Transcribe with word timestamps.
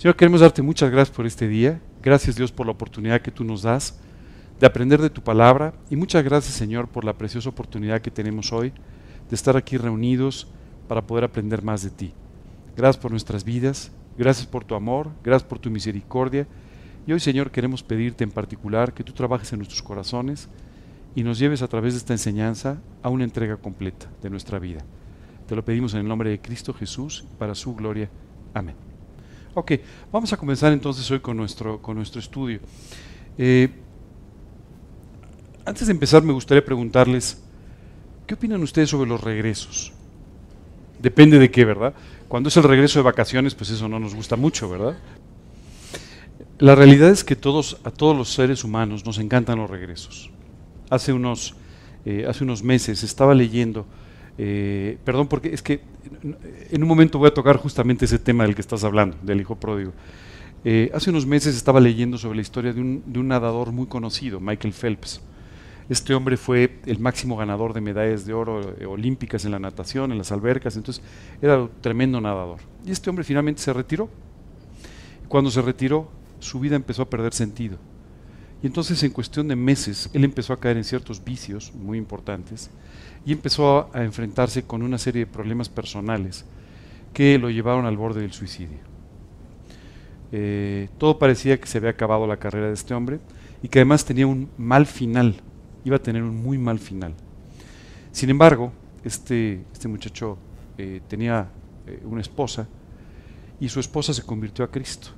Señor, 0.00 0.16
queremos 0.16 0.40
darte 0.40 0.62
muchas 0.62 0.90
gracias 0.90 1.14
por 1.14 1.26
este 1.26 1.46
día. 1.46 1.78
Gracias 2.02 2.34
Dios 2.34 2.50
por 2.50 2.64
la 2.64 2.72
oportunidad 2.72 3.20
que 3.20 3.30
tú 3.30 3.44
nos 3.44 3.60
das 3.60 4.00
de 4.58 4.66
aprender 4.66 5.02
de 5.02 5.10
tu 5.10 5.20
palabra. 5.20 5.74
Y 5.90 5.96
muchas 5.96 6.24
gracias 6.24 6.54
Señor 6.54 6.88
por 6.88 7.04
la 7.04 7.18
preciosa 7.18 7.50
oportunidad 7.50 8.00
que 8.00 8.10
tenemos 8.10 8.50
hoy 8.50 8.72
de 9.28 9.36
estar 9.36 9.58
aquí 9.58 9.76
reunidos 9.76 10.48
para 10.88 11.06
poder 11.06 11.24
aprender 11.24 11.62
más 11.62 11.82
de 11.82 11.90
ti. 11.90 12.14
Gracias 12.78 12.96
por 12.96 13.10
nuestras 13.10 13.44
vidas. 13.44 13.92
Gracias 14.16 14.46
por 14.46 14.64
tu 14.64 14.74
amor. 14.74 15.10
Gracias 15.22 15.46
por 15.46 15.58
tu 15.58 15.68
misericordia. 15.68 16.46
Y 17.06 17.12
hoy 17.12 17.20
Señor 17.20 17.50
queremos 17.50 17.82
pedirte 17.82 18.24
en 18.24 18.30
particular 18.30 18.94
que 18.94 19.04
tú 19.04 19.12
trabajes 19.12 19.52
en 19.52 19.58
nuestros 19.58 19.82
corazones 19.82 20.48
y 21.14 21.24
nos 21.24 21.38
lleves 21.38 21.60
a 21.60 21.68
través 21.68 21.92
de 21.92 21.98
esta 21.98 22.14
enseñanza 22.14 22.80
a 23.02 23.10
una 23.10 23.24
entrega 23.24 23.58
completa 23.58 24.06
de 24.22 24.30
nuestra 24.30 24.58
vida. 24.58 24.80
Te 25.46 25.54
lo 25.54 25.62
pedimos 25.62 25.92
en 25.92 26.00
el 26.00 26.08
nombre 26.08 26.30
de 26.30 26.40
Cristo 26.40 26.72
Jesús, 26.72 27.26
para 27.38 27.54
su 27.54 27.74
gloria. 27.74 28.08
Amén. 28.54 28.89
Ok, 29.54 29.72
vamos 30.12 30.32
a 30.32 30.36
comenzar 30.36 30.72
entonces 30.72 31.10
hoy 31.10 31.20
con 31.20 31.36
nuestro, 31.36 31.80
con 31.82 31.96
nuestro 31.96 32.20
estudio. 32.20 32.60
Eh, 33.36 33.68
antes 35.64 35.86
de 35.86 35.92
empezar 35.92 36.22
me 36.22 36.32
gustaría 36.32 36.64
preguntarles, 36.64 37.42
¿qué 38.26 38.34
opinan 38.34 38.62
ustedes 38.62 38.90
sobre 38.90 39.08
los 39.08 39.20
regresos? 39.20 39.92
Depende 41.00 41.38
de 41.38 41.50
qué, 41.50 41.64
¿verdad? 41.64 41.94
Cuando 42.28 42.48
es 42.48 42.56
el 42.56 42.62
regreso 42.62 42.98
de 42.98 43.04
vacaciones, 43.04 43.54
pues 43.54 43.70
eso 43.70 43.88
no 43.88 43.98
nos 43.98 44.14
gusta 44.14 44.36
mucho, 44.36 44.68
¿verdad? 44.68 44.96
La 46.58 46.74
realidad 46.74 47.10
es 47.10 47.24
que 47.24 47.36
todos, 47.36 47.78
a 47.84 47.90
todos 47.90 48.16
los 48.16 48.32
seres 48.32 48.64
humanos 48.64 49.04
nos 49.04 49.18
encantan 49.18 49.58
los 49.58 49.70
regresos 49.70 50.30
hace 50.90 51.12
unos, 51.12 51.54
eh, 52.04 52.26
hace 52.28 52.44
unos 52.44 52.62
meses 52.62 53.02
estaba 53.02 53.34
leyendo, 53.34 53.86
eh, 54.42 54.96
perdón, 55.04 55.28
porque 55.28 55.52
es 55.52 55.60
que 55.60 55.82
en 56.70 56.82
un 56.82 56.88
momento 56.88 57.18
voy 57.18 57.28
a 57.28 57.34
tocar 57.34 57.58
justamente 57.58 58.06
ese 58.06 58.18
tema 58.18 58.44
del 58.44 58.54
que 58.54 58.62
estás 58.62 58.84
hablando, 58.84 59.18
del 59.20 59.38
hijo 59.38 59.54
pródigo. 59.54 59.92
Eh, 60.64 60.90
hace 60.94 61.10
unos 61.10 61.26
meses 61.26 61.54
estaba 61.54 61.78
leyendo 61.78 62.16
sobre 62.16 62.36
la 62.36 62.40
historia 62.40 62.72
de 62.72 62.80
un, 62.80 63.28
nadador 63.28 63.70
muy 63.70 63.84
conocido, 63.84 64.40
Michael 64.40 64.72
Phelps. 64.72 65.20
Este 65.90 66.14
hombre 66.14 66.38
fue 66.38 66.78
el 66.86 66.98
máximo 67.00 67.36
ganador 67.36 67.74
de 67.74 67.82
medallas 67.82 68.24
de 68.24 68.32
oro 68.32 68.74
olímpicas 68.88 69.44
en 69.44 69.50
la 69.50 69.58
natación, 69.58 70.10
en 70.10 70.16
las 70.16 70.32
albercas, 70.32 70.74
entonces 70.74 71.04
era 71.42 71.60
un 71.60 71.70
tremendo 71.82 72.18
nadador. 72.18 72.60
Y 72.86 72.92
este 72.92 73.10
hombre 73.10 73.26
finalmente 73.26 73.60
se 73.60 73.74
retiró. 73.74 74.08
Cuando 75.28 75.50
se 75.50 75.60
retiró, 75.60 76.10
su 76.38 76.60
vida 76.60 76.76
empezó 76.76 77.02
a 77.02 77.10
perder 77.10 77.34
sentido 77.34 77.76
y 78.62 78.66
entonces 78.66 79.02
en 79.02 79.10
cuestión 79.10 79.48
de 79.48 79.56
meses 79.56 80.10
él 80.12 80.24
empezó 80.24 80.52
a 80.52 80.60
caer 80.60 80.76
en 80.76 80.84
ciertos 80.84 81.24
vicios 81.24 81.72
muy 81.74 81.96
importantes 81.98 82.70
y 83.24 83.32
empezó 83.32 83.90
a, 83.92 84.04
enfrentarse 84.04 84.62
con 84.62 84.82
una 84.82 84.98
serie 84.98 85.24
de 85.24 85.30
problemas 85.30 85.68
personales 85.68 86.44
que 87.12 87.38
lo 87.38 87.50
llevaron 87.50 87.86
al 87.86 87.96
borde 87.96 88.20
del 88.20 88.32
suicidio. 88.32 88.78
Eh, 90.32 90.88
todo 90.98 91.18
parecía 91.18 91.60
que 91.60 91.66
se 91.66 91.78
había 91.78 91.90
acabado 91.90 92.26
la 92.26 92.36
carrera 92.36 92.68
de 92.68 92.74
este 92.74 92.94
hombre 92.94 93.20
y 93.62 93.68
que 93.68 93.80
además 93.80 94.04
tenía 94.04 94.26
un 94.26 94.48
mal 94.56 94.86
final, 94.86 95.34
iba 95.84 95.96
a 95.96 96.02
tener 96.02 96.22
un 96.22 96.36
muy 96.36 96.56
mal 96.56 96.78
final. 96.78 97.14
Sin 98.12 98.30
embargo, 98.30 98.72
este, 99.04 99.64
este 99.72 99.88
muchacho 99.88 100.38
eh, 100.78 101.00
tenía 101.08 101.48
eh, 101.86 102.00
una 102.04 102.20
esposa 102.20 102.68
y 103.58 103.68
su 103.68 103.80
esposa 103.80 104.14
se 104.14 104.22
convirtió 104.22 104.64
a 104.64 104.70
Cristo. 104.70 105.08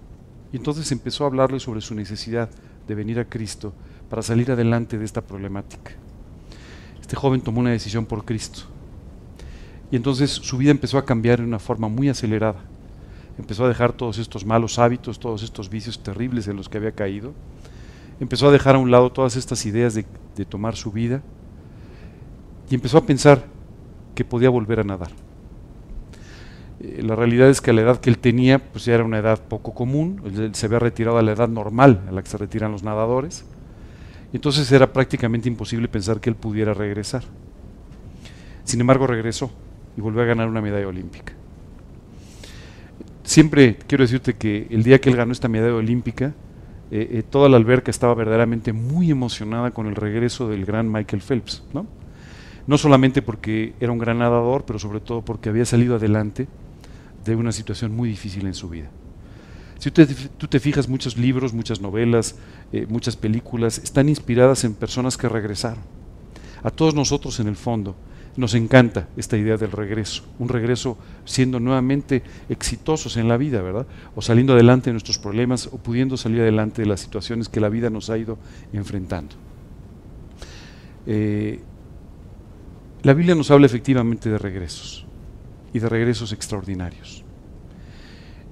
Y 0.53 0.57
entonces 0.57 0.91
empezó 0.93 1.25
a 1.25 1.29
hablarle 1.29 1.61
sobre 1.61 1.81
su 1.81 1.95
necesidad 1.95 2.51
de 2.87 2.95
venir 2.95 3.19
a 3.19 3.25
Cristo 3.25 3.73
para 4.11 4.23
salir 4.23 4.51
adelante 4.51 4.99
de 4.99 5.05
esta 5.05 5.23
problemática. 5.23 5.93
Este 7.03 7.17
joven 7.17 7.43
tomó 7.43 7.61
una 7.61 7.71
decisión 7.71 8.07
por 8.07 8.25
Cristo. 8.25 8.63
Y 9.91 9.97
entonces 9.97 10.31
su 10.31 10.57
vida 10.57 10.71
empezó 10.71 10.97
a 10.97 11.05
cambiar 11.05 11.41
de 11.41 11.45
una 11.45 11.59
forma 11.59 11.89
muy 11.89 12.09
acelerada. 12.09 12.61
Empezó 13.39 13.67
a 13.67 13.69
dejar 13.69 13.93
todos 13.93 14.17
estos 14.19 14.47
malos 14.47 14.79
hábitos, 14.79 15.19
todos 15.19 15.43
estos 15.43 15.69
vicios 15.69 16.03
terribles 16.03 16.49
en 16.49 16.57
los 16.57 16.71
que 16.71 16.79
había 16.79 16.93
caído. 16.93 17.35
Empezó 18.21 18.49
a 18.49 18.53
dejar 18.53 18.77
a 18.77 18.79
un 18.79 18.91
lado 18.91 19.13
todas 19.13 19.37
estas 19.37 19.67
ideas 19.67 19.95
de, 19.95 20.05
tomar 20.47 20.77
su 20.77 20.93
vida. 20.93 21.21
Y 22.71 22.75
empezó 22.75 22.99
a 22.99 23.05
pensar 23.05 23.45
que 24.15 24.25
podía 24.25 24.49
volver 24.49 24.81
a 24.81 24.85
nadar. 24.85 25.11
Eh, 26.81 27.03
la 27.03 27.17
realidad 27.17 27.51
es 27.51 27.61
que 27.61 27.73
a 27.73 27.75
la 27.75 27.83
edad 27.83 28.01
que 28.01 28.11
él 28.11 28.19
tenía, 28.19 28.59
pues 28.59 28.85
ya 28.85 28.95
era 28.95 29.05
una 29.05 29.19
edad 29.19 29.41
poco 29.47 29.75
común, 29.75 30.23
él 30.25 30.55
se 30.55 30.67
había 30.67 30.79
retirado 30.79 31.19
a 31.19 31.23
la 31.23 31.33
edad 31.33 31.49
normal 31.49 32.01
a 32.09 32.13
la 32.13 32.23
que 32.23 32.31
se 32.31 32.39
retiran 32.39 32.73
los 32.73 32.83
nadadores, 32.83 33.45
entonces 34.33 34.71
era 34.73 34.93
prácticamente 34.93 35.49
imposible 35.49 35.89
pensar 35.89 36.21
que 36.21 36.31
él 36.31 36.37
pudiera 36.37 36.75
regresar. 36.75 37.23
Sin 38.65 38.81
embargo, 38.81 39.07
regresó 39.07 39.51
y 39.97 40.01
volvió 40.01 40.23
a 40.23 40.25
ganar 40.25 40.49
una 40.49 40.61
medalla 40.61 40.89
olímpica. 40.89 41.33
Siempre 43.25 43.77
quiero 43.87 44.05
decirte 44.05 44.35
que 44.35 44.67
el 44.71 44.83
día 44.83 45.01
que 45.01 45.11
él 45.11 45.17
ganó 45.17 45.33
esta 45.33 45.49
medalla 45.49 45.75
olímpica, 45.75 46.35
eh, 46.91 47.09
eh, 47.11 47.23
toda 47.23 47.49
la 47.49 47.57
alberca 47.57 47.91
estaba 47.91 48.15
verdaderamente 48.15 48.73
muy 48.73 49.11
emocionada 49.11 49.71
con 49.71 49.87
el 49.87 49.95
regreso 49.95 50.49
del 50.49 50.65
gran 50.65 50.91
Michael 50.91 51.23
Phelps, 51.23 51.63
¿no? 51.73 51.87
No 52.67 52.79
solamente 52.79 53.23
porque 53.23 53.75
era 53.81 53.93
un 53.93 53.99
gran 53.99 54.19
nadador, 54.19 54.65
pero 54.65 54.79
sobre 54.79 55.01
todo 55.01 55.23
porque 55.23 55.49
había 55.49 55.65
salido 55.65 55.97
adelante 55.97 56.47
de 57.25 57.37
una 57.37 57.53
situación 57.53 57.95
muy 57.95 58.09
difícil 58.09 58.47
en 58.47 58.55
su 58.55 58.69
vida. 58.69 58.91
Si 59.83 59.91
tú 59.91 60.47
te, 60.47 60.61
fijas, 60.61 60.89
muchos 60.89 61.17
libros, 61.17 61.53
muchas 61.53 61.81
novelas, 61.81 62.37
eh, 62.73 62.87
muchas 62.89 63.17
películas 63.17 63.79
están 63.79 64.09
inspiradas 64.09 64.63
en 64.63 64.75
personas 64.75 65.17
que 65.17 65.29
regresaron. 65.29 65.83
A 66.63 66.71
todos 66.71 66.95
nosotros 66.95 67.41
en 67.41 67.49
el 67.49 67.57
fondo 67.57 67.97
nos 68.37 68.55
encanta 68.55 69.09
esta 69.17 69.37
idea 69.37 69.57
del 69.57 69.73
regreso, 69.73 70.23
un 70.39 70.49
regreso 70.49 70.97
siendo 71.25 71.59
nuevamente 71.59 72.23
exitosos 72.49 73.17
en 73.17 73.27
la 73.27 73.37
vida, 73.37 73.61
¿verdad? 73.61 73.89
O 74.15 74.23
saliendo 74.23 74.53
adelante 74.53 74.91
de 74.91 74.93
nuestros 74.93 75.19
problemas 75.19 75.67
o 75.67 75.79
pudiendo 75.79 76.17
salir 76.17 76.43
adelante 76.43 76.83
de 76.83 76.87
las 76.87 77.01
situaciones 77.01 77.49
que 77.49 77.59
la 77.59 77.69
vida 77.69 77.91
nos 77.91 78.09
ha 78.09 78.17
ido 78.17 78.39
enfrentando. 78.73 79.35
Eh, 81.09 81.59
la 83.03 83.15
Biblia 83.15 83.35
nos 83.35 83.51
habla 83.51 83.67
efectivamente 83.67 84.31
de 84.31 84.39
regresos 84.39 85.07
y 85.73 85.81
de 85.81 85.89
regresos 85.89 86.33
extraordinarios. 86.33 87.22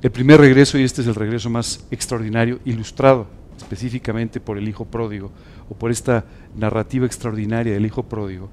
El 0.03 0.11
primer 0.11 0.41
regreso, 0.41 0.78
y 0.78 0.83
este 0.83 1.03
es 1.03 1.09
el 1.09 1.15
regreso 1.15 1.50
más 1.50 1.87
extraordinario, 1.91 2.59
ilustrado 2.65 3.27
específicamente 3.59 4.41
por 4.41 4.56
el 4.56 4.66
Hijo 4.66 4.87
Pródigo, 4.87 5.31
o 5.69 5.75
por 5.75 5.91
esta 5.91 6.25
narrativa 6.56 7.05
extraordinaria 7.05 7.75
del 7.75 7.84
Hijo 7.84 8.05
Pródigo, 8.05 8.49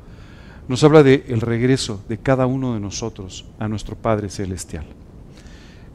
nos 0.67 0.83
habla 0.83 1.03
del 1.03 1.23
el 1.27 1.39
regreso 1.39 2.03
de 2.09 2.17
cada 2.17 2.45
uno 2.45 2.73
de 2.73 2.81
nosotros 2.81 3.45
a 3.59 3.69
nuestro 3.69 3.95
Padre 3.95 4.29
Celestial. 4.29 4.85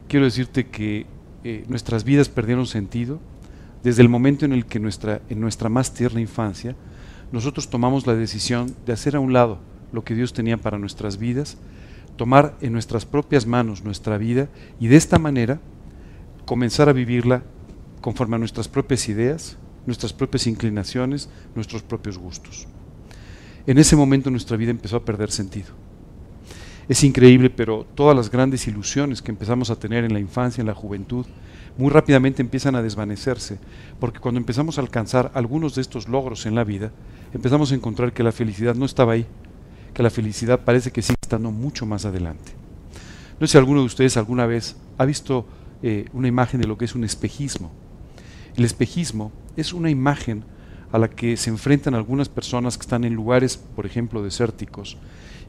Quiero 0.07 0.25
decirte 0.25 0.65
que 0.67 1.05
eh, 1.43 1.63
nuestras 1.67 2.03
vidas 2.03 2.29
perdieron 2.29 2.65
sentido 2.65 3.19
desde 3.83 4.01
el 4.01 4.09
momento 4.09 4.45
en 4.45 4.53
el 4.53 4.65
que 4.65 4.79
nuestra, 4.79 5.21
en 5.29 5.39
nuestra 5.39 5.69
más 5.69 5.93
tierna 5.93 6.21
infancia 6.21 6.75
nosotros 7.31 7.69
tomamos 7.69 8.07
la 8.07 8.15
decisión 8.15 8.73
de 8.85 8.93
hacer 8.93 9.15
a 9.15 9.19
un 9.19 9.33
lado 9.33 9.59
lo 9.91 10.03
que 10.03 10.15
Dios 10.15 10.33
tenía 10.33 10.57
para 10.57 10.79
nuestras 10.79 11.17
vidas 11.17 11.57
tomar 12.15 12.55
en 12.61 12.73
nuestras 12.73 13.05
propias 13.05 13.45
manos 13.45 13.83
nuestra 13.83 14.17
vida 14.17 14.49
y 14.79 14.87
de 14.87 14.95
esta 14.95 15.19
manera 15.19 15.59
comenzar 16.45 16.89
a 16.89 16.93
vivirla 16.93 17.43
conforme 18.01 18.35
a 18.35 18.39
nuestras 18.39 18.67
propias 18.67 19.07
ideas, 19.09 19.57
nuestras 19.85 20.13
propias 20.13 20.47
inclinaciones, 20.47 21.29
nuestros 21.55 21.81
propios 21.81 22.17
gustos. 22.17 22.67
En 23.65 23.77
ese 23.77 23.95
momento 23.95 24.29
nuestra 24.29 24.57
vida 24.57 24.71
empezó 24.71 24.97
a 24.97 25.05
perder 25.05 25.31
sentido. 25.31 25.69
Es 26.89 27.03
increíble, 27.05 27.49
pero 27.49 27.85
todas 27.95 28.15
las 28.15 28.29
grandes 28.29 28.67
ilusiones 28.67 29.21
que 29.21 29.31
empezamos 29.31 29.69
a 29.69 29.77
tener 29.77 30.03
en 30.03 30.11
la 30.11 30.19
infancia, 30.19 30.61
en 30.61 30.67
la 30.67 30.73
juventud, 30.73 31.25
muy 31.77 31.89
rápidamente 31.89 32.41
empiezan 32.41 32.75
a 32.75 32.81
desvanecerse, 32.81 33.57
porque 33.99 34.19
cuando 34.19 34.39
empezamos 34.39 34.77
a 34.77 34.81
alcanzar 34.81 35.31
algunos 35.33 35.75
de 35.75 35.81
estos 35.81 36.09
logros 36.09 36.45
en 36.45 36.55
la 36.55 36.65
vida, 36.65 36.91
empezamos 37.33 37.71
a 37.71 37.75
encontrar 37.75 38.11
que 38.11 38.21
la 38.21 38.33
felicidad 38.33 38.75
no 38.75 38.85
estaba 38.85 39.13
ahí, 39.13 39.25
que 39.93 40.03
la 40.03 40.09
felicidad 40.09 40.59
parece 40.65 40.91
que 40.91 41.01
sigue 41.01 41.15
estando 41.33 41.49
mucho 41.49 41.87
más 41.87 42.05
adelante. 42.05 42.51
No 43.39 43.47
sé 43.47 43.53
si 43.53 43.57
alguno 43.57 43.79
de 43.79 43.87
ustedes 43.87 44.17
alguna 44.17 44.45
vez 44.45 44.75
ha 44.99 45.05
visto 45.05 45.47
eh, 45.81 46.05
una 46.13 46.27
imagen 46.27 46.61
de 46.61 46.67
lo 46.67 46.77
que 46.77 46.85
es 46.85 46.93
un 46.93 47.03
espejismo. 47.03 47.71
El 48.55 48.65
espejismo 48.65 49.31
es 49.57 49.73
una 49.73 49.89
imagen 49.89 50.43
a 50.91 50.99
la 50.99 51.09
que 51.09 51.35
se 51.35 51.49
enfrentan 51.49 51.95
algunas 51.95 52.29
personas 52.29 52.77
que 52.77 52.83
están 52.83 53.03
en 53.03 53.15
lugares, 53.15 53.57
por 53.57 53.87
ejemplo, 53.87 54.21
desérticos, 54.21 54.97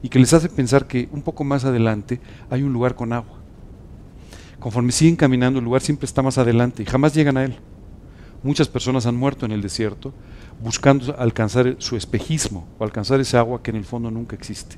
y 0.01 0.09
que 0.09 0.17
les 0.17 0.33
hace 0.33 0.49
pensar 0.49 0.87
que 0.87 1.07
un 1.11 1.21
poco 1.21 1.43
más 1.43 1.65
adelante 1.65 2.19
hay 2.49 2.63
un 2.63 2.73
lugar 2.73 2.95
con 2.95 3.13
agua. 3.13 3.37
Conforme 4.59 4.91
siguen 4.91 5.15
caminando, 5.15 5.59
el 5.59 5.65
lugar 5.65 5.83
siempre 5.83 6.07
está 6.07 6.23
más 6.23 6.39
adelante 6.39 6.81
y 6.81 6.87
jamás 6.87 7.13
llegan 7.13 7.37
a 7.37 7.43
él. 7.43 7.57
Muchas 8.41 8.67
personas 8.67 9.05
han 9.05 9.15
muerto 9.15 9.45
en 9.45 9.51
el 9.51 9.61
desierto 9.61 10.15
buscando 10.59 11.15
alcanzar 11.19 11.75
su 11.77 11.95
espejismo 11.95 12.67
o 12.79 12.83
alcanzar 12.83 13.19
ese 13.19 13.37
agua 13.37 13.61
que 13.61 13.69
en 13.69 13.77
el 13.77 13.85
fondo 13.85 14.09
nunca 14.09 14.35
existe. 14.35 14.77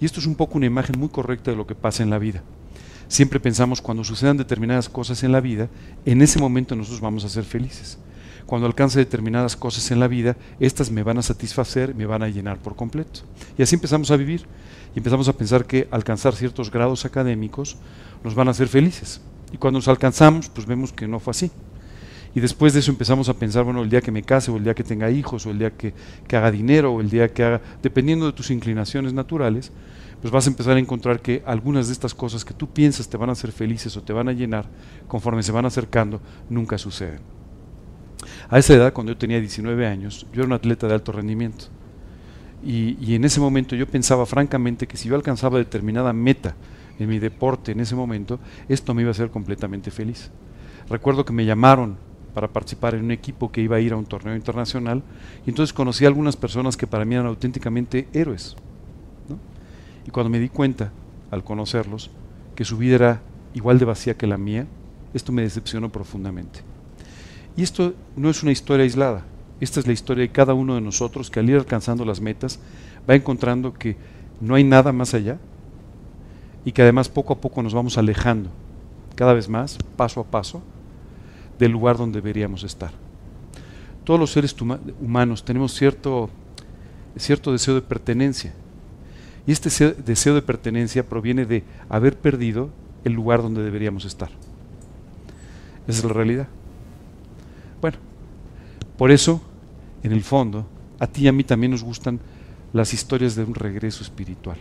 Y 0.00 0.04
esto 0.04 0.20
es 0.20 0.26
un 0.26 0.34
poco 0.34 0.58
una 0.58 0.66
imagen 0.66 0.98
muy 0.98 1.08
correcta 1.08 1.50
de 1.50 1.56
lo 1.56 1.66
que 1.66 1.74
pasa 1.74 2.02
en 2.02 2.10
la 2.10 2.18
vida. 2.18 2.42
Siempre 3.08 3.40
pensamos 3.40 3.80
cuando 3.80 4.04
sucedan 4.04 4.36
determinadas 4.36 4.88
cosas 4.88 5.22
en 5.22 5.32
la 5.32 5.40
vida, 5.40 5.68
en 6.04 6.22
ese 6.22 6.38
momento 6.38 6.74
nosotros 6.74 7.00
vamos 7.00 7.24
a 7.24 7.28
ser 7.28 7.44
felices. 7.44 7.98
Cuando 8.46 8.66
alcance 8.66 8.98
determinadas 8.98 9.56
cosas 9.56 9.90
en 9.90 10.00
la 10.00 10.08
vida, 10.08 10.36
estas 10.60 10.90
me 10.90 11.02
van 11.02 11.18
a 11.18 11.22
satisfacer, 11.22 11.94
me 11.94 12.06
van 12.06 12.22
a 12.22 12.28
llenar 12.28 12.58
por 12.58 12.76
completo. 12.76 13.20
Y 13.58 13.62
así 13.62 13.74
empezamos 13.74 14.10
a 14.10 14.16
vivir 14.16 14.46
y 14.94 14.98
empezamos 14.98 15.28
a 15.28 15.32
pensar 15.32 15.66
que 15.66 15.88
alcanzar 15.90 16.34
ciertos 16.34 16.70
grados 16.70 17.04
académicos 17.04 17.76
nos 18.22 18.34
van 18.34 18.48
a 18.48 18.52
hacer 18.52 18.68
felices. 18.68 19.20
Y 19.52 19.56
cuando 19.56 19.78
nos 19.78 19.88
alcanzamos, 19.88 20.48
pues 20.48 20.66
vemos 20.66 20.92
que 20.92 21.08
no 21.08 21.18
fue 21.18 21.32
así. 21.32 21.50
Y 22.36 22.40
después 22.40 22.74
de 22.74 22.80
eso 22.80 22.90
empezamos 22.90 23.30
a 23.30 23.34
pensar, 23.34 23.64
bueno, 23.64 23.82
el 23.82 23.88
día 23.88 24.02
que 24.02 24.12
me 24.12 24.22
case, 24.22 24.50
o 24.50 24.58
el 24.58 24.64
día 24.64 24.74
que 24.74 24.84
tenga 24.84 25.10
hijos, 25.10 25.46
o 25.46 25.50
el 25.50 25.58
día 25.58 25.70
que, 25.70 25.94
que 26.28 26.36
haga 26.36 26.50
dinero, 26.50 26.92
o 26.92 27.00
el 27.00 27.08
día 27.08 27.32
que 27.32 27.42
haga, 27.42 27.62
dependiendo 27.82 28.26
de 28.26 28.34
tus 28.34 28.50
inclinaciones 28.50 29.14
naturales, 29.14 29.72
pues 30.20 30.30
vas 30.30 30.46
a 30.46 30.50
empezar 30.50 30.76
a 30.76 30.78
encontrar 30.78 31.22
que 31.22 31.42
algunas 31.46 31.86
de 31.86 31.94
estas 31.94 32.12
cosas 32.12 32.44
que 32.44 32.52
tú 32.52 32.68
piensas 32.68 33.08
te 33.08 33.16
van 33.16 33.30
a 33.30 33.32
hacer 33.32 33.52
felices 33.52 33.96
o 33.96 34.02
te 34.02 34.12
van 34.12 34.28
a 34.28 34.32
llenar, 34.32 34.66
conforme 35.08 35.42
se 35.42 35.50
van 35.50 35.64
acercando, 35.64 36.20
nunca 36.50 36.76
suceden. 36.76 37.20
A 38.50 38.58
esa 38.58 38.74
edad, 38.74 38.92
cuando 38.92 39.12
yo 39.12 39.18
tenía 39.18 39.40
19 39.40 39.86
años, 39.86 40.26
yo 40.30 40.42
era 40.42 40.46
un 40.46 40.52
atleta 40.52 40.86
de 40.86 40.92
alto 40.92 41.12
rendimiento. 41.12 41.64
Y, 42.62 42.98
y 43.00 43.14
en 43.14 43.24
ese 43.24 43.40
momento 43.40 43.74
yo 43.74 43.86
pensaba 43.86 44.26
francamente 44.26 44.86
que 44.86 44.98
si 44.98 45.08
yo 45.08 45.14
alcanzaba 45.14 45.56
determinada 45.56 46.12
meta 46.12 46.54
en 46.98 47.08
mi 47.08 47.18
deporte 47.18 47.72
en 47.72 47.80
ese 47.80 47.94
momento, 47.94 48.38
esto 48.68 48.92
me 48.92 49.00
iba 49.00 49.08
a 49.08 49.12
hacer 49.12 49.30
completamente 49.30 49.90
feliz. 49.90 50.30
Recuerdo 50.90 51.24
que 51.24 51.32
me 51.32 51.46
llamaron 51.46 52.04
para 52.36 52.48
participar 52.48 52.94
en 52.94 53.02
un 53.02 53.12
equipo 53.12 53.50
que 53.50 53.62
iba 53.62 53.76
a 53.76 53.80
ir 53.80 53.94
a 53.94 53.96
un 53.96 54.04
torneo 54.04 54.36
internacional 54.36 55.02
y 55.46 55.48
entonces 55.48 55.72
conocí 55.72 56.04
a 56.04 56.08
algunas 56.08 56.36
personas 56.36 56.76
que 56.76 56.86
para 56.86 57.06
mí 57.06 57.14
eran 57.14 57.28
auténticamente 57.28 58.08
héroes. 58.12 58.54
Y 60.06 60.10
cuando 60.10 60.28
me 60.28 60.38
di 60.38 60.50
cuenta, 60.50 60.92
al 61.30 61.42
conocerlos, 61.42 62.10
que 62.54 62.66
su 62.66 62.76
vida 62.76 62.94
era 62.94 63.22
igual 63.54 63.78
de 63.78 63.86
vacía 63.86 64.18
que 64.18 64.26
la 64.26 64.36
mía, 64.36 64.66
esto 65.14 65.32
me 65.32 65.40
decepcionó 65.40 65.88
profundamente. 65.88 66.60
Y 67.56 67.62
esto 67.62 67.94
no 68.16 68.28
es 68.28 68.42
una 68.42 68.52
historia 68.52 68.84
aislada, 68.84 69.24
esta 69.58 69.80
es 69.80 69.86
la 69.86 69.94
historia 69.94 70.20
de 70.20 70.30
cada 70.30 70.52
uno 70.52 70.74
de 70.74 70.82
nosotros 70.82 71.30
que 71.30 71.40
al 71.40 71.48
ir 71.48 71.56
alcanzando 71.56 72.04
las 72.04 72.20
metas 72.20 72.58
va 73.08 73.14
encontrando 73.14 73.72
que 73.72 73.96
no 74.42 74.56
hay 74.56 74.64
nada 74.64 74.92
más 74.92 75.14
allá 75.14 75.38
y 76.66 76.72
que 76.72 76.82
además 76.82 77.08
poco 77.08 77.32
a 77.32 77.40
poco 77.40 77.62
nos 77.62 77.72
vamos 77.72 77.96
alejando 77.96 78.50
cada 79.14 79.32
vez 79.32 79.48
más, 79.48 79.78
paso 79.96 80.20
a 80.20 80.24
paso, 80.24 80.62
del 81.58 81.72
lugar 81.72 81.96
donde 81.96 82.20
deberíamos 82.20 82.62
estar. 82.64 82.92
Todos 84.04 84.20
los 84.20 84.32
seres 84.32 84.54
humanos 85.00 85.44
tenemos 85.44 85.72
cierto, 85.74 86.30
cierto 87.16 87.52
deseo 87.52 87.74
de 87.74 87.82
pertenencia. 87.82 88.54
Y 89.46 89.52
este 89.52 89.94
deseo 90.04 90.34
de 90.34 90.42
pertenencia 90.42 91.08
proviene 91.08 91.44
de 91.46 91.64
haber 91.88 92.16
perdido 92.18 92.70
el 93.04 93.12
lugar 93.12 93.42
donde 93.42 93.62
deberíamos 93.62 94.04
estar. 94.04 94.30
Esa 95.86 95.98
es 95.98 96.04
la 96.04 96.12
realidad. 96.12 96.48
Bueno, 97.80 97.98
por 98.96 99.10
eso, 99.10 99.40
en 100.02 100.12
el 100.12 100.22
fondo, 100.22 100.66
a 100.98 101.06
ti 101.06 101.22
y 101.22 101.28
a 101.28 101.32
mí 101.32 101.44
también 101.44 101.72
nos 101.72 101.84
gustan 101.84 102.18
las 102.72 102.92
historias 102.92 103.36
de 103.36 103.44
un 103.44 103.54
regreso 103.54 104.02
espiritual. 104.02 104.58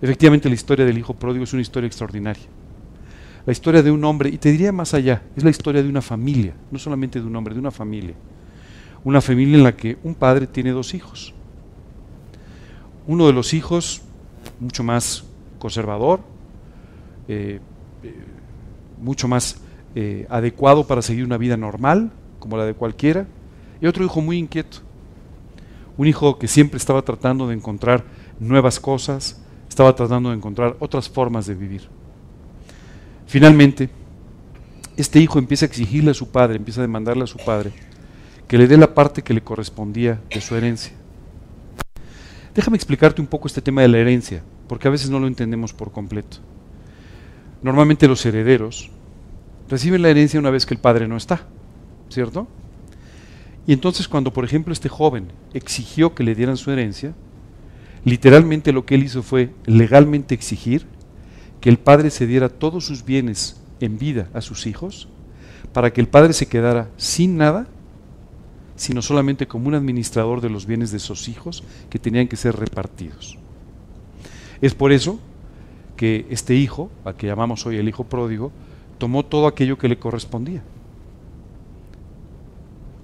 Efectivamente, 0.00 0.48
la 0.48 0.54
historia 0.54 0.84
del 0.84 0.98
Hijo 0.98 1.14
Pródigo 1.14 1.44
es 1.44 1.52
una 1.52 1.62
historia 1.62 1.86
extraordinaria 1.86 2.44
la 3.46 3.52
historia 3.52 3.82
de 3.82 3.90
un 3.90 4.02
hombre, 4.04 4.30
y 4.30 4.38
te 4.38 4.50
diría 4.50 4.72
más 4.72 4.94
allá, 4.94 5.22
es 5.36 5.44
la 5.44 5.50
historia 5.50 5.82
de 5.82 5.88
una 5.88 6.00
familia, 6.00 6.54
no 6.70 6.78
solamente 6.78 7.20
de 7.20 7.26
un 7.26 7.36
hombre, 7.36 7.54
de 7.54 7.60
una 7.60 7.70
familia. 7.70 8.14
Una 9.04 9.20
familia 9.20 9.58
en 9.58 9.64
la 9.64 9.76
que 9.76 9.98
un 10.02 10.14
padre 10.14 10.46
tiene 10.46 10.70
dos 10.70 10.94
hijos. 10.94 11.34
Uno 13.06 13.26
de 13.26 13.34
los 13.34 13.52
hijos, 13.52 14.00
mucho 14.60 14.82
más 14.82 15.24
conservador, 15.58 16.20
eh, 17.28 17.60
eh, 18.02 18.14
mucho 19.02 19.28
más 19.28 19.60
eh, 19.94 20.26
adecuado 20.30 20.86
para 20.86 21.02
seguir 21.02 21.24
una 21.24 21.36
vida 21.36 21.58
normal, 21.58 22.12
como 22.38 22.56
la 22.56 22.64
de 22.64 22.72
cualquiera, 22.72 23.26
y 23.80 23.86
otro 23.86 24.04
hijo 24.04 24.22
muy 24.22 24.38
inquieto. 24.38 24.78
Un 25.98 26.06
hijo 26.06 26.38
que 26.38 26.48
siempre 26.48 26.78
estaba 26.78 27.02
tratando 27.02 27.46
de 27.46 27.54
encontrar 27.54 28.04
nuevas 28.40 28.80
cosas, 28.80 29.42
estaba 29.68 29.94
tratando 29.94 30.30
de 30.30 30.36
encontrar 30.36 30.76
otras 30.80 31.10
formas 31.10 31.46
de 31.46 31.54
vivir. 31.54 31.88
Finalmente, 33.26 33.88
este 34.96 35.20
hijo 35.20 35.38
empieza 35.38 35.64
a 35.64 35.68
exigirle 35.68 36.12
a 36.12 36.14
su 36.14 36.30
padre, 36.30 36.56
empieza 36.56 36.80
a 36.80 36.82
demandarle 36.82 37.24
a 37.24 37.28
su 37.28 37.38
padre 37.38 37.72
que 38.48 38.58
le 38.58 38.66
dé 38.66 38.76
la 38.76 38.94
parte 38.94 39.22
que 39.22 39.34
le 39.34 39.42
correspondía 39.42 40.20
de 40.32 40.40
su 40.40 40.54
herencia. 40.54 40.92
Déjame 42.54 42.76
explicarte 42.76 43.20
un 43.20 43.26
poco 43.26 43.48
este 43.48 43.62
tema 43.62 43.82
de 43.82 43.88
la 43.88 43.98
herencia, 43.98 44.42
porque 44.68 44.86
a 44.86 44.90
veces 44.90 45.10
no 45.10 45.18
lo 45.18 45.26
entendemos 45.26 45.72
por 45.72 45.90
completo. 45.90 46.38
Normalmente 47.62 48.06
los 48.06 48.24
herederos 48.26 48.90
reciben 49.68 50.02
la 50.02 50.10
herencia 50.10 50.38
una 50.38 50.50
vez 50.50 50.66
que 50.66 50.74
el 50.74 50.80
padre 50.80 51.08
no 51.08 51.16
está, 51.16 51.46
¿cierto? 52.10 52.46
Y 53.66 53.72
entonces 53.72 54.06
cuando, 54.06 54.32
por 54.32 54.44
ejemplo, 54.44 54.72
este 54.72 54.88
joven 54.88 55.28
exigió 55.54 56.14
que 56.14 56.22
le 56.22 56.34
dieran 56.34 56.58
su 56.58 56.70
herencia, 56.70 57.14
literalmente 58.04 58.72
lo 58.72 58.84
que 58.84 58.94
él 58.94 59.04
hizo 59.04 59.22
fue 59.22 59.50
legalmente 59.64 60.34
exigir 60.34 60.86
que 61.64 61.70
el 61.70 61.78
padre 61.78 62.10
se 62.10 62.26
diera 62.26 62.50
todos 62.50 62.84
sus 62.84 63.06
bienes 63.06 63.56
en 63.80 63.98
vida 63.98 64.28
a 64.34 64.42
sus 64.42 64.66
hijos, 64.66 65.08
para 65.72 65.94
que 65.94 66.02
el 66.02 66.08
padre 66.08 66.34
se 66.34 66.46
quedara 66.46 66.90
sin 66.98 67.38
nada, 67.38 67.66
sino 68.76 69.00
solamente 69.00 69.48
como 69.48 69.68
un 69.68 69.74
administrador 69.74 70.42
de 70.42 70.50
los 70.50 70.66
bienes 70.66 70.90
de 70.90 70.98
sus 70.98 71.26
hijos 71.26 71.64
que 71.88 71.98
tenían 71.98 72.28
que 72.28 72.36
ser 72.36 72.54
repartidos. 72.54 73.38
Es 74.60 74.74
por 74.74 74.92
eso 74.92 75.18
que 75.96 76.26
este 76.28 76.54
hijo, 76.54 76.90
al 77.02 77.16
que 77.16 77.28
llamamos 77.28 77.64
hoy 77.64 77.78
el 77.78 77.88
hijo 77.88 78.04
pródigo, 78.04 78.52
tomó 78.98 79.24
todo 79.24 79.46
aquello 79.46 79.78
que 79.78 79.88
le 79.88 79.98
correspondía. 79.98 80.62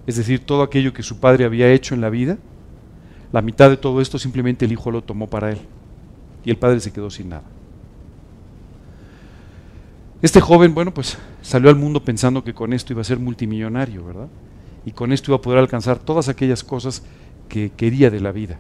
Es 0.07 0.17
decir, 0.17 0.45
todo 0.45 0.63
aquello 0.63 0.93
que 0.93 1.03
su 1.03 1.19
padre 1.19 1.47
había 1.47 1.73
hecho 1.73 1.95
en 1.95 2.03
la 2.03 2.11
vida, 2.11 2.37
la 3.33 3.41
mitad 3.41 3.71
de 3.71 3.79
todo 3.79 4.03
esto 4.03 4.19
simplemente 4.19 4.67
el 4.67 4.73
hijo 4.73 4.91
lo 4.91 5.03
tomó 5.03 5.29
para 5.29 5.51
él. 5.51 5.61
Y 6.45 6.51
el 6.51 6.59
padre 6.59 6.81
se 6.81 6.93
quedó 6.93 7.09
sin 7.09 7.31
nada. 7.31 7.45
Este 10.23 10.41
joven, 10.41 10.75
bueno, 10.75 10.93
pues 10.93 11.17
salió 11.41 11.71
al 11.71 11.77
mundo 11.77 12.05
pensando 12.05 12.45
que 12.45 12.53
con 12.53 12.73
esto 12.73 12.93
iba 12.93 13.01
a 13.01 13.05
ser 13.05 13.19
multimillonario, 13.19 14.05
¿verdad? 14.05 14.29
Y 14.85 14.93
con 14.93 15.13
esto 15.13 15.31
iba 15.31 15.39
a 15.39 15.43
poder 15.43 15.59
alcanzar 15.59 15.99
todas 15.99 16.29
aquellas 16.29 16.63
cosas 16.63 17.03
que 17.49 17.71
quería 17.71 18.11
de 18.11 18.21
la 18.21 18.31
vida. 18.31 18.59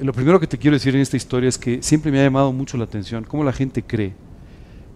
Lo 0.00 0.12
primero 0.12 0.40
que 0.40 0.46
te 0.46 0.58
quiero 0.58 0.76
decir 0.76 0.94
en 0.96 1.02
esta 1.02 1.16
historia 1.16 1.48
es 1.48 1.58
que 1.58 1.82
siempre 1.82 2.10
me 2.10 2.20
ha 2.20 2.24
llamado 2.24 2.52
mucho 2.52 2.76
la 2.76 2.84
atención 2.84 3.24
cómo 3.24 3.44
la 3.44 3.52
gente 3.52 3.82
cree 3.82 4.14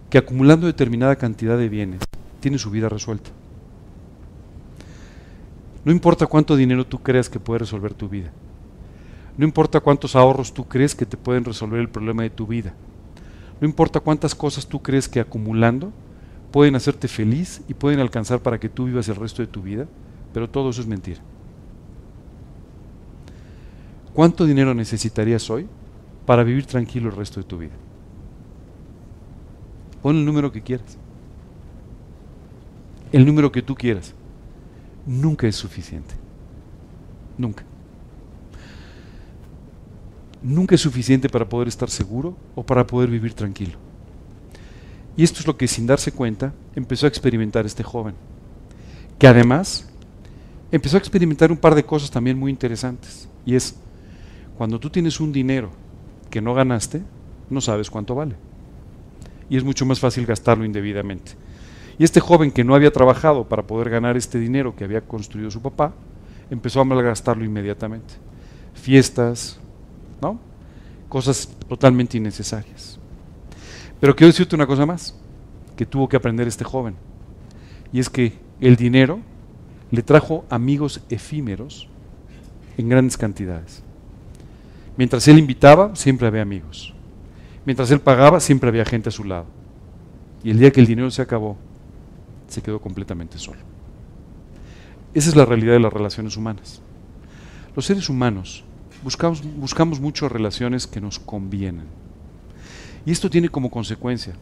que 0.09 0.17
acumulando 0.17 0.67
determinada 0.67 1.15
cantidad 1.15 1.57
de 1.57 1.69
bienes 1.69 2.01
tiene 2.39 2.57
su 2.57 2.69
vida 2.69 2.89
resuelta. 2.89 3.29
No 5.85 5.91
importa 5.91 6.25
cuánto 6.25 6.55
dinero 6.55 6.85
tú 6.85 7.03
creas 7.03 7.29
que 7.29 7.39
puede 7.39 7.59
resolver 7.59 7.93
tu 7.93 8.09
vida. 8.09 8.31
No 9.37 9.45
importa 9.45 9.79
cuántos 9.79 10.15
ahorros 10.15 10.53
tú 10.53 10.67
crees 10.67 10.95
que 10.95 11.05
te 11.05 11.17
pueden 11.17 11.45
resolver 11.45 11.79
el 11.79 11.89
problema 11.89 12.23
de 12.23 12.31
tu 12.31 12.47
vida. 12.47 12.73
No 13.61 13.67
importa 13.67 13.99
cuántas 13.99 14.35
cosas 14.35 14.67
tú 14.67 14.81
crees 14.81 15.07
que 15.07 15.19
acumulando 15.19 15.91
pueden 16.51 16.75
hacerte 16.75 17.07
feliz 17.07 17.61
y 17.67 17.73
pueden 17.73 17.99
alcanzar 17.99 18.39
para 18.39 18.59
que 18.59 18.69
tú 18.69 18.85
vivas 18.85 19.07
el 19.09 19.15
resto 19.15 19.41
de 19.41 19.47
tu 19.47 19.61
vida, 19.61 19.87
pero 20.33 20.49
todo 20.49 20.69
eso 20.69 20.81
es 20.81 20.87
mentira. 20.87 21.19
¿Cuánto 24.13 24.45
dinero 24.45 24.73
necesitarías 24.73 25.49
hoy 25.49 25.67
para 26.25 26.43
vivir 26.43 26.65
tranquilo 26.65 27.09
el 27.09 27.15
resto 27.15 27.39
de 27.39 27.45
tu 27.45 27.57
vida? 27.57 27.73
Pon 30.01 30.15
el 30.15 30.25
número 30.25 30.51
que 30.51 30.61
quieras. 30.61 30.97
El 33.11 33.25
número 33.25 33.51
que 33.51 33.61
tú 33.61 33.75
quieras. 33.75 34.13
Nunca 35.05 35.47
es 35.47 35.55
suficiente. 35.55 36.15
Nunca 37.37 37.65
nunca 40.45 40.75
es 40.75 40.81
suficiente 40.81 41.27
para 41.27 41.49
poder 41.49 41.67
estar 41.67 41.89
seguro 41.89 42.37
o 42.53 42.63
para 42.63 42.85
poder 42.85 43.09
vivir 43.09 43.33
tranquilo. 43.33 43.77
Y 45.17 45.23
esto 45.23 45.39
es 45.39 45.47
lo 45.47 45.57
que 45.57 45.67
sin 45.67 45.87
darse 45.87 46.11
cuenta 46.11 46.53
empezó 46.75 47.05
a 47.05 47.09
experimentar 47.09 47.65
este 47.65 47.83
joven, 47.83 48.15
que 49.17 49.27
además 49.27 49.89
empezó 50.71 50.97
a 50.97 50.99
experimentar 50.99 51.51
un 51.51 51.57
par 51.57 51.73
de 51.73 51.85
cosas 51.85 52.11
también 52.11 52.37
muy 52.37 52.51
interesantes. 52.51 53.27
Y 53.45 53.55
es, 53.55 53.75
cuando 54.57 54.79
tú 54.79 54.89
tienes 54.89 55.19
un 55.19 55.31
dinero 55.31 55.71
que 56.29 56.41
no 56.41 56.53
ganaste, 56.53 57.01
no 57.49 57.61
sabes 57.61 57.89
cuánto 57.89 58.13
vale. 58.13 58.35
Y 59.49 59.57
es 59.57 59.63
mucho 59.63 59.85
más 59.85 59.99
fácil 59.99 60.25
gastarlo 60.25 60.65
indebidamente. 60.65 61.33
Y 61.97 62.03
este 62.03 62.19
joven 62.19 62.51
que 62.51 62.63
no 62.63 62.75
había 62.75 62.91
trabajado 62.91 63.47
para 63.47 63.63
poder 63.63 63.89
ganar 63.89 64.17
este 64.17 64.37
dinero 64.37 64.75
que 64.75 64.83
había 64.83 65.01
construido 65.01 65.49
su 65.49 65.61
papá, 65.61 65.93
empezó 66.51 66.81
a 66.81 66.85
malgastarlo 66.85 67.45
inmediatamente. 67.45 68.15
Fiestas, 68.73 69.59
Cosas 71.09 71.49
totalmente 71.67 72.17
innecesarias. 72.17 72.99
Pero 73.99 74.15
quiero 74.15 74.31
decirte 74.31 74.55
una 74.55 74.67
cosa 74.67 74.85
más 74.85 75.15
que 75.75 75.85
tuvo 75.85 76.07
que 76.09 76.17
aprender 76.17 76.47
este 76.47 76.63
joven. 76.63 76.95
Y 77.93 77.99
es 77.99 78.09
que 78.09 78.33
el 78.59 78.75
dinero 78.75 79.19
le 79.91 80.01
trajo 80.01 80.45
amigos 80.49 81.01
efímeros 81.09 81.87
en 82.77 82.89
grandes 82.89 83.17
cantidades. 83.17 83.83
Mientras 84.97 85.27
él 85.27 85.39
invitaba, 85.39 85.95
siempre 85.95 86.27
había 86.27 86.41
amigos. 86.41 86.93
Mientras 87.65 87.91
él 87.91 87.99
pagaba, 87.99 88.39
siempre 88.39 88.69
había 88.69 88.85
gente 88.85 89.09
a 89.09 89.11
su 89.11 89.23
lado. 89.23 89.45
Y 90.43 90.51
el 90.51 90.59
día 90.59 90.71
que 90.71 90.79
el 90.79 90.87
dinero 90.87 91.09
se 91.11 91.21
acabó, 91.21 91.57
se 92.47 92.61
quedó 92.61 92.79
completamente 92.79 93.37
solo. 93.37 93.59
Esa 95.13 95.29
es 95.29 95.35
la 95.35 95.45
realidad 95.45 95.73
de 95.73 95.79
las 95.79 95.93
relaciones 95.93 96.37
humanas. 96.37 96.81
Los 97.75 97.85
seres 97.85 98.09
humanos 98.09 98.63
buscamos, 99.05 99.43
buscamos 99.57 99.99
mucho 99.99 100.27
relaciones 100.27 100.87
que 100.87 100.99
nos 100.99 101.19
convienen. 101.19 101.85
Y 103.05 103.11
esto 103.11 103.29
tiene 103.29 103.49
como 103.49 103.69
consecuencia 103.69 104.33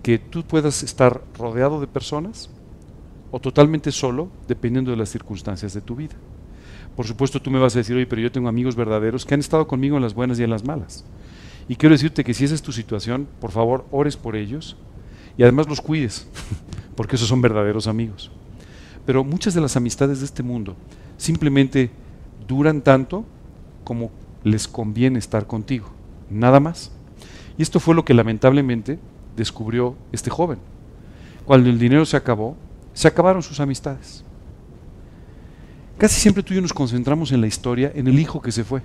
que 0.00 0.16
tú 0.20 0.44
puedas 0.44 0.84
estar 0.84 1.22
rodeado 1.36 1.80
de 1.80 1.88
personas 1.88 2.48
o 3.32 3.40
totalmente 3.40 3.90
solo, 3.90 4.28
dependiendo 4.46 4.92
de 4.92 4.96
las 4.96 5.08
circunstancias 5.08 5.74
de 5.74 5.80
tu 5.80 5.96
vida. 5.96 6.14
Por 6.94 7.04
supuesto, 7.04 7.42
tú 7.42 7.50
me 7.50 7.58
vas 7.58 7.74
a 7.74 7.80
decir, 7.80 7.96
oye, 7.96 8.06
pero 8.06 8.22
yo 8.22 8.30
tengo 8.30 8.48
amigos 8.48 8.76
verdaderos 8.76 9.26
que 9.26 9.34
han 9.34 9.40
estado 9.40 9.66
conmigo 9.66 9.96
en 9.96 10.04
las 10.04 10.14
buenas 10.14 10.38
y 10.38 10.44
en 10.44 10.50
las 10.50 10.64
malas. 10.64 11.04
Y 11.68 11.74
quiero 11.74 11.94
decirte 11.94 12.22
que 12.22 12.32
si 12.32 12.44
esa 12.44 12.54
es 12.54 12.62
tu 12.62 12.70
situación, 12.70 13.26
por 13.40 13.50
favor, 13.50 13.86
ores 13.90 14.16
por 14.16 14.36
ellos 14.36 14.76
y 15.36 15.42
además 15.42 15.68
los 15.68 15.80
cuides, 15.80 16.28
porque 16.94 17.16
esos 17.16 17.28
son 17.28 17.42
verdaderos 17.42 17.88
amigos. 17.88 18.30
Pero 19.04 19.24
muchas 19.24 19.52
de 19.52 19.60
las 19.60 19.76
amistades 19.76 20.20
de 20.20 20.26
este 20.26 20.44
mundo 20.44 20.76
simplemente 21.16 21.90
duran 22.46 22.82
tanto 22.82 23.24
como 23.86 24.10
les 24.42 24.66
conviene 24.66 25.20
estar 25.20 25.46
contigo, 25.46 25.86
nada 26.28 26.58
más. 26.58 26.90
Y 27.56 27.62
esto 27.62 27.78
fue 27.78 27.94
lo 27.94 28.04
que 28.04 28.14
lamentablemente 28.14 28.98
descubrió 29.36 29.94
este 30.10 30.28
joven. 30.28 30.58
Cuando 31.44 31.70
el 31.70 31.78
dinero 31.78 32.04
se 32.04 32.16
acabó, 32.16 32.56
se 32.94 33.06
acabaron 33.06 33.44
sus 33.44 33.60
amistades. 33.60 34.24
Casi 35.98 36.20
siempre 36.20 36.42
tú 36.42 36.52
y 36.52 36.56
yo 36.56 36.62
nos 36.62 36.72
concentramos 36.72 37.30
en 37.30 37.40
la 37.40 37.46
historia, 37.46 37.92
en 37.94 38.08
el 38.08 38.18
hijo 38.18 38.42
que 38.42 38.50
se 38.50 38.64
fue, 38.64 38.82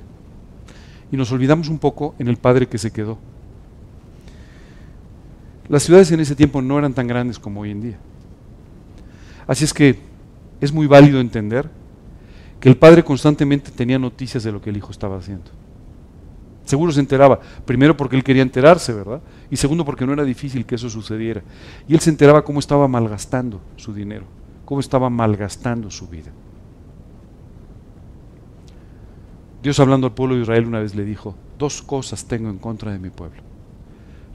y 1.11 1.17
nos 1.17 1.31
olvidamos 1.31 1.67
un 1.67 1.79
poco 1.79 2.13
en 2.19 2.27
el 2.27 2.37
padre 2.37 2.67
que 2.67 2.77
se 2.77 2.91
quedó. 2.91 3.17
Las 5.67 5.81
ciudades 5.81 6.11
en 6.11 6.19
ese 6.19 6.35
tiempo 6.35 6.61
no 6.61 6.77
eran 6.77 6.93
tan 6.93 7.07
grandes 7.07 7.39
como 7.39 7.61
hoy 7.61 7.71
en 7.71 7.81
día. 7.81 7.97
Así 9.47 9.65
es 9.65 9.73
que 9.73 9.97
es 10.61 10.71
muy 10.71 10.85
válido 10.85 11.19
entender 11.19 11.80
que 12.61 12.69
el 12.69 12.77
padre 12.77 13.03
constantemente 13.03 13.71
tenía 13.71 13.97
noticias 13.97 14.43
de 14.43 14.51
lo 14.51 14.61
que 14.61 14.69
el 14.69 14.77
hijo 14.77 14.91
estaba 14.91 15.17
haciendo. 15.17 15.49
Seguro 16.63 16.91
se 16.91 16.99
enteraba, 16.99 17.39
primero 17.65 17.97
porque 17.97 18.15
él 18.15 18.23
quería 18.23 18.43
enterarse, 18.43 18.93
¿verdad? 18.93 19.19
Y 19.49 19.57
segundo 19.57 19.83
porque 19.83 20.05
no 20.05 20.13
era 20.13 20.23
difícil 20.23 20.65
que 20.65 20.75
eso 20.75 20.87
sucediera. 20.87 21.41
Y 21.87 21.95
él 21.95 21.99
se 21.99 22.11
enteraba 22.11 22.43
cómo 22.43 22.59
estaba 22.59 22.87
malgastando 22.87 23.59
su 23.77 23.93
dinero, 23.93 24.25
cómo 24.63 24.79
estaba 24.79 25.09
malgastando 25.09 25.89
su 25.89 26.07
vida. 26.07 26.31
Dios 29.63 29.79
hablando 29.79 30.07
al 30.07 30.13
pueblo 30.13 30.35
de 30.35 30.41
Israel 30.41 30.67
una 30.67 30.79
vez 30.79 30.93
le 30.93 31.03
dijo, 31.03 31.35
dos 31.57 31.81
cosas 31.81 32.25
tengo 32.25 32.49
en 32.49 32.59
contra 32.59 32.91
de 32.91 32.99
mi 32.99 33.09
pueblo. 33.09 33.41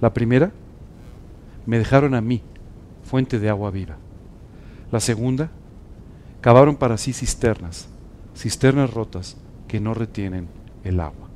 La 0.00 0.12
primera, 0.12 0.50
me 1.64 1.78
dejaron 1.78 2.14
a 2.14 2.20
mí, 2.20 2.42
fuente 3.04 3.38
de 3.38 3.48
agua 3.48 3.70
viva. 3.70 3.96
La 4.90 4.98
segunda, 4.98 5.50
cavaron 6.40 6.76
para 6.76 6.98
sí 6.98 7.12
cisternas, 7.12 7.88
cisternas 8.36 8.92
rotas 8.92 9.36
que 9.66 9.80
no 9.80 9.94
retienen 9.94 10.48
el 10.84 11.00
agua. 11.00 11.28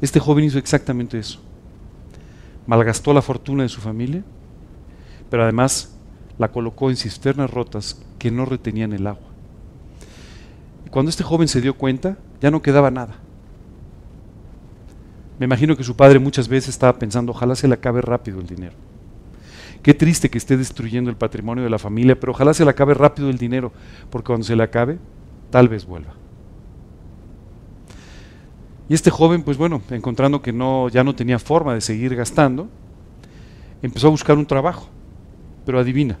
Este 0.00 0.20
joven 0.20 0.44
hizo 0.44 0.58
exactamente 0.58 1.18
eso. 1.18 1.40
Malgastó 2.66 3.14
la 3.14 3.22
fortuna 3.22 3.62
de 3.62 3.68
su 3.68 3.80
familia, 3.80 4.22
pero 5.30 5.44
además 5.44 5.96
la 6.38 6.50
colocó 6.50 6.90
en 6.90 6.96
cisternas 6.96 7.50
rotas 7.50 8.02
que 8.18 8.30
no 8.30 8.44
retenían 8.44 8.92
el 8.92 9.06
agua. 9.06 9.28
Y 10.86 10.90
cuando 10.90 11.10
este 11.10 11.22
joven 11.22 11.48
se 11.48 11.60
dio 11.60 11.74
cuenta, 11.74 12.18
ya 12.40 12.50
no 12.50 12.60
quedaba 12.60 12.90
nada. 12.90 13.14
Me 15.38 15.46
imagino 15.46 15.76
que 15.76 15.84
su 15.84 15.96
padre 15.96 16.18
muchas 16.18 16.48
veces 16.48 16.70
estaba 16.70 16.98
pensando, 16.98 17.32
ojalá 17.32 17.54
se 17.54 17.68
le 17.68 17.74
acabe 17.74 18.00
rápido 18.00 18.40
el 18.40 18.46
dinero. 18.46 18.74
Qué 19.82 19.92
triste 19.92 20.30
que 20.30 20.38
esté 20.38 20.56
destruyendo 20.56 21.10
el 21.10 21.16
patrimonio 21.16 21.62
de 21.62 21.70
la 21.70 21.78
familia, 21.78 22.18
pero 22.18 22.32
ojalá 22.32 22.54
se 22.54 22.64
le 22.64 22.70
acabe 22.70 22.94
rápido 22.94 23.28
el 23.28 23.36
dinero, 23.36 23.72
porque 24.10 24.28
cuando 24.28 24.46
se 24.46 24.56
le 24.56 24.62
acabe, 24.62 24.98
tal 25.54 25.68
vez 25.68 25.86
vuelva. 25.86 26.14
Y 28.88 28.94
este 28.94 29.08
joven, 29.08 29.44
pues 29.44 29.56
bueno, 29.56 29.82
encontrando 29.90 30.42
que 30.42 30.52
no, 30.52 30.88
ya 30.88 31.04
no 31.04 31.14
tenía 31.14 31.38
forma 31.38 31.74
de 31.74 31.80
seguir 31.80 32.16
gastando, 32.16 32.66
empezó 33.80 34.08
a 34.08 34.10
buscar 34.10 34.36
un 34.36 34.46
trabajo. 34.46 34.88
Pero 35.64 35.78
adivina, 35.78 36.18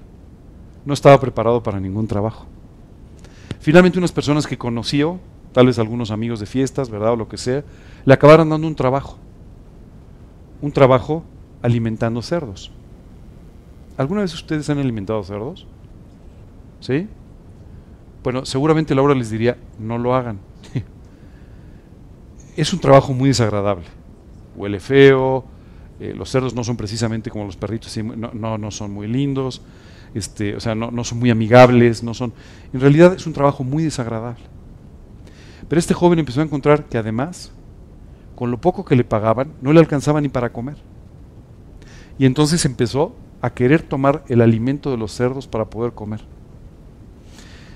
no 0.84 0.94
estaba 0.94 1.18
preparado 1.18 1.64
para 1.64 1.80
ningún 1.80 2.06
trabajo. 2.06 2.46
Finalmente 3.58 3.98
unas 3.98 4.12
personas 4.12 4.46
que 4.46 4.56
conoció, 4.56 5.18
tal 5.50 5.66
vez 5.66 5.80
algunos 5.80 6.12
amigos 6.12 6.38
de 6.38 6.46
fiestas, 6.46 6.88
¿verdad? 6.88 7.14
O 7.14 7.16
lo 7.16 7.26
que 7.26 7.36
sea, 7.36 7.64
le 8.04 8.14
acabaron 8.14 8.50
dando 8.50 8.68
un 8.68 8.76
trabajo. 8.76 9.18
Un 10.62 10.70
trabajo 10.70 11.24
alimentando 11.60 12.22
cerdos. 12.22 12.70
¿Alguna 13.96 14.20
vez 14.20 14.32
ustedes 14.32 14.70
han 14.70 14.78
alimentado 14.78 15.24
cerdos? 15.24 15.66
¿Sí? 16.78 17.08
Bueno, 18.24 18.46
seguramente 18.46 18.94
Laura 18.94 19.14
les 19.14 19.28
diría, 19.28 19.58
no 19.78 19.98
lo 19.98 20.14
hagan. 20.14 20.38
es 22.56 22.72
un 22.72 22.80
trabajo 22.80 23.12
muy 23.12 23.28
desagradable. 23.28 23.84
Huele 24.56 24.80
feo, 24.80 25.44
eh, 26.00 26.14
los 26.16 26.30
cerdos 26.30 26.54
no 26.54 26.64
son 26.64 26.78
precisamente 26.78 27.30
como 27.30 27.44
los 27.44 27.56
perritos, 27.56 27.94
no, 27.98 28.56
no, 28.56 28.70
son 28.70 28.92
muy 28.92 29.08
lindos, 29.08 29.60
este, 30.14 30.56
o 30.56 30.60
sea, 30.60 30.74
no, 30.74 30.90
no 30.90 31.04
son 31.04 31.18
muy 31.18 31.30
amigables, 31.30 32.02
no 32.02 32.14
son... 32.14 32.32
En 32.72 32.80
realidad 32.80 33.12
es 33.12 33.26
un 33.26 33.34
trabajo 33.34 33.62
muy 33.62 33.84
desagradable. 33.84 34.42
Pero 35.68 35.78
este 35.78 35.92
joven 35.92 36.18
empezó 36.18 36.40
a 36.40 36.44
encontrar 36.44 36.86
que 36.86 36.96
además, 36.96 37.52
con 38.36 38.50
lo 38.50 38.58
poco 38.58 38.86
que 38.86 38.96
le 38.96 39.04
pagaban, 39.04 39.52
no 39.60 39.70
le 39.74 39.80
alcanzaba 39.80 40.22
ni 40.22 40.30
para 40.30 40.50
comer. 40.50 40.76
Y 42.18 42.24
entonces 42.24 42.64
empezó 42.64 43.14
a 43.42 43.50
querer 43.50 43.82
tomar 43.82 44.24
el 44.28 44.40
alimento 44.40 44.90
de 44.90 44.96
los 44.96 45.12
cerdos 45.12 45.46
para 45.46 45.66
poder 45.66 45.92
comer. 45.92 46.22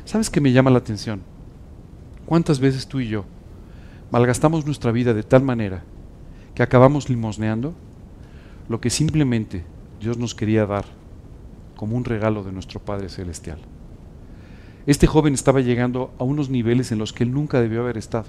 ¿Sabes 0.09 0.31
qué 0.31 0.41
me 0.41 0.53
llama 0.53 0.71
la 0.71 0.79
atención? 0.79 1.21
¿Cuántas 2.25 2.61
veces 2.61 2.89
tú 2.89 2.99
y 2.99 3.09
yo 3.09 3.27
malgastamos 4.11 4.65
nuestra 4.65 4.91
vida 4.91 5.13
de 5.13 5.23
tal 5.23 5.43
manera 5.43 5.83
que 6.55 6.63
acabamos 6.63 7.11
limosneando 7.11 7.75
lo 8.71 8.81
que 8.81 8.89
simplemente 8.89 9.65
Dios 10.01 10.17
nos 10.17 10.35
quería 10.35 10.65
dar 10.65 10.87
como 11.77 11.95
un 11.95 12.07
regalo 12.07 12.43
de 12.43 12.53
nuestro 12.53 12.81
Padre 12.81 13.11
Celestial? 13.11 13.59
Este 14.87 15.07
joven 15.07 15.35
estaba 15.35 15.61
llegando 15.61 16.11
a 16.19 16.25
unos 16.25 16.49
niveles 16.49 16.91
en 16.91 16.99
los 16.99 17.13
que 17.13 17.25
él 17.25 17.35
nunca 17.35 17.61
debió 17.61 17.83
haber 17.83 17.99
estado, 17.99 18.29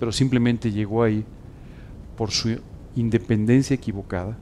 pero 0.00 0.10
simplemente 0.10 0.72
llegó 0.72 1.02
ahí 1.02 1.26
por 2.16 2.30
su 2.30 2.58
independencia 2.96 3.74
equivocada 3.74 4.38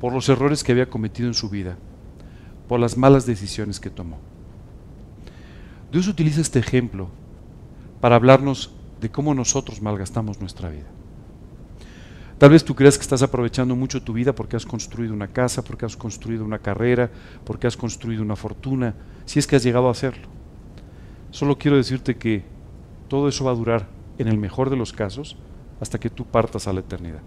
por 0.00 0.12
los 0.12 0.28
errores 0.28 0.64
que 0.64 0.72
había 0.72 0.90
cometido 0.90 1.28
en 1.28 1.34
su 1.34 1.50
vida, 1.50 1.78
por 2.66 2.80
las 2.80 2.96
malas 2.96 3.26
decisiones 3.26 3.78
que 3.78 3.90
tomó. 3.90 4.33
Dios 5.94 6.08
utiliza 6.08 6.40
este 6.40 6.58
ejemplo 6.58 7.08
para 8.00 8.16
hablarnos 8.16 8.72
de 9.00 9.12
cómo 9.12 9.32
nosotros 9.32 9.80
malgastamos 9.80 10.40
nuestra 10.40 10.68
vida. 10.68 10.88
Tal 12.36 12.50
vez 12.50 12.64
tú 12.64 12.74
creas 12.74 12.98
que 12.98 13.02
estás 13.02 13.22
aprovechando 13.22 13.76
mucho 13.76 14.02
tu 14.02 14.12
vida 14.12 14.34
porque 14.34 14.56
has 14.56 14.66
construido 14.66 15.14
una 15.14 15.28
casa, 15.28 15.62
porque 15.62 15.86
has 15.86 15.96
construido 15.96 16.44
una 16.44 16.58
carrera, 16.58 17.12
porque 17.44 17.68
has 17.68 17.76
construido 17.76 18.24
una 18.24 18.34
fortuna, 18.34 18.96
si 19.24 19.38
es 19.38 19.46
que 19.46 19.54
has 19.54 19.62
llegado 19.62 19.86
a 19.86 19.92
hacerlo. 19.92 20.26
Solo 21.30 21.58
quiero 21.58 21.76
decirte 21.76 22.16
que 22.16 22.42
todo 23.06 23.28
eso 23.28 23.44
va 23.44 23.52
a 23.52 23.54
durar, 23.54 23.86
en 24.18 24.26
el 24.26 24.36
mejor 24.36 24.70
de 24.70 24.76
los 24.76 24.92
casos, 24.92 25.36
hasta 25.80 26.00
que 26.00 26.10
tú 26.10 26.24
partas 26.24 26.66
a 26.66 26.72
la 26.72 26.80
eternidad. 26.80 27.22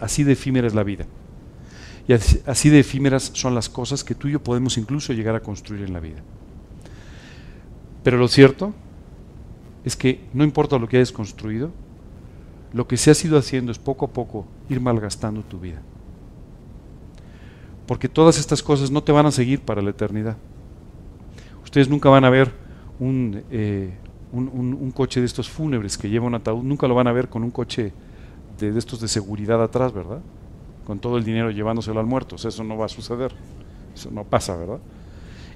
Así 0.00 0.22
de 0.22 0.34
efímera 0.34 0.68
es 0.68 0.76
la 0.76 0.84
vida. 0.84 1.06
Y 2.06 2.12
así, 2.12 2.70
de 2.70 2.78
efímeras 2.78 3.32
son 3.34 3.56
las 3.56 3.68
cosas 3.68 4.04
que 4.04 4.14
tú 4.14 4.28
y 4.28 4.32
yo 4.34 4.40
podemos 4.44 4.78
incluso 4.78 5.12
llegar 5.12 5.34
a 5.34 5.40
construir 5.40 5.82
en 5.82 5.92
la 5.92 5.98
vida. 5.98 6.22
Pero 8.02 8.18
lo 8.18 8.28
cierto 8.28 8.72
es 9.84 9.96
que 9.96 10.20
no 10.32 10.44
importa 10.44 10.78
lo 10.78 10.88
que 10.88 10.96
hayas 10.96 11.12
construido, 11.12 11.70
lo 12.72 12.86
que 12.86 12.96
se 12.96 13.10
ha 13.10 13.14
ido 13.24 13.38
haciendo 13.38 13.70
es 13.70 13.78
poco 13.78 14.06
a 14.06 14.08
poco 14.08 14.46
ir 14.68 14.80
malgastando 14.80 15.42
tu 15.42 15.58
vida. 15.58 15.80
Porque 17.86 18.08
todas 18.08 18.38
estas 18.38 18.62
cosas 18.62 18.90
no 18.90 19.02
te 19.02 19.12
van 19.12 19.26
a 19.26 19.30
seguir 19.30 19.60
para 19.60 19.82
la 19.82 19.90
eternidad. 19.90 20.36
Ustedes 21.62 21.88
nunca 21.88 22.08
van 22.08 22.24
a 22.24 22.30
ver 22.30 22.52
un, 22.98 23.42
eh, 23.50 23.92
un 24.32 24.92
coche 24.94 25.20
de 25.20 25.26
estos 25.26 25.48
fúnebres 25.48 25.98
que 25.98 26.08
lleva 26.08 26.26
un 26.26 26.34
ataúd, 26.34 26.62
nunca 26.62 26.86
lo 26.86 26.94
van 26.94 27.06
a 27.06 27.12
ver 27.12 27.28
con 27.28 27.42
un 27.42 27.50
coche 27.50 27.92
de, 28.58 28.78
estos 28.78 29.00
de 29.00 29.08
seguridad 29.08 29.62
atrás, 29.62 29.92
¿verdad? 29.92 30.20
Con 30.84 30.98
todo 30.98 31.18
el 31.18 31.24
dinero 31.24 31.50
llevándoselo 31.50 32.00
al 32.00 32.06
muerto. 32.06 32.36
eso 32.36 32.64
no 32.64 32.76
va 32.76 32.86
a 32.86 32.88
suceder. 32.88 33.32
Eso 33.94 34.10
no 34.10 34.24
pasa, 34.24 34.56
¿verdad? 34.56 34.78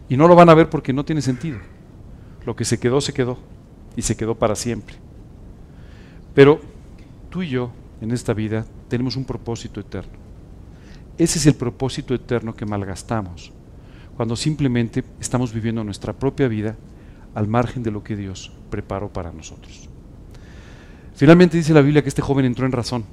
Y 0.08 0.16
no 0.16 0.28
lo 0.28 0.34
van 0.34 0.48
a 0.48 0.54
ver 0.54 0.68
porque 0.68 0.92
no 0.92 1.04
tiene 1.04 1.22
sentido. 1.22 1.58
Lo 2.46 2.56
que 2.56 2.64
se 2.64 2.78
quedó, 2.78 3.00
se 3.02 3.12
quedó. 3.12 3.36
Y 3.96 4.02
se 4.02 4.16
quedó 4.16 4.34
para 4.36 4.54
siempre. 4.54 4.96
Pero 6.34 6.60
tú 7.28 7.42
y 7.42 7.48
yo, 7.48 7.70
en 8.00 8.12
esta 8.12 8.32
vida, 8.32 8.64
tenemos 8.88 9.16
un 9.16 9.24
propósito 9.24 9.80
eterno. 9.80 10.12
Ese 11.18 11.38
es 11.38 11.46
el 11.46 11.54
propósito 11.54 12.14
eterno 12.14 12.54
que 12.54 12.66
malgastamos 12.66 13.52
cuando 14.16 14.36
simplemente 14.36 15.04
estamos 15.20 15.52
viviendo 15.52 15.84
nuestra 15.84 16.12
propia 16.12 16.48
vida 16.48 16.76
al 17.34 17.48
margen 17.48 17.82
de 17.82 17.90
lo 17.90 18.02
que 18.02 18.16
Dios 18.16 18.52
preparó 18.70 19.12
para 19.12 19.32
nosotros. 19.32 19.88
Finalmente 21.14 21.56
dice 21.56 21.74
la 21.74 21.82
Biblia 21.82 22.02
que 22.02 22.08
este 22.08 22.22
joven 22.22 22.44
entró 22.44 22.64
en 22.64 22.72
razón. 22.72 23.04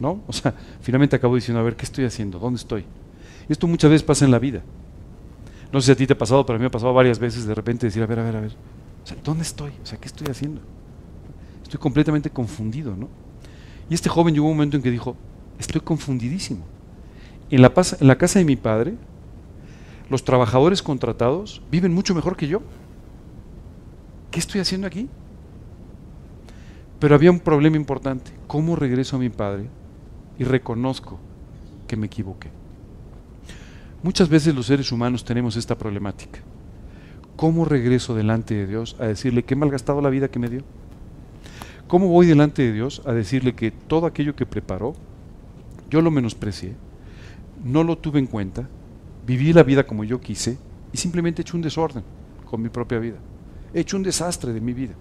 ¿No? 0.00 0.22
O 0.26 0.32
sea, 0.32 0.54
finalmente 0.80 1.16
acabó 1.16 1.34
diciendo, 1.34 1.60
a 1.60 1.62
ver, 1.62 1.76
¿qué 1.76 1.84
estoy 1.84 2.04
haciendo? 2.04 2.38
¿Dónde 2.38 2.58
estoy? 2.58 2.84
Esto 3.48 3.66
muchas 3.66 3.90
veces 3.90 4.02
pasa 4.02 4.24
en 4.24 4.30
la 4.30 4.38
vida. 4.38 4.62
No 5.74 5.80
sé 5.80 5.86
si 5.86 5.92
a 5.92 5.96
ti 5.96 6.06
te 6.06 6.12
ha 6.12 6.16
pasado, 6.16 6.46
pero 6.46 6.54
a 6.54 6.58
mí 6.58 6.62
me 6.62 6.68
ha 6.68 6.70
pasado 6.70 6.94
varias 6.94 7.18
veces 7.18 7.46
de 7.46 7.52
repente 7.52 7.86
decir, 7.86 8.00
a 8.00 8.06
ver, 8.06 8.20
a 8.20 8.22
ver, 8.22 8.36
a 8.36 8.40
ver, 8.42 8.52
o 9.02 9.06
sea, 9.08 9.16
¿dónde 9.24 9.42
estoy? 9.42 9.72
O 9.82 9.84
sea, 9.84 9.98
¿qué 9.98 10.06
estoy 10.06 10.28
haciendo? 10.28 10.60
Estoy 11.64 11.80
completamente 11.80 12.30
confundido, 12.30 12.94
¿no? 12.94 13.08
Y 13.90 13.94
este 13.94 14.08
joven 14.08 14.34
llegó 14.34 14.46
un 14.46 14.52
momento 14.52 14.76
en 14.76 14.84
que 14.84 14.90
dijo, 14.92 15.16
estoy 15.58 15.80
confundidísimo. 15.80 16.64
En 17.50 17.60
la, 17.60 17.72
en 17.98 18.06
la 18.06 18.16
casa 18.16 18.38
de 18.38 18.44
mi 18.44 18.54
padre, 18.54 18.94
los 20.10 20.22
trabajadores 20.22 20.80
contratados 20.80 21.60
viven 21.72 21.92
mucho 21.92 22.14
mejor 22.14 22.36
que 22.36 22.46
yo. 22.46 22.62
¿Qué 24.30 24.38
estoy 24.38 24.60
haciendo 24.60 24.86
aquí? 24.86 25.08
Pero 27.00 27.16
había 27.16 27.32
un 27.32 27.40
problema 27.40 27.76
importante. 27.76 28.30
¿Cómo 28.46 28.76
regreso 28.76 29.16
a 29.16 29.18
mi 29.18 29.28
padre 29.28 29.68
y 30.38 30.44
reconozco 30.44 31.18
que 31.88 31.96
me 31.96 32.06
equivoqué? 32.06 32.63
Muchas 34.04 34.28
veces 34.28 34.54
los 34.54 34.66
seres 34.66 34.92
humanos 34.92 35.24
tenemos 35.24 35.56
esta 35.56 35.78
problemática. 35.78 36.40
¿Cómo 37.36 37.64
regreso 37.64 38.14
delante 38.14 38.54
de 38.54 38.66
Dios 38.66 38.96
a 39.00 39.06
decirle 39.06 39.44
que 39.44 39.54
he 39.54 39.56
malgastado 39.56 40.02
la 40.02 40.10
vida 40.10 40.28
que 40.28 40.38
me 40.38 40.50
dio? 40.50 40.60
¿Cómo 41.88 42.08
voy 42.08 42.26
delante 42.26 42.60
de 42.60 42.74
Dios 42.74 43.00
a 43.06 43.12
decirle 43.12 43.54
que 43.54 43.70
todo 43.70 44.04
aquello 44.04 44.36
que 44.36 44.44
preparó, 44.44 44.94
yo 45.88 46.02
lo 46.02 46.10
menosprecié, 46.10 46.74
no 47.64 47.82
lo 47.82 47.96
tuve 47.96 48.18
en 48.18 48.26
cuenta, 48.26 48.68
viví 49.26 49.54
la 49.54 49.62
vida 49.62 49.86
como 49.86 50.04
yo 50.04 50.20
quise 50.20 50.58
y 50.92 50.98
simplemente 50.98 51.40
he 51.40 51.44
hecho 51.44 51.56
un 51.56 51.62
desorden 51.62 52.04
con 52.44 52.60
mi 52.60 52.68
propia 52.68 52.98
vida? 52.98 53.16
He 53.72 53.80
hecho 53.80 53.96
un 53.96 54.02
desastre 54.02 54.52
de 54.52 54.60
mi 54.60 54.74
vida. 54.74 54.92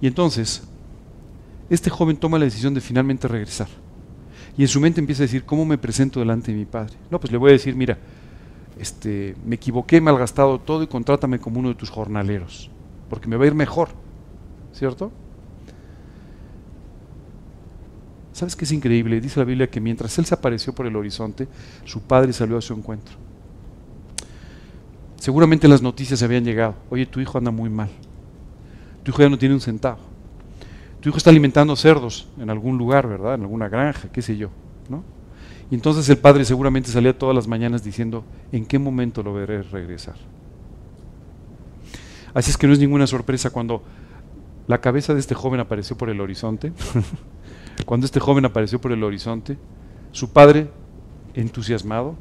Y 0.00 0.08
entonces, 0.08 0.64
este 1.70 1.90
joven 1.90 2.16
toma 2.16 2.40
la 2.40 2.44
decisión 2.44 2.74
de 2.74 2.80
finalmente 2.80 3.28
regresar. 3.28 3.68
Y 4.56 4.62
en 4.62 4.68
su 4.68 4.80
mente 4.80 5.00
empieza 5.00 5.22
a 5.22 5.26
decir, 5.26 5.44
¿cómo 5.44 5.64
me 5.64 5.78
presento 5.78 6.20
delante 6.20 6.52
de 6.52 6.58
mi 6.58 6.64
padre? 6.64 6.94
No, 7.10 7.18
pues 7.18 7.32
le 7.32 7.38
voy 7.38 7.50
a 7.50 7.52
decir, 7.52 7.74
mira, 7.74 7.98
este, 8.78 9.34
me 9.44 9.56
equivoqué, 9.56 10.00
malgastado 10.00 10.58
todo 10.58 10.82
y 10.82 10.86
contrátame 10.86 11.38
como 11.38 11.60
uno 11.60 11.70
de 11.70 11.74
tus 11.74 11.90
jornaleros, 11.90 12.70
porque 13.08 13.28
me 13.28 13.36
va 13.36 13.44
a 13.44 13.46
ir 13.46 13.54
mejor, 13.54 13.88
¿cierto? 14.72 15.10
¿Sabes 18.32 18.56
qué 18.56 18.64
es 18.64 18.72
increíble? 18.72 19.20
Dice 19.20 19.40
la 19.40 19.44
Biblia 19.44 19.70
que 19.70 19.80
mientras 19.80 20.18
él 20.18 20.24
se 20.24 20.34
apareció 20.34 20.74
por 20.74 20.86
el 20.86 20.96
horizonte, 20.96 21.48
su 21.84 22.00
padre 22.00 22.32
salió 22.32 22.56
a 22.56 22.62
su 22.62 22.74
encuentro. 22.74 23.14
Seguramente 25.16 25.68
las 25.68 25.82
noticias 25.82 26.22
habían 26.22 26.44
llegado. 26.44 26.74
Oye, 26.90 27.06
tu 27.06 27.20
hijo 27.20 27.38
anda 27.38 27.50
muy 27.50 27.70
mal. 27.70 27.90
Tu 29.04 29.12
hijo 29.12 29.22
ya 29.22 29.28
no 29.28 29.38
tiene 29.38 29.54
un 29.54 29.60
centavo. 29.60 30.11
Tu 31.02 31.08
hijo 31.08 31.18
está 31.18 31.30
alimentando 31.30 31.74
cerdos 31.74 32.28
en 32.38 32.48
algún 32.48 32.78
lugar, 32.78 33.08
¿verdad? 33.08 33.34
En 33.34 33.42
alguna 33.42 33.68
granja, 33.68 34.08
qué 34.12 34.22
sé 34.22 34.36
yo, 34.36 34.50
¿no? 34.88 35.02
Y 35.68 35.74
entonces 35.74 36.08
el 36.08 36.18
padre 36.18 36.44
seguramente 36.44 36.90
salía 36.90 37.18
todas 37.18 37.34
las 37.34 37.48
mañanas 37.48 37.82
diciendo, 37.82 38.24
¿en 38.52 38.64
qué 38.64 38.78
momento 38.78 39.24
lo 39.24 39.34
veré 39.34 39.62
regresar? 39.62 40.14
Así 42.32 42.52
es 42.52 42.56
que 42.56 42.68
no 42.68 42.72
es 42.72 42.78
ninguna 42.78 43.08
sorpresa 43.08 43.50
cuando 43.50 43.82
la 44.68 44.80
cabeza 44.80 45.12
de 45.12 45.18
este 45.18 45.34
joven 45.34 45.58
apareció 45.58 45.98
por 45.98 46.08
el 46.08 46.20
horizonte, 46.20 46.72
cuando 47.84 48.06
este 48.06 48.20
joven 48.20 48.44
apareció 48.44 48.80
por 48.80 48.92
el 48.92 49.02
horizonte, 49.02 49.58
su 50.12 50.32
padre, 50.32 50.70
entusiasmado, 51.34 52.14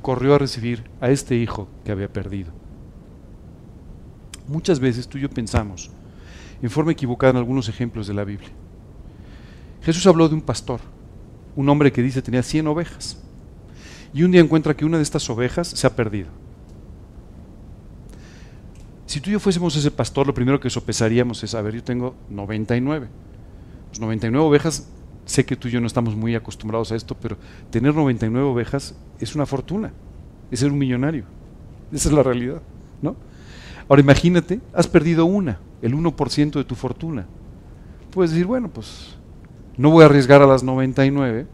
corrió 0.00 0.34
a 0.34 0.38
recibir 0.38 0.90
a 1.00 1.10
este 1.10 1.36
hijo 1.36 1.68
que 1.84 1.92
había 1.92 2.12
perdido. 2.12 2.50
Muchas 4.48 4.80
veces 4.80 5.06
tú 5.06 5.18
y 5.18 5.20
yo 5.20 5.30
pensamos, 5.30 5.92
en 6.62 6.70
forma 6.70 6.92
equivocada, 6.92 7.32
en 7.32 7.36
algunos 7.38 7.68
ejemplos 7.68 8.06
de 8.06 8.14
la 8.14 8.24
Biblia. 8.24 8.50
Jesús 9.82 10.06
habló 10.06 10.28
de 10.28 10.36
un 10.36 10.40
pastor, 10.40 10.80
un 11.56 11.68
hombre 11.68 11.92
que 11.92 12.02
dice 12.02 12.22
tenía 12.22 12.42
100 12.42 12.68
ovejas. 12.68 13.18
Y 14.14 14.22
un 14.22 14.30
día 14.30 14.40
encuentra 14.40 14.76
que 14.76 14.84
una 14.84 14.98
de 14.98 15.02
estas 15.02 15.28
ovejas 15.28 15.68
se 15.68 15.86
ha 15.86 15.96
perdido. 15.96 16.28
Si 19.06 19.20
tú 19.20 19.30
y 19.30 19.34
yo 19.34 19.40
fuésemos 19.40 19.76
ese 19.76 19.90
pastor, 19.90 20.26
lo 20.26 20.34
primero 20.34 20.60
que 20.60 20.70
sopesaríamos 20.70 21.42
es, 21.42 21.54
a 21.54 21.62
ver, 21.62 21.74
yo 21.74 21.82
tengo 21.82 22.14
99. 22.30 23.08
Pues 23.88 24.00
99 24.00 24.46
ovejas, 24.46 24.88
sé 25.26 25.44
que 25.44 25.56
tú 25.56 25.68
y 25.68 25.72
yo 25.72 25.80
no 25.80 25.86
estamos 25.86 26.14
muy 26.14 26.34
acostumbrados 26.34 26.92
a 26.92 26.96
esto, 26.96 27.16
pero 27.20 27.36
tener 27.70 27.94
99 27.94 28.46
ovejas 28.46 28.94
es 29.18 29.34
una 29.34 29.46
fortuna, 29.46 29.92
es 30.50 30.60
ser 30.60 30.70
un 30.70 30.78
millonario. 30.78 31.24
Esa 31.92 32.08
es 32.08 32.14
la 32.14 32.22
realidad, 32.22 32.62
¿no? 33.02 33.16
Ahora 33.88 34.02
imagínate, 34.02 34.60
has 34.72 34.86
perdido 34.86 35.26
una, 35.26 35.58
el 35.80 35.94
1% 35.94 36.52
de 36.52 36.64
tu 36.64 36.74
fortuna. 36.74 37.26
Puedes 38.10 38.30
decir, 38.30 38.46
bueno, 38.46 38.68
pues 38.68 39.16
no 39.76 39.90
voy 39.90 40.02
a 40.02 40.06
arriesgar 40.06 40.42
a 40.42 40.46
las 40.46 40.62
99 40.62 41.46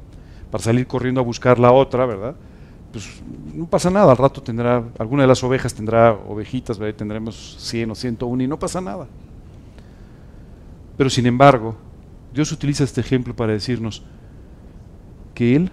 para 0.50 0.64
salir 0.64 0.86
corriendo 0.86 1.20
a 1.20 1.24
buscar 1.24 1.58
la 1.58 1.72
otra, 1.72 2.06
¿verdad? 2.06 2.34
Pues 2.92 3.22
no 3.54 3.66
pasa 3.66 3.90
nada, 3.90 4.10
al 4.10 4.16
rato 4.16 4.42
tendrá, 4.42 4.82
alguna 4.98 5.22
de 5.22 5.28
las 5.28 5.44
ovejas 5.44 5.74
tendrá 5.74 6.12
ovejitas, 6.12 6.78
¿verdad? 6.78 6.96
tendremos 6.96 7.56
100 7.58 7.90
o 7.90 7.94
101 7.94 8.42
y 8.42 8.48
no 8.48 8.58
pasa 8.58 8.80
nada. 8.80 9.06
Pero 10.96 11.10
sin 11.10 11.26
embargo, 11.26 11.76
Dios 12.32 12.50
utiliza 12.50 12.84
este 12.84 13.00
ejemplo 13.00 13.36
para 13.36 13.52
decirnos 13.52 14.02
que 15.34 15.54
Él 15.54 15.70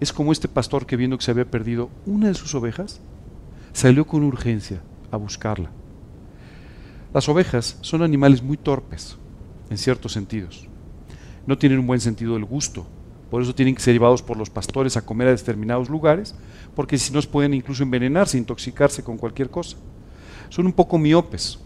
es 0.00 0.12
como 0.12 0.32
este 0.32 0.48
pastor 0.48 0.86
que 0.86 0.96
viendo 0.96 1.16
que 1.16 1.24
se 1.24 1.30
había 1.30 1.50
perdido 1.50 1.90
una 2.06 2.28
de 2.28 2.34
sus 2.34 2.54
ovejas, 2.54 3.00
salió 3.72 4.06
con 4.06 4.22
urgencia 4.24 4.80
a 5.10 5.16
buscarla. 5.16 5.70
Las 7.12 7.28
ovejas 7.28 7.76
son 7.80 8.02
animales 8.02 8.42
muy 8.42 8.56
torpes, 8.56 9.16
en 9.68 9.78
ciertos 9.78 10.12
sentidos 10.12 10.70
no 11.46 11.58
tienen 11.58 11.78
un 11.78 11.86
buen 11.86 12.00
sentido 12.00 12.34
del 12.34 12.44
gusto. 12.44 12.86
Por 13.30 13.42
eso 13.42 13.54
tienen 13.54 13.74
que 13.74 13.80
ser 13.80 13.94
llevados 13.94 14.22
por 14.22 14.36
los 14.36 14.50
pastores 14.50 14.96
a 14.96 15.04
comer 15.04 15.28
a 15.28 15.32
determinados 15.32 15.88
lugares, 15.88 16.34
porque 16.74 16.98
si 16.98 17.12
no 17.12 17.20
pueden 17.22 17.54
incluso 17.54 17.82
envenenarse, 17.82 18.38
intoxicarse 18.38 19.04
con 19.04 19.18
cualquier 19.18 19.50
cosa. 19.50 19.76
Son 20.48 20.66
un 20.66 20.72
poco 20.72 20.98
miopes, 20.98 21.58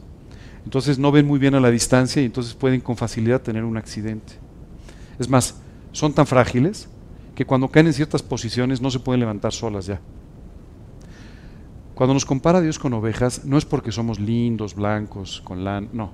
entonces 0.64 0.98
no 0.98 1.10
ven 1.10 1.26
muy 1.26 1.38
bien 1.38 1.54
a 1.54 1.60
la 1.60 1.70
distancia 1.70 2.20
y 2.20 2.26
entonces 2.26 2.54
pueden 2.54 2.80
con 2.80 2.96
facilidad 2.96 3.40
tener 3.40 3.64
un 3.64 3.76
accidente. 3.76 4.34
Es 5.18 5.28
más, 5.28 5.56
son 5.92 6.12
tan 6.12 6.26
frágiles 6.26 6.88
que 7.34 7.46
cuando 7.46 7.68
caen 7.68 7.86
en 7.86 7.92
ciertas 7.92 8.22
posiciones 8.22 8.80
no 8.80 8.90
se 8.90 9.00
pueden 9.00 9.20
levantar 9.20 9.52
solas 9.52 9.86
ya. 9.86 10.00
Cuando 11.94 12.14
nos 12.14 12.24
compara 12.24 12.60
Dios 12.60 12.78
con 12.78 12.92
ovejas, 12.92 13.44
no 13.44 13.56
es 13.56 13.64
porque 13.64 13.92
somos 13.92 14.18
lindos, 14.18 14.74
blancos, 14.74 15.40
con 15.44 15.64
lan, 15.64 15.88
no, 15.92 16.10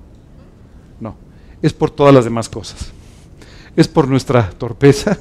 no, 0.99 1.15
es 1.61 1.73
por 1.73 1.89
todas 1.89 2.13
las 2.13 2.25
demás 2.25 2.49
cosas 2.49 2.93
es 3.75 3.87
por 3.87 4.07
nuestra 4.07 4.49
torpeza, 4.49 5.17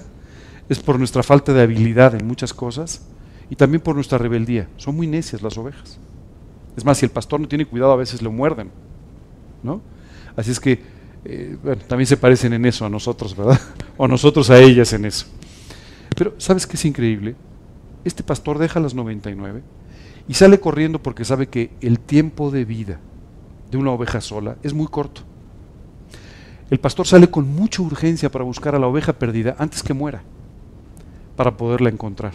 es 0.68 0.78
por 0.78 0.98
nuestra 0.98 1.22
falta 1.22 1.52
de 1.52 1.62
habilidad 1.62 2.14
en 2.14 2.26
muchas 2.26 2.52
cosas 2.52 3.02
y 3.48 3.56
también 3.56 3.80
por 3.80 3.94
nuestra 3.94 4.18
rebeldía. 4.18 4.68
Son 4.76 4.94
muy 4.94 5.06
necias 5.06 5.42
las 5.42 5.56
ovejas. 5.58 5.98
Es 6.76 6.84
más, 6.84 6.98
si 6.98 7.06
el 7.06 7.10
pastor 7.10 7.40
no 7.40 7.48
tiene 7.48 7.66
cuidado, 7.66 7.92
a 7.92 7.96
veces 7.96 8.22
lo 8.22 8.30
muerden. 8.30 8.70
¿no? 9.62 9.80
Así 10.36 10.50
es 10.50 10.60
que 10.60 10.80
eh, 11.24 11.56
también 11.86 12.06
se 12.06 12.16
parecen 12.16 12.52
en 12.52 12.64
eso 12.64 12.86
a 12.86 12.88
nosotros, 12.88 13.36
¿verdad? 13.36 13.60
o 13.96 14.06
nosotros 14.08 14.50
a 14.50 14.58
ellas 14.58 14.92
en 14.92 15.04
eso. 15.04 15.26
Pero, 16.16 16.34
¿sabes 16.38 16.66
qué 16.66 16.76
es 16.76 16.84
increíble? 16.84 17.34
Este 18.04 18.22
pastor 18.22 18.58
deja 18.58 18.80
las 18.80 18.94
99 18.94 19.62
y 20.30 20.34
sale 20.34 20.60
corriendo 20.60 21.02
porque 21.02 21.24
sabe 21.24 21.48
que 21.48 21.72
el 21.80 21.98
tiempo 21.98 22.52
de 22.52 22.64
vida 22.64 23.00
de 23.68 23.76
una 23.76 23.90
oveja 23.90 24.20
sola 24.20 24.58
es 24.62 24.72
muy 24.72 24.86
corto. 24.86 25.22
El 26.70 26.78
pastor 26.78 27.04
sale 27.04 27.28
con 27.28 27.52
mucha 27.52 27.82
urgencia 27.82 28.30
para 28.30 28.44
buscar 28.44 28.76
a 28.76 28.78
la 28.78 28.86
oveja 28.86 29.12
perdida 29.12 29.56
antes 29.58 29.82
que 29.82 29.92
muera, 29.92 30.22
para 31.34 31.56
poderla 31.56 31.90
encontrar. 31.90 32.34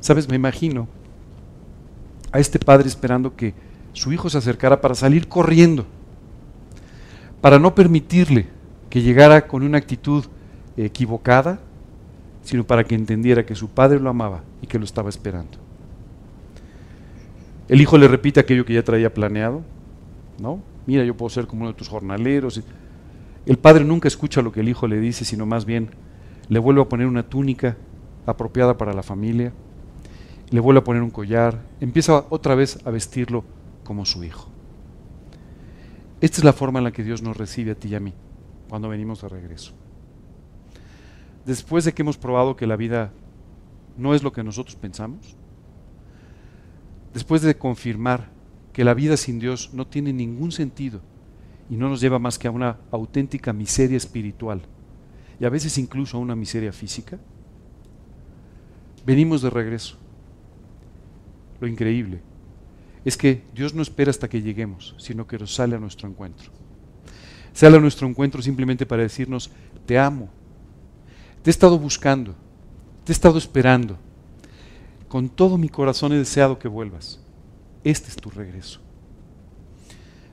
Sabes, 0.00 0.28
me 0.28 0.34
imagino 0.34 0.88
a 2.32 2.40
este 2.40 2.58
padre 2.58 2.88
esperando 2.88 3.36
que 3.36 3.54
su 3.92 4.12
hijo 4.12 4.28
se 4.28 4.38
acercara 4.38 4.80
para 4.80 4.96
salir 4.96 5.28
corriendo, 5.28 5.86
para 7.40 7.60
no 7.60 7.76
permitirle 7.76 8.48
que 8.88 9.02
llegara 9.02 9.46
con 9.46 9.62
una 9.62 9.78
actitud 9.78 10.24
equivocada, 10.76 11.60
sino 12.42 12.64
para 12.64 12.82
que 12.82 12.96
entendiera 12.96 13.46
que 13.46 13.54
su 13.54 13.68
padre 13.68 14.00
lo 14.00 14.10
amaba 14.10 14.42
y 14.60 14.66
que 14.66 14.80
lo 14.80 14.84
estaba 14.84 15.10
esperando. 15.10 15.69
El 17.70 17.80
hijo 17.80 17.96
le 17.98 18.08
repite 18.08 18.40
aquello 18.40 18.64
que 18.64 18.74
ya 18.74 18.82
traía 18.82 19.14
planeado, 19.14 19.62
¿no? 20.40 20.60
Mira, 20.86 21.04
yo 21.04 21.16
puedo 21.16 21.30
ser 21.30 21.46
como 21.46 21.62
uno 21.62 21.70
de 21.70 21.78
tus 21.78 21.88
jornaleros. 21.88 22.60
El 23.46 23.58
padre 23.58 23.84
nunca 23.84 24.08
escucha 24.08 24.42
lo 24.42 24.50
que 24.50 24.58
el 24.58 24.68
hijo 24.68 24.88
le 24.88 24.98
dice, 24.98 25.24
sino 25.24 25.46
más 25.46 25.64
bien 25.64 25.90
le 26.48 26.58
vuelve 26.58 26.82
a 26.82 26.88
poner 26.88 27.06
una 27.06 27.22
túnica 27.22 27.76
apropiada 28.26 28.76
para 28.76 28.92
la 28.92 29.04
familia, 29.04 29.52
le 30.50 30.58
vuelve 30.58 30.80
a 30.80 30.84
poner 30.84 31.00
un 31.00 31.10
collar, 31.10 31.62
empieza 31.80 32.24
otra 32.30 32.56
vez 32.56 32.84
a 32.84 32.90
vestirlo 32.90 33.44
como 33.84 34.04
su 34.04 34.24
hijo. 34.24 34.48
Esta 36.20 36.38
es 36.38 36.44
la 36.44 36.52
forma 36.52 36.80
en 36.80 36.86
la 36.86 36.90
que 36.90 37.04
Dios 37.04 37.22
nos 37.22 37.36
recibe 37.36 37.70
a 37.70 37.74
ti 37.76 37.86
y 37.86 37.94
a 37.94 38.00
mí 38.00 38.12
cuando 38.68 38.88
venimos 38.88 39.22
de 39.22 39.28
regreso. 39.28 39.74
Después 41.46 41.84
de 41.84 41.92
que 41.92 42.02
hemos 42.02 42.18
probado 42.18 42.56
que 42.56 42.66
la 42.66 42.74
vida 42.74 43.12
no 43.96 44.12
es 44.12 44.24
lo 44.24 44.32
que 44.32 44.42
nosotros 44.42 44.74
pensamos, 44.74 45.36
después 47.12 47.42
de 47.42 47.56
confirmar 47.56 48.30
que 48.72 48.84
la 48.84 48.94
vida 48.94 49.16
sin 49.16 49.38
Dios 49.38 49.70
no 49.72 49.86
tiene 49.86 50.12
ningún 50.12 50.52
sentido, 50.52 51.00
y 51.70 51.76
no 51.76 51.88
nos 51.88 52.00
lleva 52.00 52.18
más 52.18 52.38
que 52.38 52.48
a 52.48 52.50
una 52.50 52.78
auténtica 52.90 53.52
miseria 53.52 53.96
espiritual 53.96 54.62
y 55.38 55.44
a 55.44 55.48
veces 55.48 55.78
incluso 55.78 56.16
a 56.16 56.20
una 56.20 56.36
miseria 56.36 56.72
física, 56.72 57.18
venimos 59.06 59.40
de 59.40 59.48
regreso. 59.48 59.96
Lo 61.60 61.66
increíble 61.66 62.20
es 63.04 63.16
que 63.16 63.44
Dios 63.54 63.72
no 63.72 63.80
espera 63.80 64.10
hasta 64.10 64.28
que 64.28 64.42
lleguemos, 64.42 64.94
sino 64.98 65.26
que 65.26 65.38
nos 65.38 65.54
sale 65.54 65.76
a 65.76 65.78
nuestro 65.78 66.08
encuentro. 66.08 66.50
Sale 67.54 67.78
a 67.78 67.80
nuestro 67.80 68.06
encuentro 68.06 68.42
simplemente 68.42 68.84
para 68.84 69.02
decirnos, 69.02 69.50
te 69.86 69.98
amo. 69.98 70.28
Te 71.42 71.48
he 71.48 71.52
estado 71.52 71.78
buscando, 71.78 72.34
te 73.04 73.12
he 73.12 73.14
estado 73.14 73.38
esperando. 73.38 73.98
Con 75.10 75.28
todo 75.28 75.58
mi 75.58 75.68
corazón 75.68 76.12
he 76.12 76.18
deseado 76.18 76.60
que 76.60 76.68
vuelvas. 76.68 77.18
Este 77.82 78.08
es 78.08 78.14
tu 78.14 78.30
regreso. 78.30 78.78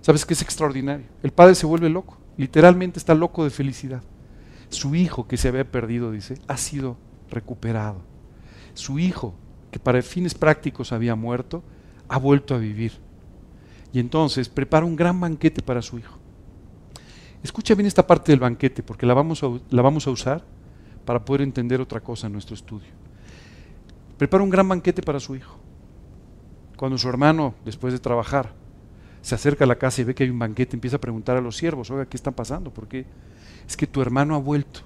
¿Sabes 0.01 0.23
qué 0.23 0.35
es 0.35 0.43
extraordinario? 0.43 1.07
El 1.23 1.31
padre 1.31 1.55
se 1.55 1.65
vuelve 1.65 1.89
loco, 1.89 2.19
literalmente 2.37 2.99
está 2.99 3.15
loco 3.15 3.43
de 3.43 3.49
felicidad. 3.49 4.03
Su 4.69 4.93
hijo 4.93 5.27
que 5.27 5.35
se 5.35 5.47
había 5.47 5.71
perdido, 5.71 6.11
dice, 6.11 6.35
ha 6.47 6.57
sido 6.57 6.95
recuperado. 7.31 8.01
Su 8.75 8.99
hijo, 8.99 9.33
que 9.71 9.79
para 9.79 9.99
fines 10.03 10.35
prácticos 10.35 10.91
había 10.91 11.15
muerto, 11.15 11.63
ha 12.07 12.19
vuelto 12.19 12.53
a 12.53 12.59
vivir. 12.59 12.99
Y 13.91 13.99
entonces 13.99 14.47
prepara 14.47 14.85
un 14.85 14.95
gran 14.95 15.19
banquete 15.19 15.63
para 15.63 15.81
su 15.81 15.97
hijo. 15.97 16.19
Escucha 17.41 17.73
bien 17.73 17.87
esta 17.87 18.05
parte 18.05 18.31
del 18.31 18.41
banquete, 18.41 18.83
porque 18.83 19.07
la 19.07 19.15
vamos 19.15 19.41
a, 19.41 19.47
la 19.71 19.81
vamos 19.81 20.05
a 20.05 20.11
usar 20.11 20.43
para 21.03 21.25
poder 21.25 21.41
entender 21.41 21.81
otra 21.81 21.99
cosa 21.99 22.27
en 22.27 22.33
nuestro 22.33 22.53
estudio. 22.53 23.06
Prepara 24.17 24.43
un 24.43 24.49
gran 24.49 24.67
banquete 24.67 25.01
para 25.01 25.19
su 25.19 25.35
hijo. 25.35 25.57
Cuando 26.75 26.97
su 26.97 27.07
hermano, 27.07 27.53
después 27.65 27.93
de 27.93 27.99
trabajar, 27.99 28.53
se 29.21 29.35
acerca 29.35 29.65
a 29.65 29.67
la 29.67 29.77
casa 29.77 30.01
y 30.01 30.05
ve 30.05 30.15
que 30.15 30.23
hay 30.23 30.29
un 30.29 30.39
banquete, 30.39 30.75
empieza 30.75 30.97
a 30.97 31.01
preguntar 31.01 31.37
a 31.37 31.41
los 31.41 31.57
siervos, 31.57 31.91
oiga, 31.91 32.05
¿qué 32.05 32.17
está 32.17 32.31
pasando? 32.31 32.71
Porque 32.71 33.05
es 33.67 33.77
que 33.77 33.87
tu 33.87 34.01
hermano 34.01 34.35
ha 34.35 34.39
vuelto. 34.39 34.81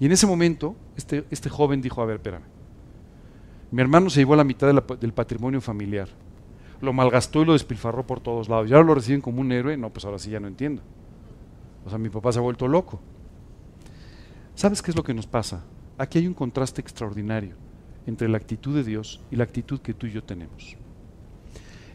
Y 0.00 0.06
en 0.06 0.12
ese 0.12 0.26
momento, 0.26 0.76
este, 0.96 1.24
este 1.30 1.48
joven 1.48 1.80
dijo, 1.80 2.02
a 2.02 2.06
ver, 2.06 2.16
espérame, 2.16 2.44
mi 3.70 3.80
hermano 3.80 4.10
se 4.10 4.20
llevó 4.20 4.34
a 4.34 4.38
la 4.38 4.44
mitad 4.44 4.68
del 5.00 5.12
patrimonio 5.12 5.60
familiar, 5.60 6.08
lo 6.80 6.92
malgastó 6.92 7.42
y 7.42 7.46
lo 7.46 7.52
despilfarró 7.54 8.06
por 8.06 8.20
todos 8.20 8.48
lados, 8.48 8.70
y 8.70 8.74
ahora 8.74 8.86
lo 8.86 8.94
reciben 8.94 9.20
como 9.20 9.40
un 9.40 9.50
héroe, 9.50 9.76
no, 9.76 9.90
pues 9.90 10.04
ahora 10.04 10.18
sí 10.18 10.30
ya 10.30 10.40
no 10.40 10.46
entiendo. 10.46 10.82
O 11.84 11.90
sea, 11.90 11.98
mi 11.98 12.08
papá 12.08 12.32
se 12.32 12.38
ha 12.38 12.42
vuelto 12.42 12.68
loco. 12.68 13.00
¿Sabes 14.54 14.80
qué 14.80 14.90
es 14.90 14.96
lo 14.96 15.02
que 15.02 15.14
nos 15.14 15.26
pasa? 15.26 15.64
Aquí 15.98 16.18
hay 16.18 16.26
un 16.26 16.34
contraste 16.34 16.80
extraordinario 16.80 17.63
entre 18.06 18.28
la 18.28 18.36
actitud 18.36 18.74
de 18.74 18.84
Dios 18.84 19.20
y 19.30 19.36
la 19.36 19.44
actitud 19.44 19.80
que 19.80 19.94
tú 19.94 20.06
y 20.06 20.12
yo 20.12 20.22
tenemos. 20.22 20.76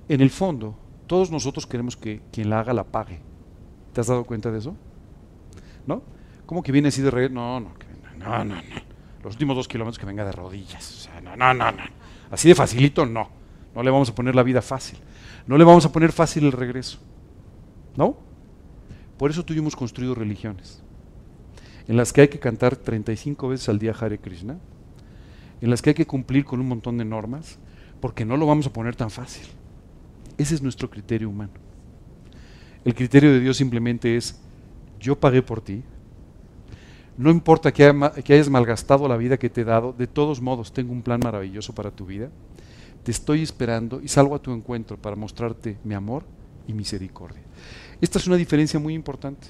En 0.07 0.21
el 0.21 0.29
fondo, 0.29 0.75
todos 1.07 1.31
nosotros 1.31 1.65
queremos 1.65 1.95
que 1.95 2.21
quien 2.31 2.49
la 2.49 2.59
haga 2.59 2.73
la 2.73 2.83
pague. 2.83 3.19
¿Te 3.93 4.01
has 4.01 4.07
dado 4.07 4.23
cuenta 4.23 4.51
de 4.51 4.59
eso? 4.59 4.75
¿No? 5.85 6.01
¿Cómo 6.45 6.63
que 6.63 6.71
viene 6.71 6.87
así 6.87 7.01
de 7.01 7.11
rey? 7.11 7.29
No, 7.29 7.59
no, 7.59 7.73
no, 8.17 8.43
no, 8.43 8.55
no. 8.55 8.61
Los 9.23 9.33
últimos 9.33 9.55
dos 9.55 9.67
kilómetros 9.67 9.99
que 9.99 10.05
venga 10.05 10.25
de 10.25 10.31
rodillas. 10.31 10.91
O 10.91 10.99
sea, 11.01 11.21
no, 11.21 11.35
no, 11.35 11.53
no, 11.53 11.71
no. 11.71 11.83
Así 12.31 12.47
de 12.47 12.55
facilito, 12.55 13.05
no. 13.05 13.29
No 13.75 13.83
le 13.83 13.91
vamos 13.91 14.09
a 14.09 14.15
poner 14.15 14.35
la 14.35 14.43
vida 14.43 14.61
fácil. 14.61 14.97
No 15.45 15.57
le 15.57 15.63
vamos 15.63 15.85
a 15.85 15.91
poner 15.91 16.11
fácil 16.11 16.45
el 16.45 16.51
regreso. 16.51 16.99
¿No? 17.95 18.17
Por 19.17 19.31
eso 19.31 19.43
tú 19.43 19.53
y 19.53 19.57
yo 19.57 19.61
hemos 19.61 19.75
construido 19.75 20.15
religiones. 20.15 20.81
En 21.87 21.97
las 21.97 22.13
que 22.13 22.21
hay 22.21 22.27
que 22.29 22.39
cantar 22.39 22.75
35 22.75 23.49
veces 23.49 23.67
al 23.67 23.79
día 23.79 23.93
Hare 23.99 24.19
Krishna. 24.19 24.57
En 25.61 25.69
las 25.69 25.81
que 25.81 25.91
hay 25.91 25.93
que 25.93 26.07
cumplir 26.07 26.45
con 26.45 26.59
un 26.59 26.67
montón 26.67 26.97
de 26.97 27.05
normas. 27.05 27.57
Porque 27.99 28.25
no 28.25 28.37
lo 28.37 28.45
vamos 28.45 28.65
a 28.67 28.73
poner 28.73 28.95
tan 28.95 29.09
fácil. 29.09 29.45
Ese 30.37 30.55
es 30.55 30.61
nuestro 30.61 30.89
criterio 30.89 31.29
humano. 31.29 31.51
El 32.85 32.95
criterio 32.95 33.31
de 33.31 33.41
Dios 33.41 33.57
simplemente 33.57 34.15
es, 34.15 34.39
yo 34.99 35.19
pagué 35.19 35.41
por 35.41 35.59
ti, 35.59 35.83
no 37.19 37.29
importa 37.29 37.73
que, 37.73 37.83
hayas 37.83 38.49
malgastado 38.49 39.05
la 39.09 39.17
vida 39.17 39.37
que 39.37 39.49
te 39.49 39.61
he 39.61 39.65
dado, 39.65 39.91
de 39.91 40.07
todos 40.07 40.39
modos 40.39 40.71
tengo 40.71 40.93
un 40.93 41.01
plan 41.01 41.19
maravilloso 41.21 41.75
para 41.75 41.91
tu 41.91 42.05
vida. 42.05 42.29
Te 43.03 43.11
estoy 43.11 43.43
esperando 43.43 43.99
y 44.01 44.07
salgo 44.07 44.35
a 44.35 44.41
tu 44.41 44.53
encuentro 44.53 44.95
para 44.95 45.17
mostrarte 45.17 45.77
mi 45.83 45.95
amor 45.95 46.23
y 46.65 46.71
misericordia. 46.71 47.41
Esta 47.99 48.19
es 48.19 48.27
una 48.27 48.37
diferencia 48.37 48.79
muy 48.79 48.93
importante. 48.93 49.47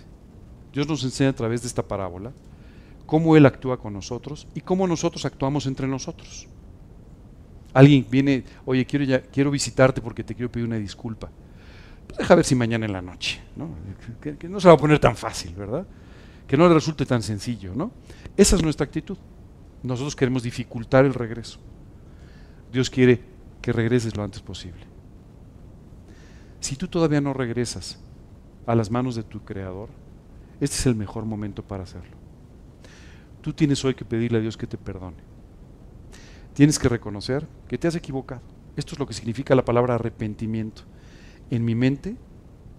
Dios 0.74 0.88
nos 0.88 1.04
enseña 1.04 1.30
a 1.30 1.36
través 1.36 1.62
de 1.62 1.68
esta 1.68 1.88
parábola 1.88 2.32
cómo 3.10 3.36
Él 3.36 3.48
actúa 3.48 3.80
con 3.80 3.94
nosotros 3.94 4.48
y 4.54 4.62
cómo 4.62 4.86
nosotros 4.86 5.26
actuamos 5.26 5.66
entre 5.66 5.88
nosotros. 5.88 6.48
Alguien 7.74 8.06
viene, 8.08 8.44
oye, 8.66 8.86
quiero, 8.86 9.04
ya, 9.04 9.20
quiero 9.20 9.50
visitarte 9.50 10.00
porque 10.00 10.24
te 10.24 10.36
quiero 10.36 10.52
pedir 10.52 10.68
una 10.68 10.76
disculpa. 10.76 11.32
Pues 12.06 12.20
deja 12.20 12.36
ver 12.36 12.46
si 12.46 12.54
mañana 12.54 12.86
en 12.86 12.94
la 12.94 13.02
noche, 13.02 13.42
¿no? 13.56 13.70
que 14.22 14.48
no 14.48 14.60
se 14.60 14.68
va 14.68 14.76
a 14.76 14.78
poner 14.78 15.00
tan 15.00 15.16
fácil, 15.16 15.56
¿verdad? 15.56 15.88
que 16.48 16.56
no 16.56 16.68
le 16.68 16.76
resulte 16.76 17.04
tan 17.04 17.24
sencillo, 17.24 17.74
¿no? 17.74 17.92
Esa 18.38 18.56
es 18.56 18.62
nuestra 18.62 18.86
actitud. 18.86 19.18
Nosotros 19.82 20.16
queremos 20.16 20.44
dificultar 20.44 21.04
el 21.04 21.16
regreso. 21.16 21.60
Dios 22.72 22.92
quiere 22.92 23.22
que 23.60 23.74
regreses 23.74 24.16
lo 24.16 24.24
antes 24.24 24.42
posible. 24.42 24.82
Si 26.60 26.76
tú 26.76 26.88
todavía 26.88 27.22
no 27.22 27.34
regresas 27.34 28.00
a 28.68 28.76
las 28.76 28.92
manos 28.92 29.16
de 29.16 29.24
tu 29.24 29.44
Creador, 29.44 29.90
este 30.62 30.76
es 30.76 30.86
el 30.86 30.94
mejor 30.94 31.26
momento 31.26 31.64
para 31.64 31.84
hacerlo. 31.84 32.19
Tú 33.42 33.54
tienes 33.54 33.84
hoy 33.86 33.94
que 33.94 34.06
pedirle 34.06 34.40
a 34.40 34.42
Dios 34.42 34.58
que 34.58 34.68
te 34.68 34.78
perdone. 34.78 35.18
Tienes 36.54 36.78
que 36.78 36.90
reconocer 36.90 37.48
que 37.68 37.78
te 37.78 37.88
has 37.88 37.96
equivocado. 37.96 38.42
Esto 38.76 38.94
es 38.94 39.00
lo 39.00 39.08
que 39.08 39.14
significa 39.14 39.56
la 39.56 39.66
palabra 39.66 39.96
arrepentimiento. 39.96 40.84
En 41.50 41.64
mi 41.64 41.76
mente, 41.76 42.16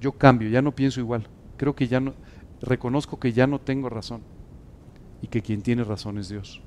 yo 0.01 0.13
cambio, 0.13 0.49
ya 0.49 0.63
no 0.63 0.75
pienso 0.75 1.01
igual. 1.01 1.29
Creo 1.57 1.75
que 1.75 1.89
ya 1.89 2.01
no, 2.01 2.15
reconozco 2.61 3.19
que 3.19 3.33
ya 3.33 3.47
no 3.47 3.61
tengo 3.61 3.89
razón 3.89 4.23
y 5.23 5.29
que 5.29 5.43
quien 5.43 5.63
tiene 5.63 5.85
razón 5.85 6.19
es 6.19 6.29
Dios. 6.29 6.63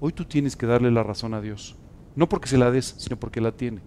Hoy 0.00 0.12
tú 0.12 0.24
tienes 0.24 0.56
que 0.56 0.66
darle 0.66 0.90
la 0.90 1.02
razón 1.02 1.34
a 1.34 1.40
Dios, 1.40 1.76
no 2.14 2.28
porque 2.28 2.48
se 2.48 2.58
la 2.58 2.70
des, 2.70 2.94
sino 2.98 3.18
porque 3.18 3.40
la 3.40 3.52
tiene. 3.52 3.80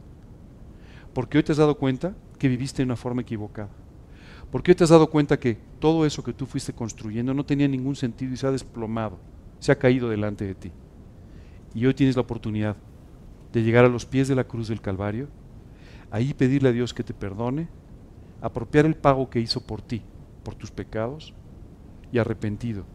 Porque 1.14 1.38
hoy 1.38 1.44
te 1.44 1.52
has 1.52 1.58
dado 1.58 1.78
cuenta 1.78 2.16
que 2.38 2.48
viviste 2.48 2.82
de 2.82 2.86
una 2.86 2.96
forma 2.96 3.22
equivocada. 3.22 3.70
Porque 4.52 4.72
hoy 4.72 4.76
te 4.76 4.84
has 4.84 4.90
dado 4.90 5.10
cuenta 5.10 5.40
que 5.40 5.58
todo 5.80 6.06
eso 6.06 6.24
que 6.24 6.34
tú 6.34 6.46
fuiste 6.46 6.74
construyendo 6.74 7.34
no 7.34 7.46
tenía 7.46 7.68
ningún 7.68 7.96
sentido 7.96 8.34
y 8.34 8.38
se 8.38 8.48
ha 8.48 8.52
desplomado, 8.52 9.18
se 9.60 9.72
ha 9.72 9.80
caído 9.80 10.10
delante 10.10 10.46
de 10.46 10.56
ti. 10.56 10.72
Y 11.74 11.86
hoy 11.86 11.94
tienes 11.94 12.16
la 12.16 12.24
oportunidad 12.24 12.76
de 13.54 13.64
llegar 13.64 13.86
a 13.86 13.90
los 13.90 14.06
pies 14.06 14.28
de 14.28 14.36
la 14.36 14.44
cruz 14.44 14.68
del 14.68 14.82
Calvario, 14.82 15.30
ahí 16.10 16.34
pedirle 16.34 16.70
a 16.70 16.74
Dios 16.74 16.94
que 16.94 17.04
te 17.04 17.14
perdone, 17.14 17.70
apropiar 18.42 18.86
el 18.86 18.96
pago 18.96 19.30
que 19.30 19.40
hizo 19.40 19.62
por 19.62 19.82
ti 19.82 20.04
por 20.44 20.56
tus 20.56 20.72
pecados 20.72 21.34
y 22.12 22.18
arrepentido, 22.18 22.86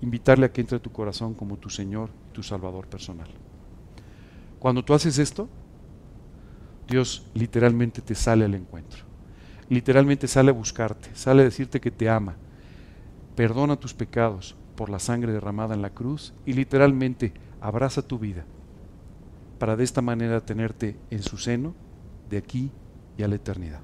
invitarle 0.00 0.46
a 0.46 0.52
que 0.52 0.60
entre 0.60 0.78
a 0.78 0.82
tu 0.82 0.90
corazón 0.90 1.34
como 1.34 1.56
tu 1.56 1.70
Señor 1.70 2.10
y 2.30 2.32
tu 2.32 2.42
Salvador 2.42 2.86
personal. 2.88 3.28
Cuando 4.58 4.84
tú 4.84 4.94
haces 4.94 5.18
esto, 5.18 5.48
Dios 6.88 7.26
literalmente 7.34 8.02
te 8.02 8.14
sale 8.14 8.44
al 8.44 8.54
encuentro. 8.54 9.09
Literalmente 9.70 10.28
sale 10.28 10.50
a 10.50 10.52
buscarte, 10.52 11.08
sale 11.14 11.40
a 11.40 11.44
decirte 11.44 11.80
que 11.80 11.90
te 11.90 12.10
ama, 12.10 12.36
perdona 13.36 13.76
tus 13.76 13.94
pecados 13.94 14.56
por 14.76 14.90
la 14.90 14.98
sangre 14.98 15.32
derramada 15.32 15.74
en 15.74 15.80
la 15.80 15.90
cruz 15.90 16.34
y 16.44 16.52
literalmente 16.52 17.32
abraza 17.60 18.02
tu 18.02 18.18
vida 18.18 18.44
para 19.58 19.76
de 19.76 19.84
esta 19.84 20.02
manera 20.02 20.40
tenerte 20.40 20.96
en 21.10 21.22
su 21.22 21.38
seno 21.38 21.74
de 22.28 22.38
aquí 22.38 22.70
y 23.16 23.22
a 23.22 23.28
la 23.28 23.36
eternidad. 23.36 23.80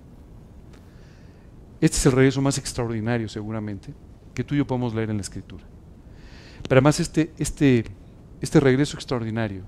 Este 1.80 1.98
es 1.98 2.06
el 2.06 2.12
regreso 2.12 2.42
más 2.42 2.58
extraordinario 2.58 3.28
seguramente 3.28 3.94
que 4.34 4.42
tú 4.42 4.54
y 4.54 4.58
yo 4.58 4.66
podemos 4.66 4.94
leer 4.94 5.10
en 5.10 5.16
la 5.16 5.22
Escritura. 5.22 5.64
Pero 6.62 6.78
además 6.78 6.98
este, 6.98 7.32
este, 7.38 7.84
este 8.40 8.58
regreso 8.58 8.96
extraordinario 8.96 9.62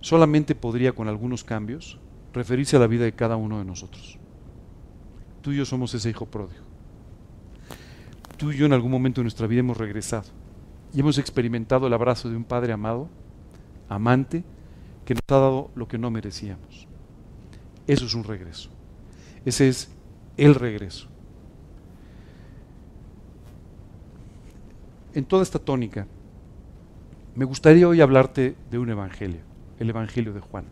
solamente 0.00 0.54
podría 0.54 0.92
con 0.92 1.08
algunos 1.08 1.42
cambios 1.42 1.98
referirse 2.34 2.76
a 2.76 2.80
la 2.80 2.86
vida 2.86 3.04
de 3.04 3.12
cada 3.12 3.36
uno 3.36 3.58
de 3.58 3.64
nosotros. 3.64 4.18
Tú 5.46 5.52
y 5.52 5.58
yo 5.58 5.64
somos 5.64 5.94
ese 5.94 6.10
hijo 6.10 6.26
pródigo. 6.26 6.64
Tú 8.36 8.50
y 8.50 8.56
yo 8.56 8.66
en 8.66 8.72
algún 8.72 8.90
momento 8.90 9.20
de 9.20 9.26
nuestra 9.26 9.46
vida 9.46 9.60
hemos 9.60 9.76
regresado 9.76 10.26
y 10.92 10.98
hemos 10.98 11.18
experimentado 11.18 11.86
el 11.86 11.92
abrazo 11.92 12.28
de 12.28 12.34
un 12.34 12.42
Padre 12.42 12.72
amado, 12.72 13.08
amante, 13.88 14.42
que 15.04 15.14
nos 15.14 15.22
ha 15.28 15.34
dado 15.34 15.70
lo 15.76 15.86
que 15.86 15.98
no 15.98 16.10
merecíamos. 16.10 16.88
Eso 17.86 18.06
es 18.06 18.14
un 18.14 18.24
regreso. 18.24 18.70
Ese 19.44 19.68
es 19.68 19.88
el 20.36 20.56
regreso. 20.56 21.06
En 25.14 25.26
toda 25.26 25.44
esta 25.44 25.60
tónica, 25.60 26.08
me 27.36 27.44
gustaría 27.44 27.86
hoy 27.86 28.00
hablarte 28.00 28.56
de 28.68 28.78
un 28.78 28.90
evangelio, 28.90 29.42
el 29.78 29.90
evangelio 29.90 30.32
de 30.32 30.40
Juan. 30.40 30.64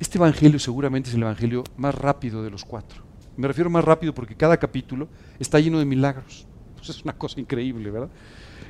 Este 0.00 0.16
evangelio 0.16 0.58
seguramente 0.58 1.10
es 1.10 1.14
el 1.14 1.20
evangelio 1.20 1.62
más 1.76 1.94
rápido 1.94 2.42
de 2.42 2.50
los 2.50 2.64
cuatro. 2.64 3.02
Me 3.36 3.46
refiero 3.46 3.68
más 3.68 3.84
rápido 3.84 4.14
porque 4.14 4.34
cada 4.34 4.56
capítulo 4.56 5.08
está 5.38 5.60
lleno 5.60 5.78
de 5.78 5.84
milagros. 5.84 6.46
es 6.80 7.04
una 7.04 7.12
cosa 7.12 7.38
increíble, 7.38 7.90
¿verdad? 7.90 8.08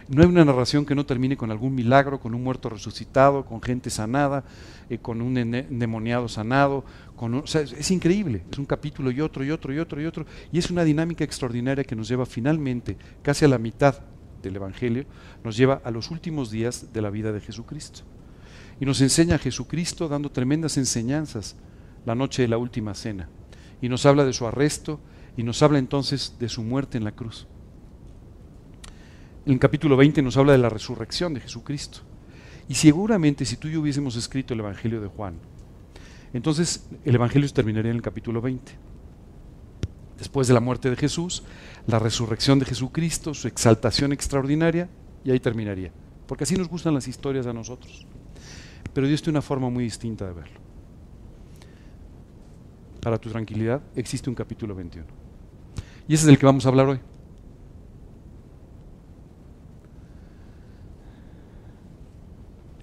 No 0.08 0.22
hay 0.22 0.28
una 0.28 0.44
narración 0.44 0.84
que 0.84 0.96
no 0.96 1.06
termine 1.06 1.36
con 1.36 1.52
algún 1.52 1.72
milagro, 1.72 2.18
con 2.18 2.34
un 2.34 2.42
muerto 2.42 2.68
resucitado, 2.68 3.46
con 3.46 3.62
gente 3.62 3.90
sanada, 3.90 4.42
eh, 4.88 4.98
con 4.98 5.22
un 5.22 5.38
endemoniado 5.38 6.26
sanado. 6.26 6.84
Con 7.14 7.44
es, 7.46 7.90
increíble, 7.92 8.42
es 8.50 8.58
un 8.58 8.66
capítulo 8.66 9.12
y 9.12 9.20
otro 9.20 9.44
y 9.44 9.52
otro 9.52 9.72
y 9.72 9.78
otro 9.78 10.02
y 10.02 10.06
otro. 10.06 10.26
Y 10.50 10.58
es 10.58 10.68
una 10.68 10.82
dinámica 10.82 11.22
extraordinaria 11.22 11.84
que 11.84 11.94
nos 11.94 12.08
lleva 12.08 12.26
finalmente, 12.26 12.96
casi 13.22 13.44
a 13.44 13.48
la 13.48 13.58
mitad 13.58 14.00
del 14.42 14.56
Evangelio, 14.56 15.04
nos 15.44 15.56
lleva 15.56 15.80
a 15.84 15.92
los 15.92 16.10
últimos 16.10 16.50
días 16.50 16.92
de 16.92 17.02
la 17.02 17.10
vida 17.10 17.30
de 17.30 17.40
Jesucristo. 17.40 18.02
Y 18.80 18.86
nos 18.86 19.00
enseña 19.02 19.36
a 19.36 19.38
Jesucristo 19.38 20.08
dando 20.08 20.30
tremendas 20.30 20.78
enseñanzas 20.78 21.56
la 22.06 22.14
noche 22.14 22.42
de 22.42 22.48
la 22.48 22.58
última 22.58 22.94
cena. 22.94 23.28
Y 23.82 23.88
nos 23.88 24.06
habla 24.06 24.24
de 24.24 24.32
su 24.32 24.46
arresto 24.46 25.00
y 25.36 25.42
nos 25.42 25.62
habla 25.62 25.78
entonces 25.78 26.36
de 26.38 26.48
su 26.48 26.62
muerte 26.62 26.98
en 26.98 27.04
la 27.04 27.12
cruz. 27.12 27.46
En 29.46 29.52
el 29.52 29.58
capítulo 29.58 29.96
20 29.96 30.22
nos 30.22 30.36
habla 30.36 30.52
de 30.52 30.58
la 30.58 30.68
resurrección 30.68 31.34
de 31.34 31.40
Jesucristo. 31.40 32.00
Y 32.68 32.74
seguramente 32.74 33.44
si 33.44 33.56
tú 33.56 33.68
y 33.68 33.72
yo 33.72 33.80
hubiésemos 33.80 34.16
escrito 34.16 34.54
el 34.54 34.60
Evangelio 34.60 35.00
de 35.00 35.08
Juan, 35.08 35.34
entonces 36.32 36.88
el 37.04 37.14
Evangelio 37.14 37.48
terminaría 37.50 37.90
en 37.90 37.96
el 37.96 38.02
capítulo 38.02 38.40
20. 38.40 38.72
Después 40.18 40.48
de 40.48 40.54
la 40.54 40.60
muerte 40.60 40.90
de 40.90 40.96
Jesús, 40.96 41.42
la 41.86 41.98
resurrección 41.98 42.58
de 42.58 42.66
Jesucristo, 42.66 43.34
su 43.34 43.48
exaltación 43.48 44.12
extraordinaria, 44.12 44.88
y 45.24 45.30
ahí 45.30 45.40
terminaría. 45.40 45.90
Porque 46.26 46.44
así 46.44 46.54
nos 46.56 46.68
gustan 46.68 46.94
las 46.94 47.08
historias 47.08 47.46
a 47.46 47.52
nosotros. 47.52 48.06
Pero 48.92 49.06
Dios 49.06 49.22
tiene 49.22 49.38
una 49.38 49.42
forma 49.42 49.68
muy 49.70 49.84
distinta 49.84 50.26
de 50.26 50.32
verlo. 50.32 50.60
Para 53.00 53.18
tu 53.18 53.30
tranquilidad, 53.30 53.80
existe 53.94 54.28
un 54.28 54.34
capítulo 54.34 54.74
21. 54.74 55.06
Y 56.08 56.14
ese 56.14 56.24
es 56.24 56.28
el 56.28 56.38
que 56.38 56.46
vamos 56.46 56.66
a 56.66 56.68
hablar 56.68 56.86
hoy. 56.86 57.00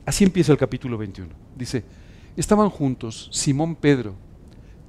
Así 0.05 0.23
empieza 0.23 0.53
el 0.53 0.57
capítulo 0.57 0.97
21. 0.97 1.29
Dice, 1.55 1.83
estaban 2.37 2.69
juntos 2.69 3.29
Simón 3.33 3.75
Pedro, 3.75 4.15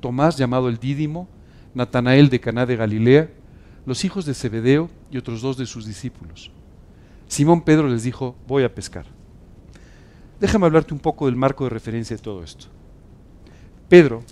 Tomás 0.00 0.36
llamado 0.36 0.68
el 0.68 0.78
Dídimo, 0.78 1.28
Natanael 1.74 2.28
de 2.28 2.38
Caná 2.40 2.64
de 2.66 2.76
Galilea, 2.76 3.28
los 3.84 4.04
hijos 4.04 4.24
de 4.24 4.34
Zebedeo 4.34 4.88
y 5.10 5.18
otros 5.18 5.42
dos 5.42 5.56
de 5.56 5.66
sus 5.66 5.86
discípulos. 5.86 6.52
Simón 7.26 7.62
Pedro 7.62 7.88
les 7.88 8.04
dijo, 8.04 8.36
voy 8.46 8.62
a 8.62 8.72
pescar. 8.72 9.17
Déjame 10.40 10.66
hablarte 10.66 10.94
un 10.94 11.00
poco 11.00 11.26
del 11.26 11.36
marco 11.36 11.64
de 11.64 11.70
referencia 11.70 12.16
de 12.16 12.22
todo 12.22 12.42
esto. 12.42 12.66
Pedro, 13.88 14.22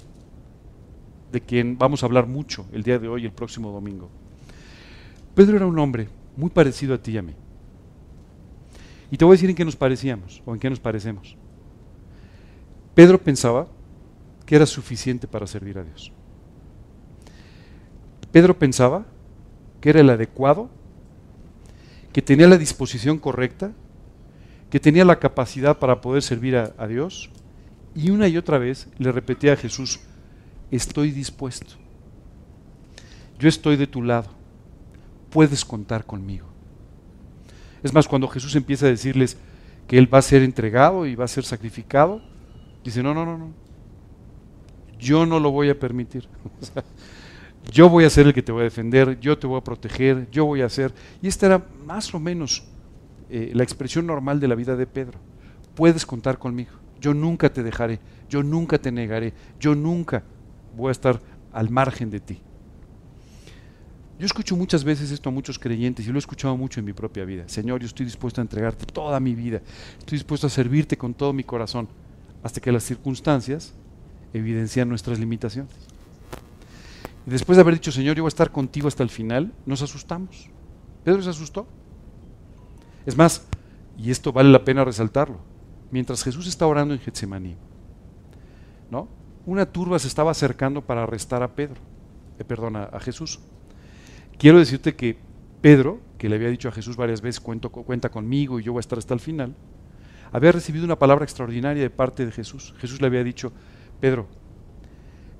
de 1.33 1.41
quien 1.41 1.77
vamos 1.79 2.03
a 2.03 2.07
hablar 2.07 2.27
mucho 2.27 2.67
el 2.73 2.83
día 2.83 2.99
de 2.99 3.09
hoy 3.09 3.25
el 3.25 3.33
próximo 3.33 3.73
domingo. 3.73 4.09
Pedro 5.35 5.57
era 5.57 5.67
un 5.67 5.79
hombre 5.79 6.09
muy 6.37 6.51
parecido 6.51 6.95
a 6.95 6.99
ti 6.99 7.13
y 7.13 7.19
a 7.19 7.23
mí. 7.23 7.35
Y 9.11 9.17
te 9.17 9.25
voy 9.25 9.35
a 9.35 9.37
decir 9.37 9.51
en 9.51 9.57
qué 9.57 9.65
nos 9.65 9.77
parecíamos 9.77 10.43
o 10.45 10.55
en 10.55 10.61
qué 10.61 10.71
nos 10.71 10.81
parecemos. 10.81 11.37
Pedro 12.95 13.21
pensaba 13.23 13.67
que 14.47 14.57
era 14.57 14.67
suficiente 14.67 15.27
para 15.27 15.47
servir 15.47 15.79
a 15.79 15.85
Dios. 15.85 16.13
Pedro 18.33 18.59
pensaba 18.59 19.07
que 19.81 19.91
era 19.91 20.01
el 20.01 20.11
adecuado, 20.11 20.71
que 22.13 22.23
tenía 22.23 22.49
la 22.49 22.59
disposición 22.59 23.19
correcta, 23.19 23.73
que 24.71 24.81
tenía 24.81 25.05
la 25.05 25.19
capacidad 25.19 25.79
para 25.79 26.01
poder 26.01 26.23
servir 26.23 26.57
a, 26.57 26.87
Dios. 26.87 27.31
Y 27.95 28.11
una 28.11 28.29
y 28.29 28.37
otra 28.37 28.59
vez 28.59 28.89
le 28.99 29.13
repetía 29.13 29.53
a 29.53 29.57
Jesús, 29.57 30.01
estoy 30.71 31.11
dispuesto. 31.11 31.75
Yo 33.39 33.49
estoy 33.49 33.77
de 33.77 33.87
tu 33.87 34.03
lado. 34.03 34.31
Puedes 35.31 35.65
contar 35.65 36.05
conmigo. 36.05 36.47
Es 37.83 37.93
más, 37.93 38.09
cuando 38.09 38.29
Jesús 38.29 38.55
empieza 38.57 38.87
a 38.87 38.91
decirles 38.91 39.37
que 39.87 39.99
Él 39.99 40.13
va 40.13 40.19
a 40.19 40.23
ser 40.23 40.43
entregado 40.43 41.07
y 41.07 41.15
va 41.15 41.25
a 41.25 41.29
ser 41.29 41.45
sacrificado, 41.45 42.23
dice, 42.83 43.03
no, 43.03 43.15
no, 43.15 43.25
no, 43.25 43.39
no. 43.39 43.51
Yo 44.99 45.27
no 45.27 45.39
lo 45.39 45.51
voy 45.51 45.69
a 45.69 45.79
permitir. 45.79 46.27
yo 47.73 47.89
voy 47.89 48.05
a 48.05 48.11
ser 48.11 48.27
el 48.27 48.35
que 48.35 48.43
te 48.43 48.53
voy 48.53 48.63
a 48.63 48.65
defender, 48.65 49.21
yo 49.21 49.39
te 49.39 49.47
voy 49.47 49.59
a 49.59 49.65
proteger, 49.65 50.29
yo 50.31 50.47
voy 50.47 50.63
a 50.63 50.67
hacer. 50.67 50.93
Y 51.23 51.29
esta 51.29 51.47
era 51.47 51.67
más 51.85 52.13
o 52.15 52.19
menos 52.19 52.65
eh, 53.31 53.51
la 53.55 53.63
expresión 53.63 54.07
normal 54.07 54.41
de 54.41 54.49
la 54.49 54.55
vida 54.55 54.77
de 54.77 54.87
Pedro. 54.87 55.19
Puedes 55.75 56.07
contar 56.07 56.39
conmigo. 56.39 56.73
Yo 57.01 57.13
nunca 57.13 57.53
te 57.53 57.63
dejaré, 57.63 58.01
yo 58.29 58.43
nunca 58.43 58.79
te 58.79 58.91
negaré, 58.91 59.35
yo 59.61 59.75
nunca 59.75 60.23
voy 60.77 60.89
a 60.89 60.93
estar 60.93 61.21
al 61.53 61.71
margen 61.71 62.11
de 62.11 62.21
ti. 62.21 62.41
Yo 64.19 64.25
escucho 64.25 64.57
muchas 64.57 64.83
veces 64.83 65.11
esto 65.11 65.29
a 65.29 65.33
muchos 65.33 65.59
creyentes 65.59 66.07
y 66.07 66.09
lo 66.11 66.17
he 66.17 66.19
escuchado 66.19 66.57
mucho 66.57 66.81
en 66.81 66.87
mi 66.87 66.95
propia 66.95 67.27
vida. 67.27 67.45
Señor, 67.49 67.81
yo 67.81 67.87
estoy 67.87 68.07
dispuesto 68.07 68.41
a 68.41 68.43
entregarte 68.43 68.87
toda 68.87 69.21
mi 69.21 69.35
vida, 69.35 69.61
estoy 69.99 70.17
dispuesto 70.17 70.47
a 70.47 70.51
servirte 70.51 70.97
con 70.97 71.13
todo 71.13 71.35
mi 71.35 71.45
corazón, 71.45 71.87
hasta 72.43 72.61
que 72.61 72.73
las 72.73 72.85
circunstancias 72.85 73.75
evidencian 74.33 74.89
nuestras 74.89 75.19
limitaciones. 75.19 75.75
Después 77.27 77.57
de 77.57 77.63
haber 77.63 77.75
dicho, 77.75 77.93
Señor, 77.93 78.17
yo 78.17 78.23
voy 78.23 78.29
a 78.29 78.31
estar 78.31 78.51
contigo 78.51 78.89
hasta 78.89 79.03
el 79.03 79.11
final, 79.11 79.53
nos 79.67 79.83
asustamos. 79.83 80.49
Pedro 81.05 81.23
se 81.23 81.31
asustó. 81.31 81.67
Es 83.07 83.17
más, 83.17 83.47
y 83.97 84.11
esto 84.11 84.33
vale 84.33 84.51
la 84.51 84.65
pena 84.65 84.85
resaltarlo, 84.85 85.39
mientras 85.91 86.23
Jesús 86.23 86.47
está 86.47 86.67
orando 86.67 86.93
en 86.93 87.01
Getsemaní, 87.01 87.57
¿no? 88.91 89.09
Una 89.47 89.65
turba 89.65 89.99
se 89.99 90.09
estaba 90.09 90.33
acercando 90.33 90.83
para 90.83 91.05
arrestar 91.05 91.43
a 91.43 91.55
Pedro, 91.55 91.81
eh, 92.39 92.45
perdón, 92.45 92.77
a 92.77 93.01
Jesús. 93.01 93.39
Quiero 94.39 94.59
decirte 94.59 94.97
que 94.97 95.17
Pedro, 95.61 96.01
que 96.19 96.29
le 96.29 96.37
había 96.37 96.49
dicho 96.49 96.69
a 96.69 96.73
Jesús 96.73 96.97
varias 96.97 97.21
veces, 97.21 97.41
cuenta 97.41 98.11
conmigo 98.11 98.59
y 98.59 98.65
yo 98.65 98.73
voy 98.73 98.81
a 98.81 98.81
estar 98.81 98.99
hasta 98.99 99.15
el 99.15 99.21
final, 99.21 99.55
había 100.33 100.53
recibido 100.53 100.85
una 100.85 100.99
palabra 100.99 101.25
extraordinaria 101.25 101.83
de 101.83 101.91
parte 101.91 102.27
de 102.27 102.33
Jesús. 102.33 102.75
Jesús 102.79 103.01
le 103.01 103.07
había 103.07 103.25
dicho, 103.25 103.53
Pedro, 104.01 104.27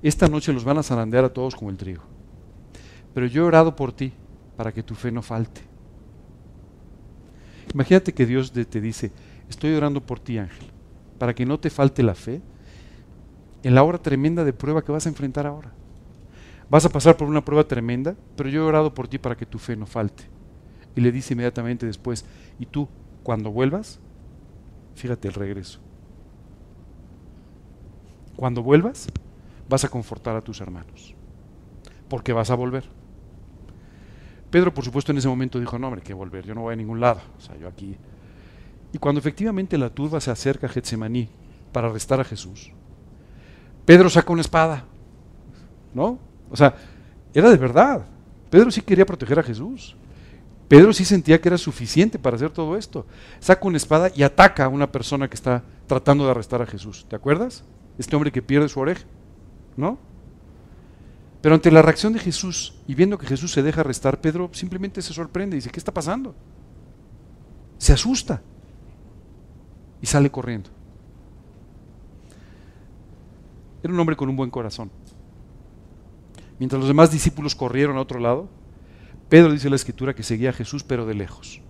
esta 0.01 0.27
noche 0.27 0.53
los 0.53 0.63
van 0.63 0.77
a 0.77 0.83
zarandear 0.83 1.25
a 1.25 1.33
todos 1.33 1.55
como 1.55 1.69
el 1.69 1.77
trigo, 1.77 2.03
pero 3.13 3.27
yo 3.27 3.43
he 3.43 3.47
orado 3.47 3.75
por 3.75 3.91
ti 3.91 4.13
para 4.55 4.71
que 4.71 4.83
tu 4.83 4.95
fe 4.95 5.11
no 5.11 5.21
falte. 5.21 5.66
Imagínate 7.73 8.13
que 8.13 8.25
Dios 8.25 8.51
te 8.51 8.81
dice, 8.81 9.11
estoy 9.49 9.73
orando 9.73 10.05
por 10.05 10.19
ti, 10.19 10.37
Ángel, 10.37 10.67
para 11.17 11.33
que 11.35 11.45
no 11.45 11.59
te 11.59 11.69
falte 11.69 12.03
la 12.03 12.15
fe 12.15 12.41
en 13.63 13.75
la 13.75 13.83
hora 13.83 13.97
tremenda 13.97 14.43
de 14.43 14.53
prueba 14.53 14.83
que 14.83 14.91
vas 14.91 15.05
a 15.05 15.09
enfrentar 15.09 15.45
ahora. 15.45 15.71
Vas 16.69 16.85
a 16.85 16.89
pasar 16.89 17.17
por 17.17 17.27
una 17.27 17.43
prueba 17.43 17.67
tremenda, 17.67 18.15
pero 18.35 18.49
yo 18.49 18.61
he 18.61 18.65
orado 18.65 18.93
por 18.93 19.07
ti 19.07 19.17
para 19.17 19.35
que 19.35 19.45
tu 19.45 19.57
fe 19.57 19.75
no 19.75 19.85
falte. 19.85 20.23
Y 20.95 21.01
le 21.01 21.11
dice 21.11 21.33
inmediatamente 21.33 21.85
después, 21.85 22.25
y 22.59 22.65
tú, 22.65 22.87
cuando 23.23 23.51
vuelvas, 23.51 23.99
fíjate 24.95 25.27
el 25.27 25.33
regreso. 25.33 25.79
Cuando 28.35 28.63
vuelvas, 28.63 29.07
vas 29.69 29.83
a 29.83 29.89
confortar 29.89 30.35
a 30.35 30.41
tus 30.41 30.61
hermanos, 30.61 31.15
porque 32.09 32.33
vas 32.33 32.51
a 32.51 32.55
volver. 32.55 32.96
Pedro, 34.49 34.73
por 34.73 34.83
supuesto, 34.83 35.11
en 35.11 35.17
ese 35.17 35.27
momento 35.27 35.59
dijo, 35.59 35.77
no, 35.77 35.87
hombre, 35.87 36.01
que 36.01 36.13
volver, 36.13 36.45
yo 36.45 36.55
no 36.55 36.61
voy 36.61 36.73
a 36.73 36.77
ningún 36.77 36.99
lado, 36.99 37.21
o 37.37 37.41
sea, 37.41 37.57
yo 37.57 37.67
aquí. 37.67 37.97
Y 38.93 38.97
cuando 38.97 39.19
efectivamente 39.19 39.77
la 39.77 39.89
turba 39.89 40.21
se 40.21 40.31
acerca 40.31 40.67
a 40.67 40.69
Getsemaní 40.69 41.29
para 41.71 41.87
arrestar 41.89 42.19
a 42.21 42.23
Jesús, 42.23 42.71
Pedro 43.85 44.09
saca 44.09 44.31
una 44.31 44.41
espada, 44.41 44.85
¿no? 45.93 46.19
O 46.49 46.55
sea, 46.55 46.75
era 47.33 47.49
de 47.49 47.57
verdad. 47.57 48.05
Pedro 48.49 48.71
sí 48.71 48.81
quería 48.81 49.05
proteger 49.05 49.39
a 49.39 49.43
Jesús. 49.43 49.95
Pedro 50.67 50.91
sí 50.91 51.05
sentía 51.05 51.39
que 51.39 51.49
era 51.49 51.57
suficiente 51.57 52.19
para 52.19 52.35
hacer 52.35 52.49
todo 52.49 52.75
esto. 52.77 53.05
Saca 53.39 53.67
una 53.67 53.77
espada 53.77 54.11
y 54.13 54.23
ataca 54.23 54.65
a 54.65 54.69
una 54.69 54.91
persona 54.91 55.29
que 55.29 55.35
está 55.35 55.63
tratando 55.87 56.25
de 56.25 56.31
arrestar 56.31 56.61
a 56.61 56.65
Jesús. 56.65 57.05
¿Te 57.09 57.15
acuerdas? 57.15 57.63
Este 57.97 58.15
hombre 58.15 58.31
que 58.31 58.41
pierde 58.41 58.67
su 58.67 58.79
oreja. 58.79 59.05
¿No? 59.77 59.97
Pero 61.41 61.55
ante 61.55 61.71
la 61.71 61.81
reacción 61.81 62.13
de 62.13 62.19
Jesús 62.19 62.75
y 62.87 62.95
viendo 62.95 63.17
que 63.17 63.27
Jesús 63.27 63.51
se 63.51 63.63
deja 63.63 63.81
arrestar, 63.81 64.21
Pedro 64.21 64.49
simplemente 64.53 65.01
se 65.01 65.13
sorprende 65.13 65.55
y 65.55 65.59
dice, 65.59 65.69
¿qué 65.69 65.79
está 65.79 65.93
pasando? 65.93 66.35
Se 67.77 67.93
asusta 67.93 68.41
y 70.01 70.07
sale 70.07 70.31
corriendo. 70.31 70.69
Era 73.83 73.93
un 73.93 73.99
hombre 73.99 74.15
con 74.15 74.29
un 74.29 74.35
buen 74.35 74.49
corazón. 74.49 74.91
Mientras 76.59 76.79
los 76.79 76.87
demás 76.87 77.11
discípulos 77.11 77.55
corrieron 77.55 77.97
a 77.97 78.01
otro 78.01 78.19
lado, 78.19 78.49
Pedro 79.29 79.51
dice 79.51 79.69
la 79.69 79.75
escritura 79.75 80.15
que 80.15 80.23
seguía 80.23 80.49
a 80.49 80.53
Jesús 80.53 80.83
pero 80.83 81.05
de 81.05 81.13
lejos. 81.13 81.61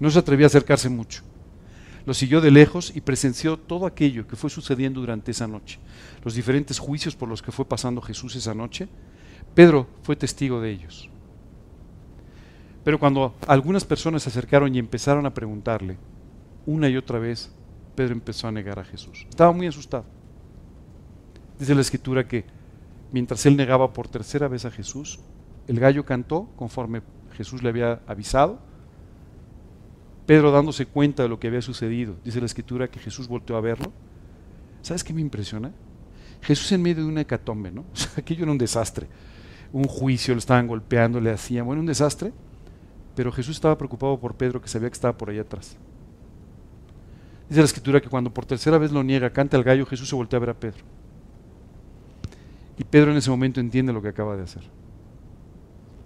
No 0.00 0.10
se 0.10 0.18
atrevía 0.18 0.46
a 0.46 0.48
acercarse 0.48 0.88
mucho. 0.88 1.22
Lo 2.06 2.14
siguió 2.14 2.40
de 2.40 2.52
lejos 2.52 2.92
y 2.94 3.00
presenció 3.00 3.58
todo 3.58 3.84
aquello 3.84 4.28
que 4.28 4.36
fue 4.36 4.48
sucediendo 4.48 5.00
durante 5.00 5.32
esa 5.32 5.48
noche. 5.48 5.80
Los 6.24 6.34
diferentes 6.34 6.78
juicios 6.78 7.16
por 7.16 7.28
los 7.28 7.42
que 7.42 7.52
fue 7.52 7.64
pasando 7.64 8.00
Jesús 8.00 8.36
esa 8.36 8.54
noche. 8.54 8.88
Pedro 9.54 9.88
fue 10.02 10.14
testigo 10.14 10.60
de 10.60 10.70
ellos. 10.70 11.10
Pero 12.84 13.00
cuando 13.00 13.34
algunas 13.48 13.84
personas 13.84 14.22
se 14.22 14.28
acercaron 14.28 14.72
y 14.72 14.78
empezaron 14.78 15.26
a 15.26 15.34
preguntarle, 15.34 15.98
una 16.64 16.88
y 16.88 16.96
otra 16.96 17.18
vez, 17.18 17.50
Pedro 17.96 18.12
empezó 18.12 18.46
a 18.46 18.52
negar 18.52 18.78
a 18.78 18.84
Jesús. 18.84 19.26
Estaba 19.28 19.50
muy 19.50 19.66
asustado. 19.66 20.04
Dice 21.58 21.74
la 21.74 21.80
escritura 21.80 22.28
que 22.28 22.44
mientras 23.10 23.44
él 23.46 23.56
negaba 23.56 23.92
por 23.92 24.06
tercera 24.06 24.46
vez 24.46 24.64
a 24.64 24.70
Jesús, 24.70 25.18
el 25.66 25.80
gallo 25.80 26.04
cantó 26.04 26.48
conforme 26.54 27.02
Jesús 27.32 27.64
le 27.64 27.70
había 27.70 28.02
avisado. 28.06 28.60
Pedro 30.26 30.50
dándose 30.50 30.86
cuenta 30.86 31.22
de 31.22 31.28
lo 31.28 31.38
que 31.38 31.46
había 31.46 31.62
sucedido, 31.62 32.16
dice 32.24 32.40
la 32.40 32.46
escritura 32.46 32.88
que 32.88 32.98
Jesús 32.98 33.28
volteó 33.28 33.56
a 33.56 33.60
verlo. 33.60 33.92
¿Sabes 34.82 35.04
qué 35.04 35.12
me 35.12 35.20
impresiona? 35.20 35.72
Jesús 36.42 36.70
en 36.72 36.82
medio 36.82 37.04
de 37.04 37.08
una 37.08 37.20
hecatombe, 37.22 37.70
¿no? 37.70 37.84
aquello 38.16 38.42
era 38.42 38.52
un 38.52 38.58
desastre. 38.58 39.06
Un 39.72 39.84
juicio, 39.84 40.34
lo 40.34 40.38
estaban 40.38 40.66
golpeando, 40.66 41.20
le 41.20 41.30
hacían, 41.30 41.66
bueno, 41.66 41.80
un 41.80 41.86
desastre. 41.86 42.32
Pero 43.14 43.32
Jesús 43.32 43.56
estaba 43.56 43.78
preocupado 43.78 44.18
por 44.18 44.34
Pedro, 44.34 44.60
que 44.60 44.68
sabía 44.68 44.88
que 44.88 44.94
estaba 44.94 45.16
por 45.16 45.30
allá 45.30 45.42
atrás. 45.42 45.76
Dice 47.48 47.60
la 47.60 47.66
escritura 47.66 48.00
que 48.00 48.08
cuando 48.08 48.32
por 48.32 48.44
tercera 48.44 48.78
vez 48.78 48.90
lo 48.90 49.02
niega, 49.02 49.30
canta 49.30 49.56
el 49.56 49.62
gallo, 49.62 49.86
Jesús 49.86 50.08
se 50.08 50.16
voltea 50.16 50.36
a 50.36 50.40
ver 50.40 50.50
a 50.50 50.54
Pedro. 50.54 50.84
Y 52.78 52.84
Pedro 52.84 53.12
en 53.12 53.16
ese 53.16 53.30
momento 53.30 53.60
entiende 53.60 53.92
lo 53.92 54.02
que 54.02 54.08
acaba 54.08 54.36
de 54.36 54.42
hacer. 54.42 54.62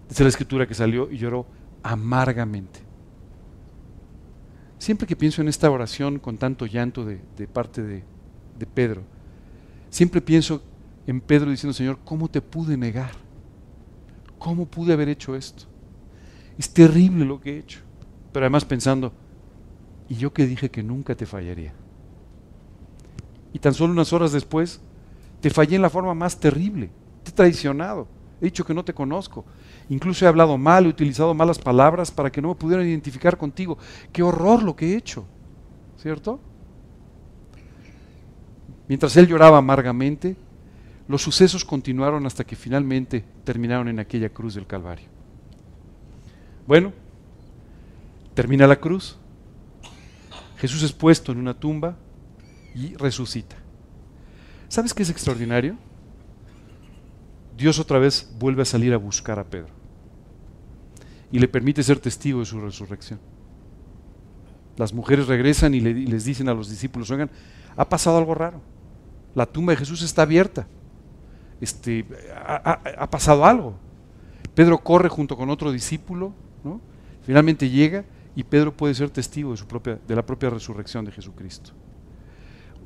Dice 0.08 0.22
la 0.22 0.28
escritura 0.28 0.66
que 0.66 0.74
salió 0.74 1.10
y 1.10 1.18
lloró 1.18 1.46
amargamente. 1.82 2.89
Siempre 4.80 5.06
que 5.06 5.14
pienso 5.14 5.42
en 5.42 5.48
esta 5.48 5.70
oración 5.70 6.18
con 6.18 6.38
tanto 6.38 6.64
llanto 6.64 7.04
de, 7.04 7.18
parte 7.46 7.82
de, 7.82 8.02
de 8.58 8.66
Pedro, 8.66 9.02
siempre 9.90 10.22
pienso 10.22 10.62
en 11.06 11.20
Pedro 11.20 11.50
diciendo, 11.50 11.74
Señor, 11.74 11.98
¿cómo 12.02 12.28
te 12.28 12.40
pude 12.40 12.78
negar? 12.78 13.10
¿Cómo 14.38 14.64
pude 14.64 14.94
haber 14.94 15.10
hecho 15.10 15.36
esto? 15.36 15.64
Es 16.56 16.72
terrible 16.72 17.26
lo 17.26 17.42
que 17.42 17.56
he 17.56 17.58
hecho. 17.58 17.80
Pero 18.32 18.46
además 18.46 18.64
pensando, 18.64 19.12
y 20.08 20.14
yo 20.14 20.32
que 20.32 20.46
dije 20.46 20.70
que 20.70 20.82
nunca 20.82 21.14
te 21.14 21.26
fallaría. 21.26 21.74
Y 23.52 23.58
tan 23.58 23.74
solo 23.74 23.92
unas 23.92 24.14
horas 24.14 24.32
después, 24.32 24.80
te 25.42 25.50
fallé 25.50 25.76
en 25.76 25.82
la 25.82 25.90
forma 25.90 26.14
más 26.14 26.40
terrible. 26.40 26.88
Te 27.22 27.32
he 27.32 27.34
traicionado. 27.34 28.08
He 28.40 28.46
dicho 28.46 28.64
que 28.64 28.72
no 28.72 28.82
te 28.82 28.94
conozco. 28.94 29.44
Incluso 29.90 30.24
he 30.24 30.28
hablado 30.28 30.56
mal, 30.56 30.86
he 30.86 30.88
utilizado 30.88 31.34
malas 31.34 31.58
palabras 31.58 32.12
para 32.12 32.30
que 32.30 32.40
no 32.40 32.48
me 32.48 32.54
pudieran 32.54 32.86
identificar 32.86 33.36
contigo. 33.36 33.76
Qué 34.12 34.22
horror 34.22 34.62
lo 34.62 34.76
que 34.76 34.92
he 34.92 34.96
hecho. 34.96 35.26
¿Cierto? 35.98 36.40
Mientras 38.86 39.16
él 39.16 39.26
lloraba 39.26 39.58
amargamente, 39.58 40.36
los 41.08 41.22
sucesos 41.22 41.64
continuaron 41.64 42.24
hasta 42.24 42.44
que 42.44 42.54
finalmente 42.54 43.24
terminaron 43.42 43.88
en 43.88 43.98
aquella 43.98 44.28
cruz 44.28 44.54
del 44.54 44.66
Calvario. 44.66 45.08
Bueno, 46.68 46.92
termina 48.32 48.68
la 48.68 48.76
cruz. 48.76 49.18
Jesús 50.58 50.84
es 50.84 50.92
puesto 50.92 51.32
en 51.32 51.38
una 51.38 51.54
tumba 51.54 51.96
y 52.76 52.94
resucita. 52.94 53.56
¿Sabes 54.68 54.94
qué 54.94 55.02
es 55.02 55.10
extraordinario? 55.10 55.76
Dios 57.56 57.80
otra 57.80 57.98
vez 57.98 58.32
vuelve 58.38 58.62
a 58.62 58.66
salir 58.66 58.94
a 58.94 58.96
buscar 58.96 59.40
a 59.40 59.44
Pedro 59.44 59.79
y 61.32 61.38
le 61.38 61.48
permite 61.48 61.82
ser 61.82 61.98
testigo 61.98 62.40
de 62.40 62.46
su 62.46 62.60
resurrección. 62.60 63.20
Las 64.76 64.92
mujeres 64.92 65.26
regresan 65.26 65.74
y, 65.74 65.80
les 65.80 66.24
dicen 66.24 66.48
a 66.48 66.54
los 66.54 66.70
discípulos, 66.70 67.10
oigan, 67.10 67.30
ha 67.76 67.88
pasado 67.88 68.18
algo 68.18 68.34
raro. 68.34 68.60
La 69.34 69.46
tumba 69.46 69.72
de 69.72 69.76
Jesús 69.76 70.02
está 70.02 70.22
abierta. 70.22 70.66
Este, 71.60 72.06
ha, 72.34 73.10
pasado 73.10 73.44
algo. 73.44 73.74
Pedro 74.54 74.78
corre 74.78 75.08
junto 75.08 75.36
con 75.36 75.50
otro 75.50 75.70
discípulo, 75.70 76.32
¿no? 76.64 76.80
finalmente 77.22 77.68
llega 77.68 78.04
y 78.34 78.42
Pedro 78.42 78.74
puede 78.74 78.94
ser 78.94 79.10
testigo 79.10 79.50
de, 79.50 79.56
su 79.58 79.66
propia, 79.66 79.98
de 80.06 80.16
la 80.16 80.24
propia 80.24 80.50
resurrección 80.50 81.04
de 81.04 81.12
Jesucristo. 81.12 81.72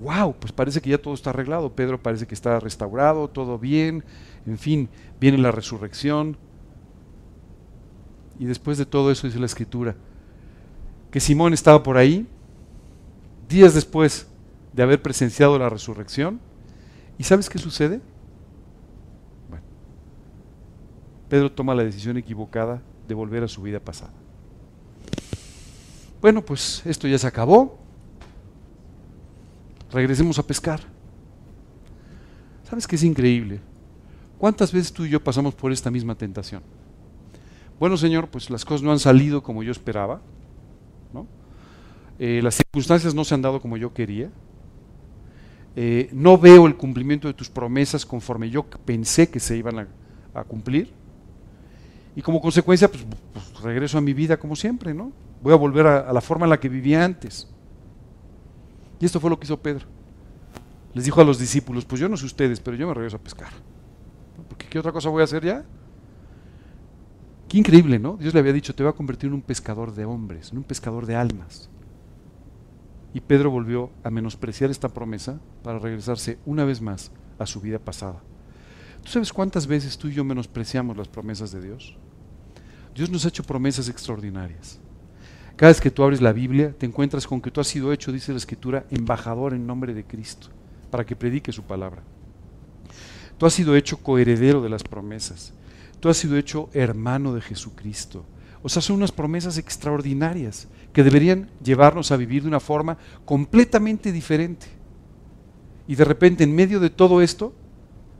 ¡Wow! 0.01 0.35
Pues 0.41 0.53
parece 0.53 0.81
que 0.81 0.91
ya 0.91 0.99
todo 0.99 1.15
está 1.15 1.31
arreglado. 1.31 1.73
Pedro 1.73 2.03
parece 2.03 2.27
que 2.27 2.35
está 2.35 2.59
restaurado, 2.59 3.29
todo 3.29 3.59
bien. 3.59 4.05
En 4.47 4.59
fin, 4.59 4.89
viene 5.21 5.39
la 5.39 5.53
resurrección. 5.53 6.37
Y 8.39 8.47
después 8.47 8.79
de 8.79 8.87
todo 8.87 9.11
eso 9.11 9.27
dice 9.27 9.39
la 9.39 9.47
escritura, 9.47 9.95
que 11.11 11.21
Simón 11.21 11.53
estaba 11.53 11.83
por 11.83 11.97
ahí, 11.97 12.27
días 13.49 13.75
después 13.75 14.27
de 14.73 14.83
haber 14.83 15.01
presenciado 15.01 15.59
la 15.59 15.69
resurrección. 15.69 16.41
¿Y 17.19 17.25
sabes 17.25 17.49
qué 17.49 17.59
sucede? 17.59 18.01
Bueno, 19.49 19.65
Pedro 21.29 21.53
toma 21.53 21.75
la 21.75 21.85
decisión 21.85 22.17
equivocada 22.17 22.83
de 23.07 23.15
volver 23.15 23.45
a 23.45 23.49
su 23.49 23.63
vida 23.63 23.79
pasada. 23.79 24.13
Bueno, 26.21 26.43
pues 26.45 26.83
esto 26.85 27.07
ya 27.07 27.19
se 27.19 27.27
acabó. 27.27 27.79
Regresemos 29.93 30.39
a 30.39 30.43
pescar. 30.47 30.81
¿Sabes 32.69 32.87
qué 32.87 32.97
es 32.97 33.05
increíble? 33.05 33.61
¿Cuántas 34.39 34.73
veces 34.73 34.93
tú 34.93 35.05
y 35.05 35.11
yo 35.11 35.23
pasamos 35.23 35.55
por 35.55 35.71
esta 35.71 35.91
misma 35.91 36.15
tentación? 36.15 36.63
Bueno, 37.85 37.99
Señor, 37.99 38.29
pues 38.29 38.49
las 38.49 38.65
cosas 38.65 38.81
no 38.81 38.93
han 38.93 38.99
salido 38.99 39.43
como 39.43 39.63
yo 39.63 39.71
esperaba. 39.71 40.23
¿no? 41.13 41.27
Eh, 42.19 42.41
las 42.43 42.55
circunstancias 42.55 43.15
no 43.15 43.25
se 43.25 43.35
han 43.35 43.43
dado 43.43 43.61
como 43.61 43.77
yo 43.77 43.93
quería. 43.93 44.31
Eh, 45.77 46.09
no 46.11 46.39
veo 46.39 46.67
el 46.67 46.79
cumplimiento 46.79 47.29
de 47.29 47.35
tus 47.35 47.51
promesas 47.51 48.07
conforme 48.07 48.49
yo 48.49 48.63
pensé 48.63 49.29
que 49.29 49.39
se 49.39 49.59
iban 49.59 49.87
a, 50.35 50.45
cumplir. 50.45 50.95
Y 52.17 52.23
como 52.23 52.41
consecuencia, 52.41 52.91
pues, 52.91 53.05
pues, 53.35 53.63
regreso 53.63 53.99
a 53.99 54.01
mi 54.01 54.15
vida 54.15 54.39
como 54.39 54.57
siempre, 54.57 54.95
¿no? 54.95 55.13
voy 55.43 55.53
a 55.53 55.57
volver 55.57 55.87
a, 55.87 56.11
la 56.11 56.23
forma 56.23 56.47
en 56.47 56.51
la 56.51 56.61
que 56.61 56.71
vivía 56.71 57.05
antes. 57.05 57.51
Y 58.99 59.05
esto 59.05 59.21
fue 59.21 59.29
lo 59.29 59.39
que 59.39 59.45
hizo 59.45 59.61
Pedro. 59.61 59.85
Les 60.95 61.05
dijo 61.05 61.21
a 61.21 61.25
los 61.25 61.39
discípulos, 61.39 61.85
pues 61.85 62.01
yo 62.01 62.09
no 62.09 62.17
sé 62.17 62.25
ustedes, 62.25 62.61
pero 62.61 62.79
yo 62.79 62.89
me 62.89 62.95
regreso 62.95 63.19
a 63.19 63.21
pescar. 63.21 63.53
¿qué 64.71 64.79
otra 64.79 64.91
cosa 64.91 65.11
voy 65.11 65.21
a 65.21 65.25
hacer 65.25 65.45
ya? 65.45 65.67
Increíble, 67.55 68.01
¿no? 68.01 68.17
Dios 68.17 68.35
le 68.35 68.41
había 68.41 68.53
dicho, 68.53 68.75
te 68.75 68.83
voy 68.83 68.91
a 68.91 68.97
convertir 68.97 69.29
en 69.29 69.35
un 69.35 69.41
pescador 69.41 69.95
de 69.95 70.05
hombres, 70.05 70.51
en 70.51 70.59
un 70.59 70.65
pescador 70.65 71.07
de 71.07 71.15
almas. 71.15 71.71
Y 73.13 73.21
Pedro 73.21 73.49
volvió 73.49 73.91
a 74.03 74.11
menospreciar 74.11 74.73
esta 74.73 74.89
promesa 74.89 75.39
para 75.63 75.79
regresarse 75.79 76.41
una 76.47 76.65
vez 76.65 76.81
más 76.81 77.13
a 77.39 77.47
su 77.47 77.61
vida 77.61 77.79
pasada. 77.79 78.21
¿Tú 79.05 79.11
sabes 79.13 79.33
cuántas 79.33 79.69
veces 79.69 79.97
tú 79.97 80.09
y 80.09 80.15
yo 80.15 80.25
menospreciamos 80.25 80.97
las 80.97 81.07
promesas 81.07 81.53
de 81.53 81.63
Dios? 81.63 81.97
Dios 82.93 83.09
nos 83.09 83.25
ha 83.25 83.29
hecho 83.29 83.45
promesas 83.45 83.89
extraordinarias. 83.89 84.81
Cada 85.55 85.71
vez 85.71 85.81
que 85.81 85.93
tú 85.93 86.03
abres 86.03 86.21
la 86.21 86.33
Biblia, 86.33 86.75
te 86.77 86.87
encuentras 86.87 87.25
con 87.25 87.41
que 87.41 87.53
tú 87.53 87.61
has 87.61 87.69
sido 87.69 87.93
hecho, 87.93 88.11
dice 88.11 88.33
la 88.33 88.39
Escritura, 88.39 88.85
embajador 88.91 89.55
en 89.55 89.65
nombre 89.65 89.95
de 89.95 90.03
Cristo, 90.03 90.49
para 90.91 91.07
que 91.07 91.15
predique 91.15 91.53
su 91.53 91.63
palabra. 91.63 92.03
Tú 93.39 93.47
has 93.47 93.53
sido 93.53 93.77
hecho 93.77 93.99
coheredero 93.99 94.61
de 94.61 94.71
las 94.71 94.83
promesas. 94.83 95.55
Tú 96.05 96.11
has 96.11 96.19
sido 96.19 96.37
hecho 96.37 96.69
hermano 96.75 97.33
de 97.33 97.41
Jesucristo. 97.41 98.27
O 98.63 98.69
sea, 98.69 98.83
son 98.83 98.97
unas 98.97 99.11
promesas 99.11 99.57
extraordinarias 99.57 100.69
que 100.93 101.03
deberían 101.03 101.49
llevarnos 101.63 102.13
a 102.13 102.19
vivir 102.19 102.43
de 102.43 102.49
una 102.49 102.61
forma 102.61 102.99
completamente 103.25 104.13
diferente. 104.13 104.67
Y 105.89 105.95
de 105.95 106.05
repente, 106.05 106.45
en 106.45 106.55
medio 106.55 106.79
de 106.79 106.91
todo 106.91 107.23
esto, 107.23 107.55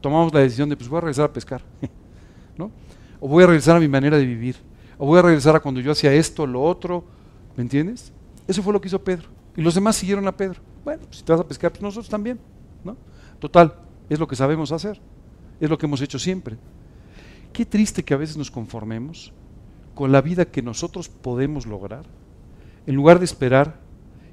tomamos 0.01 0.33
la 0.33 0.41
decisión 0.41 0.71
de, 0.71 0.79
pues 0.79 0.89
voy 0.89 0.97
a 0.97 1.01
regresar 1.03 1.27
a 1.27 1.33
pescar, 1.35 1.61
¿no? 2.57 2.71
O 3.21 3.29
voy 3.29 3.45
a 3.45 3.49
regresar 3.49 3.77
a 3.77 3.81
mi 3.81 3.89
manera 3.89 4.17
de 4.17 4.25
vivir, 4.25 4.57
o 4.97 5.05
voy 5.05 5.19
a 5.19 5.23
regresar 5.23 5.55
a 5.55 5.61
cuando 5.61 5.83
yo 5.83 5.93
hacía 5.93 6.11
esto, 6.15 6.47
lo 6.47 6.63
otro, 6.63 7.05
¿Me 7.55 7.65
entiendes? 7.65 8.15
Eso 8.49 8.63
fue 8.63 8.73
lo 8.73 8.81
que 8.81 8.89
hizo 8.89 9.05
Pedro. 9.05 9.29
Y 9.59 9.61
los 9.61 9.75
demás 9.75 9.97
siguieron 9.97 10.27
a 10.27 10.35
Pedro. 10.35 10.63
Bueno, 10.87 11.03
si 11.11 11.23
te 11.23 11.33
vas 11.33 11.43
a 11.43 11.47
pescar, 11.47 11.71
pues 11.71 11.83
nosotros 11.83 12.09
también. 12.09 12.41
¿no? 12.83 12.97
Total, 13.39 13.75
es 14.09 14.19
lo 14.19 14.27
que 14.27 14.37
sabemos 14.37 14.73
hacer. 14.73 14.99
Es 15.61 15.69
lo 15.69 15.77
que 15.77 15.85
hemos 15.85 16.01
hecho 16.01 16.19
siempre. 16.19 16.57
Qué 17.55 17.65
triste 17.65 18.03
que 18.03 18.15
a 18.15 18.17
veces 18.17 18.37
nos 18.37 18.51
conformemos 18.51 19.33
con 19.95 20.11
la 20.11 20.21
vida 20.21 20.45
que 20.45 20.61
nosotros 20.61 21.09
podemos 21.09 21.67
lograr, 21.67 22.05
en 22.85 22.97
lugar 22.97 23.21
de 23.21 23.27
esperar 23.27 23.79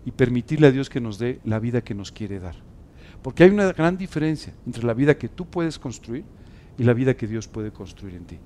y 0.07 0.11
permitirle 0.11 0.65
a 0.65 0.71
Dios 0.71 0.89
que 0.89 0.99
nos 0.99 1.19
dé 1.19 1.39
la 1.45 1.59
vida 1.59 1.81
que 1.81 1.93
nos 1.93 2.11
quiere 2.11 2.39
dar. 2.39 2.55
Porque 3.21 3.43
hay 3.43 3.51
una 3.51 3.71
gran 3.73 3.95
diferencia 3.95 4.55
entre 4.65 4.83
la 4.83 4.95
vida 4.95 5.19
que 5.19 5.29
tú 5.29 5.45
puedes 5.45 5.77
construir 5.77 6.25
y 6.79 6.83
la 6.83 6.93
vida 6.93 7.13
que 7.13 7.27
Dios 7.27 7.47
puede 7.47 7.71
construir 7.71 8.15
en 8.15 8.25
ti. 8.25 8.39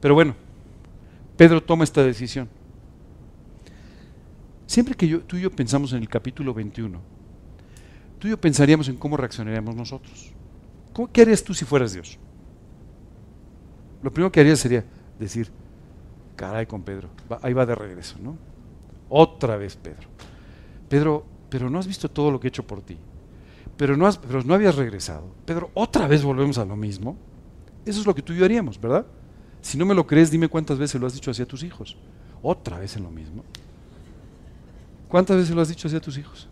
Pero 0.00 0.14
bueno, 0.14 0.36
Pedro 1.36 1.60
toma 1.60 1.82
esta 1.82 2.04
decisión. 2.04 2.48
Siempre 4.64 4.94
que 4.94 5.08
tú 5.26 5.36
y 5.36 5.40
yo 5.40 5.50
pensamos 5.50 5.92
en 5.92 5.98
el 5.98 6.08
capítulo 6.08 6.54
21, 6.54 7.00
tú 8.20 8.28
y 8.28 8.30
yo 8.30 8.40
pensaríamos 8.40 8.88
en 8.88 8.96
cómo 8.96 9.16
reaccionaríamos 9.16 9.74
nosotros. 9.74 10.32
¿Qué 11.12 11.22
harías 11.22 11.42
tú 11.42 11.52
si 11.52 11.64
fueras 11.64 11.94
Dios? 11.94 12.16
Lo 14.02 14.10
primero 14.10 14.32
que 14.32 14.40
harías 14.40 14.58
sería 14.58 14.84
decir, 15.18 15.48
caray 16.36 16.66
con 16.66 16.82
Pedro, 16.82 17.08
ahí 17.42 17.52
va 17.52 17.64
de 17.64 17.74
regreso, 17.74 18.16
¿no? 18.20 18.36
Otra 19.08 19.56
vez 19.56 19.76
Pedro. 19.76 20.08
Pedro, 20.88 21.24
pero 21.48 21.70
no 21.70 21.78
has 21.78 21.86
visto 21.86 22.10
todo 22.10 22.30
lo 22.30 22.40
que 22.40 22.48
he 22.48 22.50
hecho 22.50 22.66
por 22.66 22.82
ti. 22.82 22.98
Pero 23.76 23.96
no, 23.96 24.06
has, 24.06 24.18
pero 24.18 24.42
no 24.42 24.54
habías 24.54 24.76
regresado. 24.76 25.24
Pedro, 25.44 25.70
otra 25.74 26.06
vez 26.06 26.22
volvemos 26.22 26.58
a 26.58 26.64
lo 26.64 26.76
mismo. 26.76 27.16
Eso 27.84 28.00
es 28.00 28.06
lo 28.06 28.14
que 28.14 28.22
tú 28.22 28.32
y 28.32 28.38
yo 28.38 28.44
haríamos, 28.44 28.80
¿verdad? 28.80 29.06
Si 29.60 29.78
no 29.78 29.86
me 29.86 29.94
lo 29.94 30.06
crees, 30.06 30.30
dime 30.30 30.48
cuántas 30.48 30.78
veces 30.78 31.00
lo 31.00 31.06
has 31.06 31.14
dicho 31.14 31.30
hacia 31.30 31.46
tus 31.46 31.62
hijos. 31.62 31.96
Otra 32.42 32.78
vez 32.78 32.96
en 32.96 33.04
lo 33.04 33.10
mismo. 33.10 33.44
¿Cuántas 35.08 35.36
veces 35.36 35.54
lo 35.54 35.62
has 35.62 35.68
dicho 35.68 35.88
así 35.88 35.96
a 35.96 36.00
tus 36.00 36.18
hijos? 36.18 36.48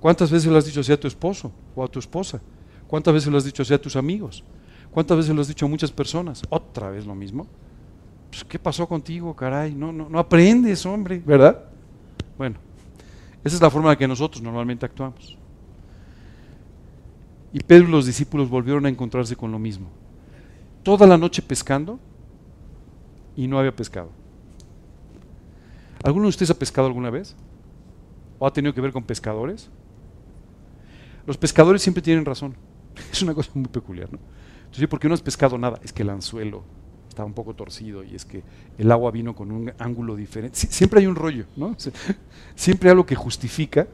¿Cuántas 0.00 0.30
veces 0.30 0.50
lo 0.50 0.58
has 0.58 0.66
dicho 0.66 0.80
así 0.80 0.92
a 0.92 1.00
tu 1.00 1.08
esposo 1.08 1.50
o 1.74 1.82
a 1.82 1.88
tu 1.88 1.98
esposa? 1.98 2.40
¿Cuántas 2.86 3.14
veces 3.14 3.32
lo 3.32 3.38
has 3.38 3.44
dicho 3.44 3.62
así 3.62 3.74
a 3.74 3.80
tus 3.80 3.96
amigos? 3.96 4.44
¿Cuántas 4.90 5.16
veces 5.16 5.34
lo 5.34 5.40
has 5.40 5.48
dicho 5.48 5.66
a 5.66 5.68
muchas 5.68 5.92
personas? 5.92 6.42
Otra 6.48 6.90
vez 6.90 7.06
lo 7.06 7.14
mismo. 7.14 7.46
Pues, 8.30 8.44
¿Qué 8.44 8.58
pasó 8.58 8.86
contigo, 8.86 9.34
caray? 9.34 9.74
No, 9.74 9.92
no, 9.92 10.08
no 10.08 10.18
aprendes, 10.18 10.84
hombre, 10.86 11.22
¿verdad? 11.24 11.64
Bueno, 12.36 12.56
esa 13.44 13.56
es 13.56 13.62
la 13.62 13.70
forma 13.70 13.88
en 13.88 13.92
la 13.92 13.98
que 13.98 14.08
nosotros 14.08 14.42
normalmente 14.42 14.86
actuamos. 14.86 15.36
Y 17.52 17.60
Pedro 17.60 17.88
y 17.88 17.90
los 17.90 18.06
discípulos 18.06 18.48
volvieron 18.48 18.86
a 18.86 18.88
encontrarse 18.88 19.34
con 19.34 19.50
lo 19.50 19.58
mismo. 19.58 19.88
Toda 20.82 21.06
la 21.06 21.16
noche 21.16 21.42
pescando 21.42 21.98
y 23.36 23.46
no 23.46 23.58
había 23.58 23.74
pescado. 23.74 24.10
¿Alguno 26.02 26.24
de 26.24 26.30
ustedes 26.30 26.50
ha 26.50 26.58
pescado 26.58 26.86
alguna 26.86 27.10
vez? 27.10 27.34
¿O 28.38 28.46
ha 28.46 28.52
tenido 28.52 28.74
que 28.74 28.80
ver 28.80 28.92
con 28.92 29.02
pescadores? 29.02 29.70
Los 31.26 31.36
pescadores 31.36 31.82
siempre 31.82 32.02
tienen 32.02 32.24
razón. 32.24 32.54
Es 33.12 33.22
una 33.22 33.34
cosa 33.34 33.50
muy 33.54 33.68
peculiar, 33.68 34.12
¿no? 34.12 34.18
Entonces, 34.68 34.88
¿por 34.88 35.00
qué 35.00 35.08
no 35.08 35.14
has 35.14 35.22
pescado 35.22 35.58
nada? 35.58 35.80
Es 35.82 35.92
que 35.92 36.02
el 36.02 36.10
anzuelo 36.10 36.62
estaba 37.08 37.26
un 37.26 37.34
poco 37.34 37.54
torcido 37.54 38.04
y 38.04 38.14
es 38.14 38.24
que 38.24 38.44
el 38.76 38.92
agua 38.92 39.10
vino 39.10 39.34
con 39.34 39.50
un 39.50 39.72
ángulo 39.78 40.14
diferente. 40.14 40.56
siempre 40.56 41.00
hay 41.00 41.06
un 41.06 41.16
rollo, 41.16 41.46
¿no? 41.56 41.74
siempre 42.54 42.88
hay 42.88 42.92
algo 42.92 43.06
que 43.06 43.16
justifica 43.16 43.88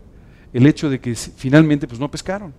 el 0.53 0.67
hecho 0.67 0.91
de 0.91 1.01
que 1.01 1.15
finalmente 1.15 1.87
pues 1.89 1.99
no 1.99 2.11
pescaron. 2.11 2.53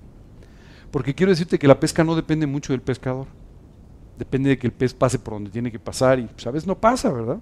Porque 0.92 1.14
quiero 1.14 1.32
decirte 1.32 1.60
que 1.60 1.68
la 1.68 1.80
pesca 1.80 2.04
no 2.04 2.16
depende 2.16 2.48
mucho 2.48 2.74
del 2.74 2.82
pescador. 2.82 3.28
Depende 4.18 4.50
de 4.50 4.58
que 4.58 4.68
el 4.68 4.74
pez 4.74 4.94
pase 4.94 5.20
por 5.20 5.34
donde 5.34 5.50
tiene 5.50 5.72
que 5.72 5.80
pasar 5.80 6.20
y 6.20 6.24
pues, 6.24 6.48
a 6.48 6.52
veces 6.52 6.66
no 6.66 6.78
pasa, 6.80 7.12
¿verdad? 7.12 7.40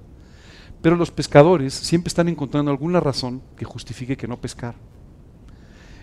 Pero 0.82 0.95
los 0.95 1.11
pescadores 1.11 1.74
siempre 1.74 2.09
están 2.09 2.28
encontrando 2.28 2.71
alguna 2.71 2.99
razón 2.99 3.41
que 3.55 3.63
justifique 3.63 4.17
que 4.17 4.28
no 4.28 4.41
pescar. 4.41 4.76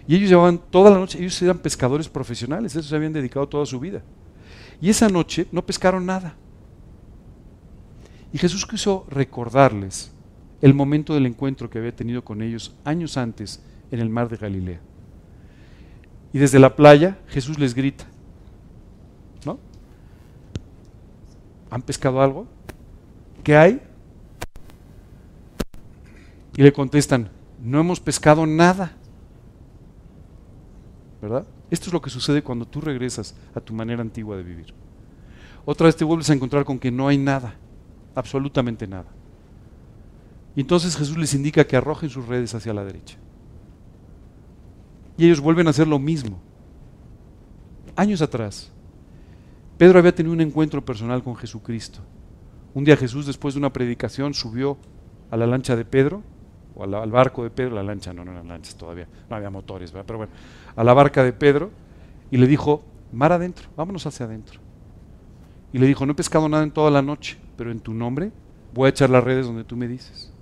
Y 0.07 0.17
ellos 0.17 0.31
llevaban 0.31 0.59
toda 0.71 0.91
la 0.91 0.99
noche, 0.99 1.19
ellos 1.19 1.41
eran 1.43 1.59
pescadores 1.59 2.09
profesionales, 2.09 2.75
eso 2.75 2.89
se 2.89 2.97
habían 2.97 3.13
dedicado 3.13 3.47
toda 3.47 3.67
su 3.67 3.79
vida. 3.79 4.03
Y 4.81 4.91
esa 4.91 5.09
noche 5.09 5.47
no 5.53 5.65
pescaron 5.65 6.07
nada. 6.07 6.35
Y 8.33 8.39
Jesús 8.39 8.67
quiso 8.67 9.07
recordarles 9.11 10.13
el 10.61 10.75
momento 10.75 11.15
del 11.15 11.27
encuentro 11.27 11.69
que 11.69 11.79
había 11.79 11.95
tenido 11.95 12.23
con 12.23 12.43
ellos 12.43 12.75
años 12.85 13.17
antes 13.17 13.63
en 13.91 14.01
el 14.01 14.09
mar 14.09 14.29
de 14.29 14.37
Galilea. 14.37 14.81
Y 16.33 16.39
desde 16.39 16.59
la 16.59 16.77
playa 16.77 17.19
Jesús 17.29 17.59
les 17.59 17.75
grita, 17.75 18.05
¿no? 19.45 19.59
¿Han 21.71 21.83
pescado 21.83 22.23
algo? 22.23 22.47
¿Qué 23.43 23.57
hay? 23.57 23.81
Y 26.57 26.63
le 26.63 26.73
contestan, 26.73 27.31
no 27.63 27.81
hemos 27.81 28.01
pescado 28.01 28.47
nada. 28.47 28.93
¿Verdad? 31.21 31.47
Esto 31.71 31.87
es 31.87 31.93
lo 31.93 32.03
que 32.03 32.11
sucede 32.11 32.43
cuando 32.43 32.67
tú 32.67 32.81
regresas 32.81 33.35
a 33.55 33.61
tu 33.61 33.73
manera 33.73 34.03
antigua 34.03 34.37
de 34.37 34.43
vivir. 34.43 34.75
Otra 35.65 35.87
vez 35.87 35.97
te 35.97 36.05
vuelves 36.05 36.29
a 36.31 36.35
encontrar 36.35 36.65
con 36.65 36.79
que 36.79 36.91
no 36.91 37.07
hay 37.07 37.19
nada, 37.19 37.55
absolutamente 38.15 38.87
nada. 38.87 39.09
Y 40.57 40.63
entonces 40.63 40.97
Jesús 40.97 41.17
les 41.17 41.35
indica 41.35 41.67
que 41.67 41.77
arrojen 41.77 42.11
sus 42.11 42.27
redes 42.27 42.55
hacia 42.55 42.75
la 42.75 42.85
derecha. 42.85 43.17
Y 45.17 45.27
ellos 45.27 45.41
vuelven 45.41 45.67
a 45.67 45.71
hacer 45.71 45.87
lo 45.87 45.99
mismo. 45.99 46.41
Años 47.95 48.23
atrás, 48.23 48.71
Pedro 49.79 49.99
había 49.99 50.15
tenido 50.15 50.33
un 50.33 50.41
encuentro 50.41 50.85
personal 50.85 51.23
con 51.23 51.37
Jesucristo. 51.37 52.01
Un 52.75 52.85
día 52.85 52.97
Jesús, 52.97 53.27
después 53.27 53.55
de 53.55 53.61
una 53.61 53.73
predicación, 53.73 54.35
subió 54.35 54.77
a 55.31 55.37
la 55.37 55.47
lancha 55.47 55.77
de 55.77 55.85
Pedro, 55.85 56.23
o 56.75 56.85
al, 56.85 57.11
barco 57.11 57.43
de 57.43 57.51
Pedro, 57.51 57.75
la 57.75 57.83
lancha, 57.83 58.13
no, 58.13 58.25
no 58.25 58.33
eran 58.33 58.49
lanchas 58.49 58.77
todavía, 58.77 59.07
no 59.29 59.37
había 59.37 59.51
motores, 59.51 59.91
pero 59.91 60.19
bueno, 60.19 60.33
a 60.77 60.85
la 60.85 60.95
barca 60.95 61.23
de 61.23 61.33
Pedro, 61.33 61.71
y 62.31 62.37
le 62.37 62.47
dijo, 62.47 62.83
mar 63.13 63.33
adentro, 63.33 63.69
vámonos 63.77 64.07
hacia 64.07 64.27
adentro. 64.27 64.61
Y 65.73 65.79
le 65.79 65.87
dijo, 65.87 66.07
no 66.07 66.13
he 66.13 66.17
pescado 66.17 66.49
nada 66.49 66.63
en 66.63 66.71
toda 66.71 66.91
la 66.91 67.03
noche, 67.03 67.39
pero 67.57 67.71
en 67.71 67.81
tu 67.81 67.95
nombre 67.95 68.33
voy 68.75 68.87
a 68.87 68.91
echar 68.91 69.11
las 69.11 69.25
redes 69.25 69.47
donde 69.47 69.65
tú 69.65 69.77
me 69.77 69.89
dices. 69.89 70.33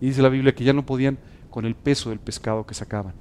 Y 0.00 0.06
dice 0.06 0.22
la 0.22 0.28
Biblia 0.28 0.54
que 0.54 0.64
ya 0.64 0.72
no 0.72 0.86
podían 0.86 1.18
con 1.50 1.64
el 1.64 1.74
peso 1.74 2.10
del 2.10 2.18
pescado 2.18 2.66
que 2.66 2.74
sacaban. 2.74 3.14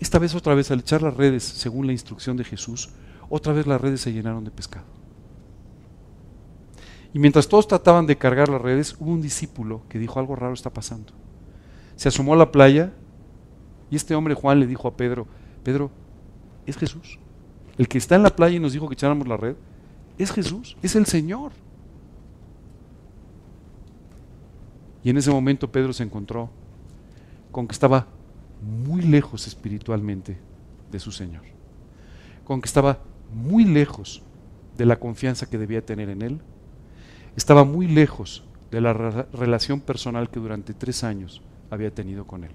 Esta 0.00 0.18
vez 0.18 0.34
otra 0.34 0.54
vez 0.54 0.70
al 0.70 0.80
echar 0.80 1.02
las 1.02 1.16
redes, 1.16 1.42
según 1.42 1.86
la 1.86 1.92
instrucción 1.92 2.36
de 2.36 2.44
Jesús, 2.44 2.90
otra 3.28 3.52
vez 3.52 3.66
las 3.66 3.80
redes 3.80 4.00
se 4.00 4.12
llenaron 4.12 4.44
de 4.44 4.50
pescado. 4.50 4.86
Y 7.12 7.18
mientras 7.20 7.48
todos 7.48 7.68
trataban 7.68 8.06
de 8.06 8.18
cargar 8.18 8.48
las 8.48 8.60
redes, 8.60 8.96
hubo 8.98 9.12
un 9.12 9.22
discípulo 9.22 9.82
que 9.88 10.00
dijo 10.00 10.18
algo 10.18 10.34
raro 10.34 10.52
está 10.52 10.70
pasando. 10.70 11.12
Se 11.94 12.08
asomó 12.08 12.34
a 12.34 12.36
la 12.36 12.50
playa 12.50 12.92
y 13.90 13.96
este 13.96 14.14
hombre 14.14 14.34
Juan 14.34 14.60
le 14.60 14.66
dijo 14.66 14.88
a 14.88 14.96
Pedro, 14.96 15.26
Pedro, 15.62 15.90
es 16.66 16.76
Jesús. 16.76 17.18
El 17.76 17.88
que 17.88 17.98
está 17.98 18.16
en 18.16 18.22
la 18.22 18.34
playa 18.34 18.56
y 18.56 18.60
nos 18.60 18.72
dijo 18.72 18.88
que 18.88 18.94
echáramos 18.94 19.26
la 19.26 19.36
red, 19.36 19.56
es 20.18 20.32
Jesús, 20.32 20.76
es 20.82 20.94
el 20.96 21.06
Señor. 21.06 21.52
Y 25.02 25.10
en 25.10 25.18
ese 25.18 25.30
momento 25.30 25.70
Pedro 25.70 25.92
se 25.92 26.02
encontró 26.02 26.50
con 27.50 27.66
que 27.66 27.72
estaba 27.72 28.06
muy 28.62 29.02
lejos 29.02 29.46
espiritualmente 29.46 30.38
de 30.90 30.98
su 30.98 31.12
Señor, 31.12 31.42
con 32.44 32.60
que 32.60 32.66
estaba 32.66 33.00
muy 33.32 33.64
lejos 33.64 34.22
de 34.76 34.86
la 34.86 34.98
confianza 34.98 35.48
que 35.48 35.58
debía 35.58 35.84
tener 35.84 36.08
en 36.08 36.22
Él, 36.22 36.40
estaba 37.36 37.64
muy 37.64 37.86
lejos 37.86 38.44
de 38.70 38.80
la 38.80 38.92
relación 38.92 39.80
personal 39.80 40.30
que 40.30 40.40
durante 40.40 40.74
tres 40.74 41.04
años 41.04 41.42
había 41.70 41.92
tenido 41.92 42.26
con 42.26 42.44
Él. 42.44 42.52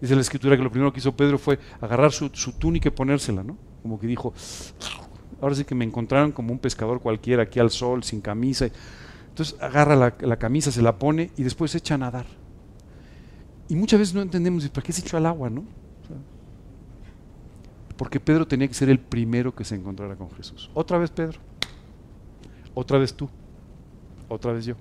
Dice 0.00 0.14
la 0.14 0.20
escritura 0.20 0.56
que 0.56 0.62
lo 0.62 0.70
primero 0.70 0.92
que 0.92 1.00
hizo 1.00 1.14
Pedro 1.14 1.38
fue 1.38 1.58
agarrar 1.80 2.12
su, 2.12 2.30
túnica 2.30 2.88
y 2.88 2.92
ponérsela, 2.92 3.42
¿no? 3.42 3.56
Como 3.82 3.98
que 4.00 4.06
dijo, 4.06 4.32
ahora 5.40 5.54
sí 5.54 5.64
que 5.64 5.74
me 5.74 5.84
encontraron 5.84 6.32
como 6.32 6.52
un 6.52 6.58
pescador 6.58 7.00
cualquiera 7.00 7.42
aquí 7.42 7.60
al 7.60 7.70
sol, 7.70 8.02
sin 8.02 8.20
camisa. 8.20 8.68
Entonces 9.28 9.60
agarra 9.60 9.96
la, 9.96 10.14
la 10.20 10.38
camisa, 10.38 10.70
se 10.70 10.82
la 10.82 10.98
pone 10.98 11.30
y 11.36 11.42
después 11.42 11.70
se 11.70 11.78
echa 11.78 11.94
a 11.94 11.98
nadar. 11.98 12.26
Y 13.68 13.76
muchas 13.76 14.00
veces 14.00 14.14
no 14.14 14.22
entendemos, 14.22 14.68
¿para 14.70 14.84
qué 14.84 14.92
se 14.92 15.02
echó 15.02 15.16
al 15.16 15.26
agua, 15.26 15.50
no? 15.50 15.64
porque 18.00 18.18
Pedro 18.18 18.48
tenía 18.48 18.66
que 18.66 18.72
ser 18.72 18.88
el 18.88 18.98
primero 18.98 19.54
que 19.54 19.62
se 19.62 19.74
encontrara 19.74 20.16
con 20.16 20.30
Jesús. 20.30 20.70
Otra 20.72 20.96
vez 20.96 21.10
Pedro, 21.10 21.38
otra 22.72 22.96
vez 22.96 23.12
tú, 23.12 23.28
otra 24.26 24.54
vez 24.54 24.64
yo. 24.64 24.74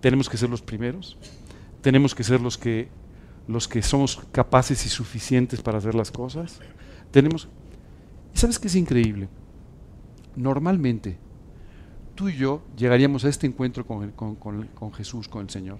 Tenemos 0.00 0.28
que 0.28 0.36
ser 0.36 0.48
los 0.48 0.62
primeros, 0.62 1.18
tenemos 1.82 2.14
que 2.14 2.22
ser 2.22 2.40
los 2.40 2.56
que, 2.56 2.88
los 3.50 3.66
que 3.66 3.82
somos 3.82 4.22
capaces 4.30 4.86
y 4.86 4.88
suficientes 4.88 5.60
para 5.60 5.78
hacer 5.78 5.94
las 5.94 6.10
cosas. 6.10 6.60
Tenemos, 7.10 7.48
¿y 8.32 8.38
sabes 8.38 8.58
qué 8.58 8.68
es 8.68 8.76
increíble? 8.76 9.28
Normalmente, 10.36 11.18
tú 12.14 12.28
y 12.28 12.36
yo 12.36 12.62
llegaríamos 12.76 13.24
a 13.24 13.28
este 13.28 13.48
encuentro 13.48 13.84
con, 13.84 14.12
con 14.12 14.92
Jesús, 14.92 15.26
con 15.26 15.42
el 15.42 15.50
Señor, 15.50 15.78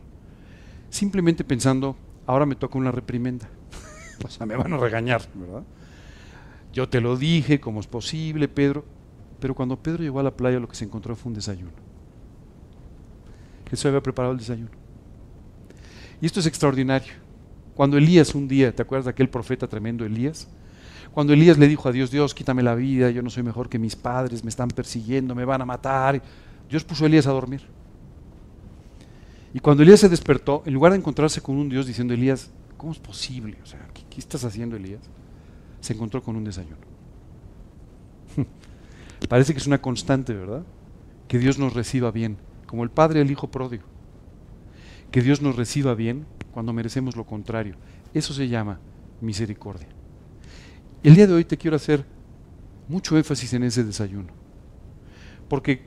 simplemente 0.90 1.44
pensando, 1.44 1.96
ahora 2.26 2.44
me 2.44 2.56
toca 2.56 2.76
una 2.76 2.90
reprimenda. 2.90 3.48
o 4.24 4.28
sea, 4.28 4.46
me 4.46 4.56
van 4.56 4.72
a 4.72 4.76
regañar, 4.76 5.22
¿verdad? 5.34 5.62
Yo 6.72 6.88
te 6.88 7.00
lo 7.00 7.16
dije, 7.16 7.60
¿cómo 7.60 7.78
es 7.78 7.86
posible, 7.86 8.48
Pedro? 8.48 8.84
Pero 9.38 9.54
cuando 9.54 9.80
Pedro 9.80 10.02
llegó 10.02 10.18
a 10.18 10.24
la 10.24 10.36
playa 10.36 10.58
lo 10.58 10.68
que 10.68 10.74
se 10.74 10.84
encontró 10.84 11.14
fue 11.14 11.30
un 11.30 11.34
desayuno. 11.34 11.70
Jesús 13.68 13.86
había 13.86 14.02
preparado 14.02 14.32
el 14.32 14.38
desayuno. 14.38 14.70
Y 16.20 16.26
esto 16.26 16.40
es 16.40 16.46
extraordinario. 16.46 17.29
Cuando 17.74 17.96
Elías 17.96 18.34
un 18.34 18.48
día, 18.48 18.74
¿te 18.74 18.82
acuerdas 18.82 19.06
de 19.06 19.10
aquel 19.10 19.28
profeta 19.28 19.66
tremendo 19.66 20.04
Elías? 20.04 20.48
Cuando 21.12 21.32
Elías 21.32 21.58
le 21.58 21.66
dijo 21.66 21.88
a 21.88 21.92
Dios, 21.92 22.10
Dios, 22.10 22.34
quítame 22.34 22.62
la 22.62 22.74
vida, 22.74 23.10
yo 23.10 23.22
no 23.22 23.30
soy 23.30 23.42
mejor 23.42 23.68
que 23.68 23.78
mis 23.78 23.96
padres, 23.96 24.44
me 24.44 24.50
están 24.50 24.68
persiguiendo, 24.68 25.34
me 25.34 25.44
van 25.44 25.60
a 25.60 25.64
matar. 25.64 26.22
Dios 26.68 26.84
puso 26.84 27.04
a 27.04 27.06
Elías 27.08 27.26
a 27.26 27.32
dormir. 27.32 27.62
Y 29.52 29.58
cuando 29.58 29.82
Elías 29.82 30.00
se 30.00 30.08
despertó, 30.08 30.62
en 30.66 30.74
lugar 30.74 30.92
de 30.92 30.98
encontrarse 30.98 31.40
con 31.40 31.56
un 31.56 31.68
Dios 31.68 31.86
diciendo, 31.86 32.14
Elías, 32.14 32.50
¿cómo 32.76 32.92
es 32.92 32.98
posible? 32.98 33.56
O 33.62 33.66
sea, 33.66 33.80
¿qué, 33.92 34.20
estás 34.20 34.44
haciendo, 34.44 34.76
Elías? 34.76 35.00
Se 35.80 35.94
encontró 35.94 36.22
con 36.22 36.36
un 36.36 36.44
desayuno. 36.44 36.76
Parece 39.28 39.52
que 39.52 39.58
es 39.58 39.66
una 39.66 39.82
constante, 39.82 40.32
¿verdad? 40.32 40.62
Que 41.26 41.38
Dios 41.38 41.58
nos 41.58 41.74
reciba 41.74 42.12
bien, 42.12 42.36
como 42.66 42.84
el 42.84 42.90
Padre 42.90 43.20
el 43.20 43.30
Hijo 43.30 43.50
pródigo. 43.50 43.84
Que 45.10 45.22
Dios 45.22 45.42
nos 45.42 45.56
reciba 45.56 45.94
bien 45.94 46.26
cuando 46.52 46.72
merecemos 46.72 47.16
lo 47.16 47.24
contrario. 47.24 47.74
Eso 48.12 48.32
se 48.32 48.48
llama 48.48 48.78
misericordia. 49.20 49.88
El 51.02 51.14
día 51.14 51.26
de 51.26 51.32
hoy 51.32 51.44
te 51.44 51.56
quiero 51.56 51.76
hacer 51.76 52.04
mucho 52.88 53.16
énfasis 53.16 53.52
en 53.54 53.64
ese 53.64 53.84
desayuno. 53.84 54.32
Porque 55.48 55.82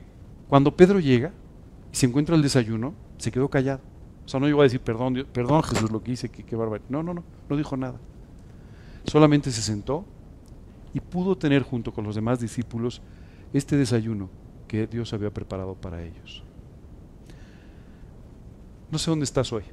cuando 0.48 0.76
Pedro 0.76 1.00
llega 1.00 1.32
y 1.92 1.96
se 1.96 2.06
encuentra 2.06 2.34
el 2.34 2.42
desayuno, 2.42 2.94
se 3.18 3.30
quedó 3.30 3.48
callado. 3.48 3.80
O 4.24 4.28
sea, 4.28 4.40
no 4.40 4.46
llegó 4.46 4.60
a 4.60 4.64
decir, 4.64 4.80
perdón, 4.80 5.26
perdón 5.32 5.62
Jesús, 5.62 5.90
lo 5.90 6.02
que 6.02 6.12
hice, 6.12 6.30
qué, 6.30 6.44
qué 6.44 6.56
bárbaro. 6.56 6.82
No, 6.88 7.02
no, 7.02 7.14
no, 7.14 7.24
no 7.48 7.56
dijo 7.56 7.76
nada. 7.76 7.98
Solamente 9.04 9.50
se 9.50 9.60
sentó 9.60 10.04
y 10.94 11.00
pudo 11.00 11.36
tener 11.36 11.62
junto 11.62 11.92
con 11.92 12.04
los 12.04 12.14
demás 12.14 12.40
discípulos 12.40 13.02
este 13.52 13.76
desayuno 13.76 14.30
que 14.66 14.86
Dios 14.86 15.12
había 15.12 15.32
preparado 15.32 15.74
para 15.74 16.02
ellos. 16.02 16.42
No 18.90 18.98
sé 18.98 19.10
dónde 19.10 19.24
estás 19.24 19.52
hoy. 19.52 19.64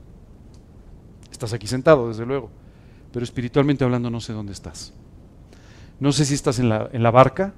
Estás 1.42 1.54
aquí 1.54 1.66
sentado, 1.66 2.08
desde 2.08 2.24
luego, 2.24 2.52
pero 3.12 3.24
espiritualmente 3.24 3.84
hablando 3.84 4.12
no 4.12 4.22
sé 4.22 4.32
dónde 4.32 4.54
estás. 4.54 4.94
No 6.00 6.12
sé 6.12 6.24
si 6.24 6.36
estás 6.36 6.60
en 6.60 6.70
la, 6.70 6.88
en 6.94 7.02
la 7.02 7.10
barca, 7.10 7.56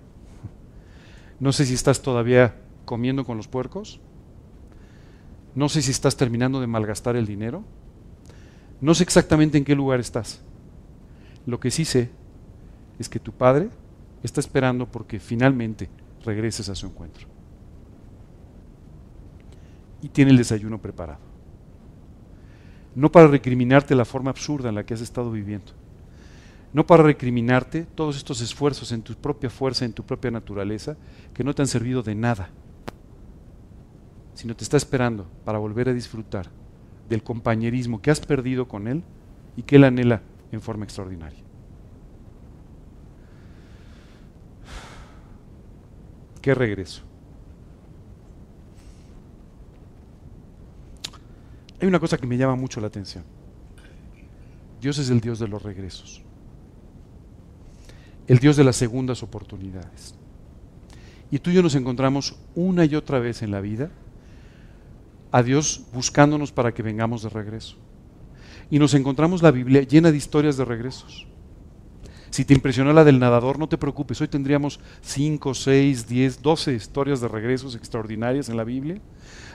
no 1.41 1.51
sé 1.51 1.65
si 1.65 1.73
estás 1.73 2.01
todavía 2.01 2.55
comiendo 2.85 3.25
con 3.25 3.35
los 3.35 3.49
puercos, 3.49 3.99
no 5.53 5.67
sé 5.67 5.81
si 5.81 5.91
estás 5.91 6.15
terminando 6.15 6.61
de 6.61 6.67
malgastar 6.67 7.17
el 7.17 7.25
dinero. 7.25 7.65
No 8.79 8.95
sé 8.95 9.03
exactamente 9.03 9.57
en 9.57 9.65
qué 9.65 9.75
lugar 9.75 9.99
estás. 9.99 10.39
Lo 11.45 11.59
que 11.59 11.69
sí 11.69 11.83
sé 11.83 12.09
es 12.99 13.09
que 13.09 13.19
tu 13.19 13.33
padre 13.33 13.67
está 14.23 14.39
esperando 14.39 14.89
porque 14.89 15.19
finalmente 15.19 15.89
regreses 16.23 16.69
a 16.69 16.75
su 16.75 16.85
encuentro. 16.85 17.27
Y 20.01 20.07
tiene 20.07 20.31
el 20.31 20.37
desayuno 20.37 20.81
preparado. 20.81 21.32
No 22.95 23.11
para 23.11 23.27
recriminarte 23.27 23.95
la 23.95 24.05
forma 24.05 24.29
absurda 24.29 24.69
en 24.69 24.75
la 24.75 24.85
que 24.85 24.93
has 24.93 25.01
estado 25.01 25.31
viviendo. 25.31 25.71
no 26.73 26.87
para 26.87 27.03
recriminarte 27.03 27.83
todos 27.83 28.17
estos 28.17 28.41
esfuerzos 28.41 28.91
en 28.91 29.03
tu 29.03 29.13
propia 29.13 29.51
fuerza, 29.51 29.85
en 29.85 29.93
tu 29.93 30.03
propia 30.03 30.31
naturaleza, 30.31 30.97
que 31.33 31.43
no 31.43 31.53
te 31.53 31.61
han 31.61 31.67
servido 31.67 32.01
de 32.01 32.15
nada, 32.15 32.49
sino 34.33 34.55
te 34.55 34.63
está 34.63 34.77
esperando 34.77 35.27
para 35.45 35.59
volver 35.59 35.89
a 35.89 35.93
disfrutar 35.93 36.49
del 37.07 37.21
compañerismo 37.21 38.01
que 38.01 38.09
has 38.09 38.19
perdido 38.19 38.67
con 38.67 38.87
Él 38.87 39.03
y 39.55 39.61
que 39.61 39.75
Él 39.75 39.83
anhela 39.83 40.23
en 40.51 40.61
forma 40.61 40.83
extraordinaria. 40.83 41.43
¿Qué 46.41 46.55
regreso? 46.55 47.03
Hay 51.83 51.87
una 51.87 51.99
cosa 51.99 52.17
que 52.17 52.25
me 52.25 52.37
llama 52.37 52.55
mucho 52.55 52.79
la 52.79 52.87
atención. 52.87 53.25
Dios 54.81 54.97
es 54.99 55.09
el 55.09 55.19
Dios 55.19 55.37
de 55.37 55.49
los 55.49 55.61
regresos 55.61 56.23
el 58.27 58.39
Dios 58.39 58.55
de 58.55 58.63
las 58.63 58.75
segundas 58.75 59.23
oportunidades. 59.23 60.15
Y 61.31 61.39
tú 61.39 61.49
y 61.49 61.53
yo 61.53 61.63
nos 61.63 61.75
encontramos 61.75 62.35
una 62.55 62.85
y 62.85 62.95
otra 62.95 63.19
vez 63.19 63.41
en 63.41 63.51
la 63.51 63.61
vida 63.61 63.91
a 65.31 65.41
Dios 65.41 65.85
buscándonos 65.93 66.51
para 66.51 66.73
que 66.73 66.83
vengamos 66.83 67.23
de 67.23 67.29
regreso. 67.29 67.75
Y 68.69 68.79
nos 68.79 68.93
encontramos 68.93 69.41
la 69.41 69.51
Biblia 69.51 69.81
llena 69.81 70.11
de 70.11 70.17
historias 70.17 70.57
de 70.57 70.65
regresos. 70.65 71.27
Si 72.29 72.45
te 72.45 72.53
impresionó 72.53 72.93
la 72.93 73.03
del 73.03 73.19
nadador, 73.19 73.59
no 73.59 73.67
te 73.67 73.77
preocupes. 73.77 74.21
Hoy 74.21 74.27
tendríamos 74.27 74.79
5, 75.01 75.53
6, 75.53 76.07
10, 76.07 76.41
12 76.41 76.73
historias 76.73 77.21
de 77.21 77.27
regresos 77.27 77.75
extraordinarias 77.75 78.49
en 78.49 78.57
la 78.57 78.63
Biblia, 78.63 78.99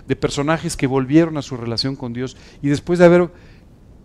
de 0.08 0.16
personajes 0.16 0.76
que 0.76 0.86
volvieron 0.86 1.36
a 1.36 1.42
su 1.42 1.56
relación 1.56 1.94
con 1.94 2.14
Dios 2.14 2.36
y 2.62 2.68
después 2.68 2.98
de 2.98 3.04
haber 3.04 3.30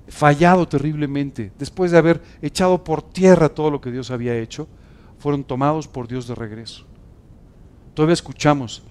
fallado 0.09 0.67
terriblemente, 0.67 1.53
después 1.57 1.91
de 1.91 1.97
haber 1.97 2.21
echado 2.41 2.83
por 2.83 3.01
tierra 3.01 3.47
todo 3.47 3.71
lo 3.71 3.79
que 3.79 3.89
Dios 3.89 4.11
había 4.11 4.37
hecho, 4.37 4.67
fueron 5.17 5.45
tomados 5.45 5.87
por 5.87 6.09
Dios 6.09 6.27
de 6.27 6.35
regreso. 6.35 6.85
Todavía 7.93 8.13
escuchamos 8.13 8.83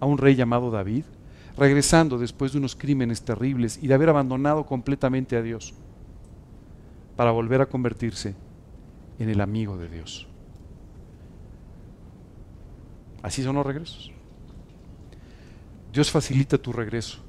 a 0.00 0.06
un 0.06 0.16
rey 0.16 0.34
llamado 0.34 0.70
David 0.70 1.04
regresando 1.58 2.18
después 2.18 2.52
de 2.52 2.58
unos 2.58 2.74
crímenes 2.74 3.22
terribles 3.22 3.78
y 3.82 3.86
de 3.86 3.94
haber 3.94 4.08
abandonado 4.08 4.64
completamente 4.64 5.36
a 5.36 5.42
Dios 5.42 5.74
para 7.16 7.32
volver 7.32 7.60
a 7.60 7.66
convertirse 7.66 8.34
en 9.18 9.28
el 9.28 9.42
amigo 9.42 9.76
de 9.76 9.88
Dios. 9.88 10.26
Así 13.22 13.42
son 13.42 13.56
los 13.56 13.66
regresos. 13.66 14.15
Dios 15.96 16.10
facilita 16.10 16.58
tu 16.58 16.74
regreso, 16.74 17.20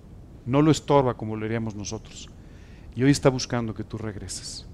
no 0.45 0.61
lo 0.61 0.71
estorba 0.71 1.15
como 1.15 1.37
lo 1.37 1.45
haríamos 1.45 1.73
nosotros. 1.73 2.27
Y 2.97 3.01
hoy 3.01 3.11
está 3.11 3.29
buscando 3.29 3.73
que 3.73 3.85
tú 3.85 3.97
regreses. 3.97 4.67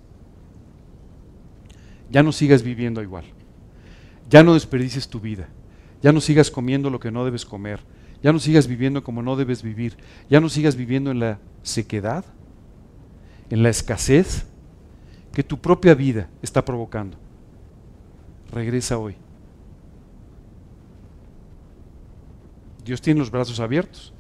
Ya 2.09 2.23
no 2.23 2.31
sigas 2.31 2.63
viviendo 2.63 3.03
igual. 3.03 3.25
Ya 4.31 4.41
no 4.41 4.55
desperdicies 4.55 5.07
tu 5.07 5.19
vida. 5.19 5.47
Ya 6.01 6.11
no 6.11 6.21
sigas 6.21 6.49
comiendo 6.49 6.89
lo 6.89 6.99
que 6.99 7.11
no 7.11 7.23
debes 7.23 7.45
comer. 7.45 7.81
Ya 8.23 8.33
no 8.33 8.39
sigas 8.39 8.65
viviendo 8.65 9.03
como 9.03 9.21
no 9.21 9.35
debes 9.35 9.61
vivir. 9.61 9.95
Ya 10.27 10.39
no 10.39 10.49
sigas 10.49 10.75
viviendo 10.75 11.11
en 11.11 11.19
la 11.19 11.37
sequedad, 11.61 12.25
en 13.51 13.61
la 13.61 13.69
escasez 13.69 14.47
que 15.33 15.43
tu 15.43 15.61
propia 15.61 15.93
vida 15.93 16.31
está 16.41 16.65
provocando. 16.65 17.15
Regresa 18.51 18.97
hoy. 18.97 19.17
Dios 22.83 23.01
tiene 23.01 23.19
los 23.19 23.31
brazos 23.31 23.59
abiertos. 23.59 24.13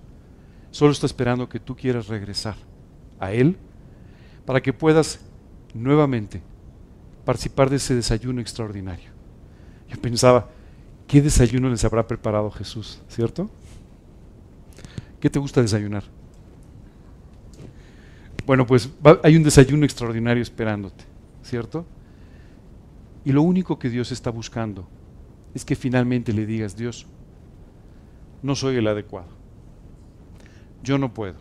Solo 0.71 0.91
está 0.91 1.05
esperando 1.05 1.49
que 1.49 1.59
tú 1.59 1.75
quieras 1.75 2.07
regresar 2.07 2.55
a 3.19 3.31
Él 3.31 3.57
para 4.45 4.61
que 4.61 4.73
puedas 4.73 5.19
nuevamente 5.73 6.41
participar 7.25 7.69
de 7.69 7.77
ese 7.77 7.95
desayuno 7.95 8.41
extraordinario. 8.41 9.11
Yo 9.89 10.01
pensaba, 10.01 10.49
¿qué 11.07 11.21
desayuno 11.21 11.69
les 11.69 11.83
habrá 11.85 12.07
preparado 12.07 12.49
Jesús? 12.51 12.99
¿Cierto? 13.07 13.49
¿Qué 15.19 15.29
te 15.29 15.39
gusta 15.39 15.61
desayunar? 15.61 16.03
Bueno, 18.45 18.65
pues 18.65 18.89
hay 19.23 19.37
un 19.37 19.43
desayuno 19.43 19.85
extraordinario 19.85 20.43
esperándote, 20.43 21.05
¿cierto? 21.43 21.85
Y 23.23 23.31
lo 23.31 23.41
único 23.41 23.79
que 23.79 23.89
Dios 23.89 24.11
está 24.11 24.31
buscando 24.31 24.85
es 25.53 25.63
que 25.63 25.75
finalmente 25.75 26.33
le 26.33 26.45
digas, 26.45 26.75
Dios, 26.75 27.05
no 28.43 28.55
soy 28.55 28.75
el 28.75 28.87
adecuado. 28.87 29.29
Yo 30.83 30.97
no 30.97 31.13
puedo. 31.13 31.35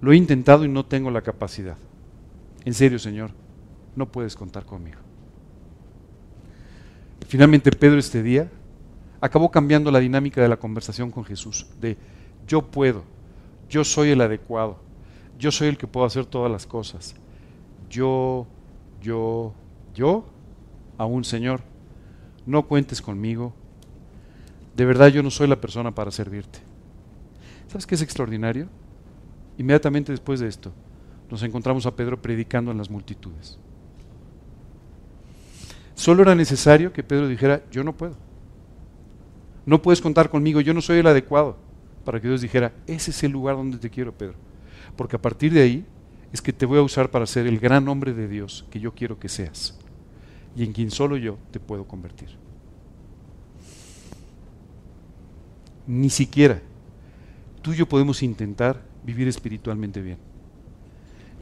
Lo 0.00 0.12
he 0.12 0.16
intentado 0.16 0.64
y 0.64 0.68
no 0.68 0.84
tengo 0.84 1.10
la 1.10 1.22
capacidad. 1.22 1.76
En 2.64 2.74
serio, 2.74 2.98
Señor, 2.98 3.30
no 3.94 4.10
puedes 4.10 4.34
contar 4.34 4.64
conmigo. 4.64 4.98
Finalmente 7.26 7.70
Pedro 7.70 7.98
este 7.98 8.22
día 8.22 8.48
acabó 9.20 9.50
cambiando 9.50 9.90
la 9.90 9.98
dinámica 9.98 10.40
de 10.40 10.48
la 10.48 10.56
conversación 10.56 11.10
con 11.10 11.24
Jesús, 11.24 11.66
de 11.80 11.98
yo 12.46 12.62
puedo, 12.62 13.02
yo 13.68 13.84
soy 13.84 14.10
el 14.10 14.20
adecuado, 14.20 14.78
yo 15.38 15.52
soy 15.52 15.68
el 15.68 15.76
que 15.76 15.86
puedo 15.86 16.06
hacer 16.06 16.24
todas 16.24 16.50
las 16.50 16.66
cosas. 16.66 17.14
Yo, 17.90 18.46
yo, 19.02 19.52
yo, 19.94 20.24
aún 20.96 21.24
Señor, 21.24 21.60
no 22.46 22.66
cuentes 22.66 23.02
conmigo. 23.02 23.52
De 24.78 24.84
verdad 24.84 25.08
yo 25.08 25.24
no 25.24 25.30
soy 25.32 25.48
la 25.48 25.60
persona 25.60 25.92
para 25.92 26.12
servirte. 26.12 26.60
¿Sabes 27.66 27.84
qué 27.84 27.96
es 27.96 28.00
extraordinario? 28.00 28.68
Inmediatamente 29.58 30.12
después 30.12 30.38
de 30.38 30.46
esto, 30.46 30.72
nos 31.28 31.42
encontramos 31.42 31.84
a 31.84 31.96
Pedro 31.96 32.22
predicando 32.22 32.70
en 32.70 32.78
las 32.78 32.88
multitudes. 32.88 33.58
Solo 35.96 36.22
era 36.22 36.36
necesario 36.36 36.92
que 36.92 37.02
Pedro 37.02 37.26
dijera, 37.26 37.60
yo 37.72 37.82
no 37.82 37.96
puedo. 37.96 38.14
No 39.66 39.82
puedes 39.82 40.00
contar 40.00 40.30
conmigo, 40.30 40.60
yo 40.60 40.72
no 40.72 40.80
soy 40.80 40.98
el 40.98 41.08
adecuado. 41.08 41.56
Para 42.04 42.20
que 42.20 42.28
Dios 42.28 42.40
dijera, 42.40 42.72
ese 42.86 43.10
es 43.10 43.24
el 43.24 43.32
lugar 43.32 43.56
donde 43.56 43.78
te 43.78 43.90
quiero, 43.90 44.12
Pedro. 44.12 44.36
Porque 44.94 45.16
a 45.16 45.20
partir 45.20 45.52
de 45.52 45.62
ahí 45.62 45.84
es 46.32 46.40
que 46.40 46.52
te 46.52 46.66
voy 46.66 46.78
a 46.78 46.82
usar 46.82 47.10
para 47.10 47.26
ser 47.26 47.48
el 47.48 47.58
gran 47.58 47.88
hombre 47.88 48.14
de 48.14 48.28
Dios 48.28 48.64
que 48.70 48.78
yo 48.78 48.94
quiero 48.94 49.18
que 49.18 49.28
seas. 49.28 49.76
Y 50.54 50.62
en 50.62 50.72
quien 50.72 50.92
solo 50.92 51.16
yo 51.16 51.36
te 51.50 51.58
puedo 51.58 51.84
convertir. 51.88 52.28
Ni 55.88 56.10
siquiera 56.10 56.60
tú 57.62 57.72
y 57.72 57.76
yo 57.76 57.88
podemos 57.88 58.22
intentar 58.22 58.82
vivir 59.02 59.26
espiritualmente 59.26 60.02
bien. 60.02 60.18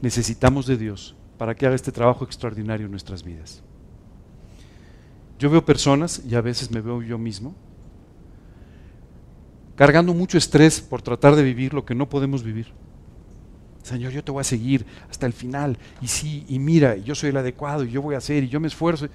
Necesitamos 0.01 0.65
de 0.65 0.77
Dios 0.77 1.15
para 1.37 1.53
que 1.53 1.65
haga 1.65 1.75
este 1.75 1.91
trabajo 1.91 2.23
extraordinario 2.23 2.85
en 2.85 2.91
nuestras 2.91 3.23
vidas. 3.23 3.61
Yo 5.37 5.49
veo 5.49 5.63
personas, 5.65 6.21
y 6.27 6.33
a 6.33 6.41
veces 6.41 6.71
me 6.71 6.81
veo 6.81 7.03
yo 7.03 7.17
mismo, 7.17 7.53
cargando 9.75 10.13
mucho 10.13 10.37
estrés 10.37 10.81
por 10.81 11.01
tratar 11.01 11.35
de 11.35 11.43
vivir 11.43 11.73
lo 11.73 11.85
que 11.85 11.93
no 11.93 12.09
podemos 12.09 12.41
vivir. 12.41 12.67
Señor, 13.83 14.13
yo 14.13 14.23
te 14.23 14.31
voy 14.31 14.41
a 14.41 14.45
seguir 14.45 14.85
hasta 15.09 15.25
el 15.27 15.33
final, 15.33 15.77
y 16.01 16.07
sí, 16.07 16.45
y 16.47 16.57
mira, 16.57 16.95
yo 16.95 17.13
soy 17.13 17.29
el 17.29 17.37
adecuado, 17.37 17.83
y 17.83 17.91
yo 17.91 18.01
voy 18.01 18.15
a 18.15 18.19
hacer, 18.19 18.43
y 18.43 18.49
yo 18.49 18.59
me 18.59 18.67
esfuerzo. 18.67 19.07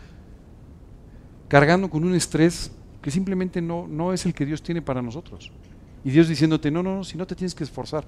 Cargando 1.49 1.91
con 1.91 2.05
un 2.05 2.15
estrés 2.15 2.71
que 3.03 3.11
simplemente 3.11 3.61
no, 3.61 3.87
no 3.89 4.13
es 4.13 4.25
el 4.25 4.33
que 4.33 4.47
Dios 4.47 4.63
tiene 4.63 4.81
para 4.81 5.03
nosotros. 5.03 5.51
Y 6.05 6.11
Dios 6.11 6.29
diciéndote, 6.29 6.71
no, 6.71 6.83
no, 6.83 6.97
no, 6.97 7.05
si 7.05 7.19
no 7.19 7.27
te 7.27 7.35
tienes 7.35 7.55
que 7.55 7.65
esforzar. 7.65 8.05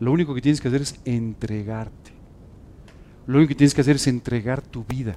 Lo 0.00 0.10
único 0.10 0.34
que 0.34 0.40
tienes 0.40 0.60
que 0.60 0.68
hacer 0.68 0.82
es 0.82 0.98
entregarte. 1.04 2.12
Lo 3.26 3.38
único 3.38 3.50
que 3.50 3.54
tienes 3.54 3.74
que 3.74 3.82
hacer 3.82 3.96
es 3.96 4.06
entregar 4.06 4.62
tu 4.62 4.84
vida. 4.84 5.16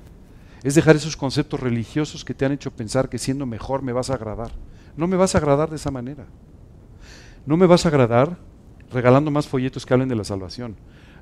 Es 0.63 0.75
dejar 0.75 0.95
esos 0.95 1.17
conceptos 1.17 1.59
religiosos 1.59 2.25
que 2.25 2.33
te 2.33 2.45
han 2.45 2.51
hecho 2.51 2.71
pensar 2.71 3.09
que 3.09 3.17
siendo 3.17 3.45
mejor 3.45 3.81
me 3.81 3.93
vas 3.93 4.09
a 4.09 4.15
agradar. 4.15 4.51
No 4.95 5.07
me 5.07 5.17
vas 5.17 5.35
a 5.35 5.37
agradar 5.37 5.69
de 5.69 5.77
esa 5.77 5.91
manera. 5.91 6.25
No 7.45 7.57
me 7.57 7.65
vas 7.65 7.85
a 7.85 7.89
agradar 7.89 8.37
regalando 8.91 9.31
más 9.31 9.47
folletos 9.47 9.85
que 9.85 9.93
hablen 9.93 10.09
de 10.09 10.15
la 10.15 10.23
salvación. 10.23 10.75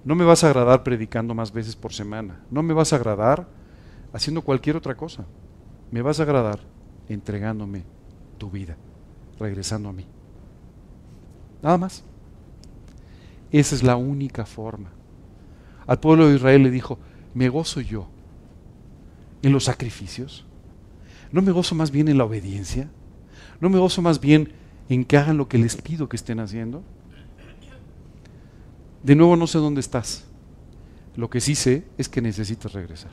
No 0.03 0.15
me 0.15 0.25
vas 0.25 0.43
a 0.43 0.47
agradar 0.47 0.83
predicando 0.83 1.33
más 1.33 1.51
veces 1.51 1.75
por 1.75 1.93
semana. 1.93 2.41
No 2.49 2.63
me 2.63 2.73
vas 2.73 2.93
a 2.93 2.95
agradar 2.95 3.47
haciendo 4.13 4.41
cualquier 4.41 4.75
otra 4.75 4.95
cosa. 4.95 5.25
Me 5.91 6.01
vas 6.01 6.19
a 6.19 6.23
agradar 6.23 6.74
entregándome 7.09 7.83
tu 8.37 8.49
vida, 8.49 8.75
regresando 9.39 9.89
a 9.89 9.93
mí. 9.93 10.05
Nada 11.61 11.77
más. 11.77 12.03
Esa 13.51 13.75
es 13.75 13.83
la 13.83 13.95
única 13.95 14.45
forma. 14.45 14.89
Al 15.87 15.99
pueblo 15.99 16.27
de 16.27 16.35
Israel 16.35 16.63
le 16.63 16.71
dijo, 16.71 16.97
me 17.33 17.49
gozo 17.49 17.81
yo 17.81 18.07
en 19.41 19.51
los 19.51 19.65
sacrificios. 19.65 20.45
¿No 21.31 21.41
me 21.41 21.51
gozo 21.51 21.75
más 21.75 21.91
bien 21.91 22.07
en 22.07 22.17
la 22.17 22.25
obediencia? 22.25 22.89
¿No 23.59 23.69
me 23.69 23.79
gozo 23.79 24.01
más 24.01 24.19
bien 24.19 24.51
en 24.89 25.05
que 25.05 25.17
hagan 25.17 25.37
lo 25.37 25.47
que 25.47 25.57
les 25.57 25.75
pido 25.75 26.09
que 26.09 26.15
estén 26.15 26.39
haciendo? 26.39 26.83
De 29.03 29.15
nuevo 29.15 29.35
no 29.35 29.47
sé 29.47 29.59
dónde 29.59 29.81
estás. 29.81 30.25
Lo 31.15 31.29
que 31.29 31.39
sí 31.39 31.55
sé 31.55 31.85
es 31.97 32.09
que 32.09 32.21
necesitas 32.21 32.73
regresar. 32.73 33.11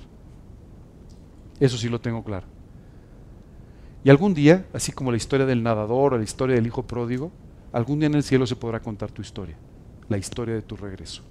Eso 1.60 1.76
sí 1.76 1.88
lo 1.88 2.00
tengo 2.00 2.24
claro. 2.24 2.46
Y 4.04 4.10
algún 4.10 4.34
día, 4.34 4.66
así 4.72 4.92
como 4.92 5.10
la 5.10 5.16
historia 5.16 5.46
del 5.46 5.62
nadador 5.62 6.14
o 6.14 6.18
la 6.18 6.24
historia 6.24 6.56
del 6.56 6.66
hijo 6.66 6.86
pródigo, 6.86 7.30
algún 7.72 8.00
día 8.00 8.08
en 8.08 8.14
el 8.14 8.22
cielo 8.22 8.46
se 8.46 8.56
podrá 8.56 8.80
contar 8.80 9.10
tu 9.10 9.22
historia 9.22 9.56
la 10.12 10.18
historia 10.18 10.54
de 10.54 10.62
tu 10.62 10.76
regreso. 10.76 11.22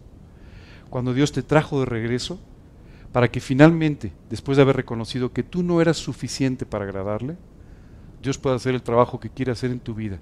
Cuando 0.89 1.13
Dios 1.13 1.31
te 1.31 1.43
trajo 1.43 1.79
de 1.79 1.85
regreso, 1.85 2.39
para 3.13 3.29
que 3.29 3.39
finalmente, 3.39 4.11
después 4.29 4.57
de 4.57 4.63
haber 4.63 4.75
reconocido 4.75 5.31
que 5.31 5.43
tú 5.43 5.63
no 5.63 5.81
eras 5.81 5.97
suficiente 5.97 6.65
para 6.65 6.85
agradarle, 6.85 7.37
Dios 8.21 8.37
pueda 8.37 8.55
hacer 8.55 8.73
el 8.73 8.81
trabajo 8.81 9.19
que 9.19 9.29
quiere 9.29 9.51
hacer 9.51 9.71
en 9.71 9.79
tu 9.79 9.93
vida 9.93 10.19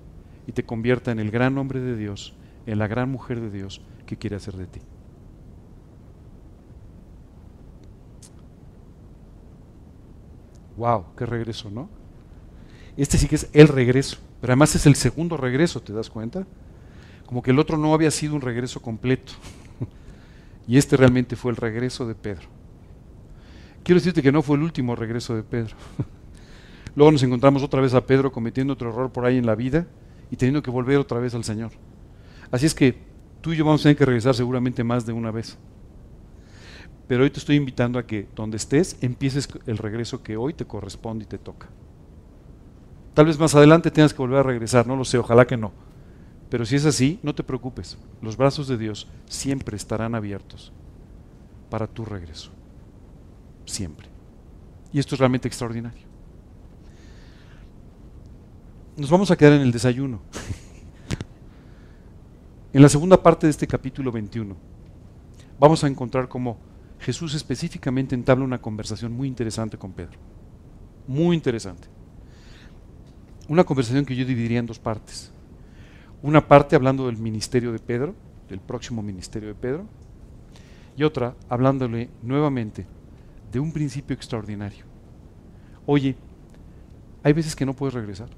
y 0.47 0.51
te 0.51 0.63
convierta 0.63 1.11
en 1.11 1.19
el 1.19 1.31
gran 1.31 1.57
hombre 1.57 1.79
de 1.79 1.95
Dios, 1.95 2.33
en 2.65 2.79
la 2.79 2.87
gran 2.87 3.09
mujer 3.09 3.39
de 3.39 3.49
Dios 3.49 3.81
que 4.05 4.17
quiere 4.17 4.35
hacer 4.35 4.55
de 4.55 4.67
ti. 4.67 4.81
Wow, 10.77 11.05
qué 11.17 11.25
regreso, 11.25 11.69
¿no? 11.69 11.98
Este 12.99 13.17
sí 13.17 13.29
que 13.29 13.35
es 13.35 13.49
el 13.53 13.69
regreso, 13.69 14.17
pero 14.41 14.51
además 14.51 14.75
es 14.75 14.85
el 14.85 14.95
segundo 14.95 15.37
regreso, 15.37 15.81
¿te 15.81 15.93
das 15.93 16.09
cuenta? 16.09 16.45
Como 17.25 17.41
que 17.41 17.51
el 17.51 17.59
otro 17.59 17.77
no 17.77 17.93
había 17.93 18.11
sido 18.11 18.35
un 18.35 18.41
regreso 18.41 18.81
completo. 18.81 19.31
y 20.67 20.77
este 20.77 20.97
realmente 20.97 21.37
fue 21.37 21.51
el 21.51 21.55
regreso 21.55 22.05
de 22.05 22.13
Pedro. 22.13 22.49
Quiero 23.83 24.01
decirte 24.01 24.21
que 24.21 24.33
no 24.33 24.41
fue 24.41 24.57
el 24.57 24.63
último 24.63 24.97
regreso 24.97 25.33
de 25.33 25.43
Pedro. 25.43 25.77
Luego 26.95 27.13
nos 27.13 27.23
encontramos 27.23 27.63
otra 27.63 27.79
vez 27.79 27.93
a 27.93 28.05
Pedro 28.05 28.33
cometiendo 28.33 28.73
otro 28.73 28.89
error 28.89 29.09
por 29.09 29.23
ahí 29.23 29.37
en 29.37 29.45
la 29.45 29.55
vida 29.55 29.87
y 30.29 30.35
teniendo 30.35 30.61
que 30.61 30.69
volver 30.69 30.97
otra 30.97 31.19
vez 31.19 31.33
al 31.33 31.45
Señor. 31.45 31.71
Así 32.51 32.65
es 32.65 32.75
que 32.75 32.97
tú 33.39 33.53
y 33.53 33.55
yo 33.55 33.63
vamos 33.63 33.79
a 33.79 33.83
tener 33.83 33.95
que 33.95 34.05
regresar 34.05 34.35
seguramente 34.35 34.83
más 34.83 35.05
de 35.05 35.13
una 35.13 35.31
vez. 35.31 35.57
Pero 37.07 37.23
hoy 37.23 37.29
te 37.29 37.39
estoy 37.39 37.55
invitando 37.55 37.97
a 37.97 38.05
que 38.05 38.27
donde 38.35 38.57
estés 38.57 38.97
empieces 38.99 39.47
el 39.67 39.77
regreso 39.77 40.21
que 40.21 40.35
hoy 40.35 40.53
te 40.53 40.65
corresponde 40.65 41.23
y 41.23 41.27
te 41.27 41.37
toca. 41.37 41.69
Tal 43.19 43.25
vez 43.25 43.37
más 43.37 43.53
adelante 43.53 43.91
tengas 43.91 44.13
que 44.13 44.21
volver 44.21 44.39
a 44.39 44.43
regresar, 44.43 44.87
no 44.87 44.95
lo 44.95 45.03
sé, 45.03 45.17
ojalá 45.17 45.45
que 45.45 45.57
no. 45.57 45.73
Pero 46.49 46.65
si 46.65 46.77
es 46.77 46.85
así, 46.85 47.19
no 47.21 47.35
te 47.35 47.43
preocupes. 47.43 47.97
Los 48.21 48.37
brazos 48.37 48.69
de 48.69 48.77
Dios 48.77 49.09
siempre 49.25 49.75
estarán 49.75 50.15
abiertos 50.15 50.71
para 51.69 51.85
tu 51.85 52.05
regreso. 52.05 52.49
Siempre. 53.65 54.07
Y 54.93 54.99
esto 54.99 55.15
es 55.15 55.19
realmente 55.19 55.49
extraordinario. 55.49 56.07
Nos 58.95 59.09
vamos 59.09 59.31
a 59.31 59.35
quedar 59.35 59.51
en 59.51 59.63
el 59.63 59.73
desayuno. 59.73 60.21
en 62.71 62.81
la 62.81 62.87
segunda 62.87 63.21
parte 63.21 63.47
de 63.47 63.51
este 63.51 63.67
capítulo 63.67 64.13
21, 64.13 64.55
vamos 65.59 65.83
a 65.83 65.87
encontrar 65.87 66.29
cómo 66.29 66.57
Jesús 66.99 67.33
específicamente 67.33 68.15
entabla 68.15 68.45
una 68.45 68.61
conversación 68.61 69.11
muy 69.11 69.27
interesante 69.27 69.77
con 69.77 69.91
Pedro. 69.91 70.17
Muy 71.05 71.35
interesante. 71.35 71.98
Una 73.49 73.63
conversación 73.63 74.05
que 74.05 74.15
yo 74.15 74.25
dividiría 74.25 74.59
en 74.59 74.67
dos 74.67 74.79
partes. 74.79 75.31
Una 76.21 76.47
parte 76.47 76.75
hablando 76.75 77.07
del 77.07 77.17
ministerio 77.17 77.71
de 77.71 77.79
Pedro, 77.79 78.13
del 78.47 78.59
próximo 78.59 79.01
ministerio 79.01 79.49
de 79.49 79.55
Pedro, 79.55 79.85
y 80.95 81.03
otra 81.03 81.35
hablándole 81.49 82.09
nuevamente 82.21 82.85
de 83.51 83.59
un 83.59 83.71
principio 83.71 84.15
extraordinario. 84.15 84.85
Oye, 85.85 86.15
hay 87.23 87.33
veces 87.33 87.55
que 87.55 87.65
no 87.65 87.73
puedes 87.73 87.95
regresar. 87.95 88.29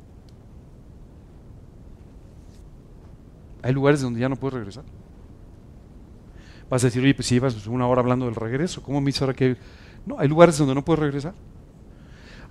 Hay 3.61 3.73
lugares 3.73 4.01
donde 4.01 4.21
ya 4.21 4.29
no 4.29 4.37
puedes 4.37 4.53
regresar. 4.53 4.85
Vas 6.69 6.83
a 6.83 6.87
decir, 6.87 7.03
oye, 7.03 7.13
pues 7.13 7.27
si 7.27 7.35
llevas 7.35 7.67
una 7.67 7.85
hora 7.85 7.99
hablando 7.99 8.27
del 8.27 8.35
regreso, 8.35 8.81
¿cómo 8.81 9.01
me 9.01 9.07
dice 9.07 9.25
ahora 9.25 9.35
que.? 9.35 9.57
No, 10.05 10.17
hay 10.17 10.29
lugares 10.29 10.57
donde 10.57 10.73
no 10.73 10.85
puedes 10.85 11.01
regresar. 11.01 11.33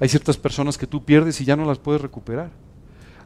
Hay 0.00 0.08
ciertas 0.08 0.38
personas 0.38 0.78
que 0.78 0.86
tú 0.86 1.04
pierdes 1.04 1.40
y 1.40 1.44
ya 1.44 1.56
no 1.56 1.66
las 1.66 1.78
puedes 1.78 2.00
recuperar. 2.00 2.50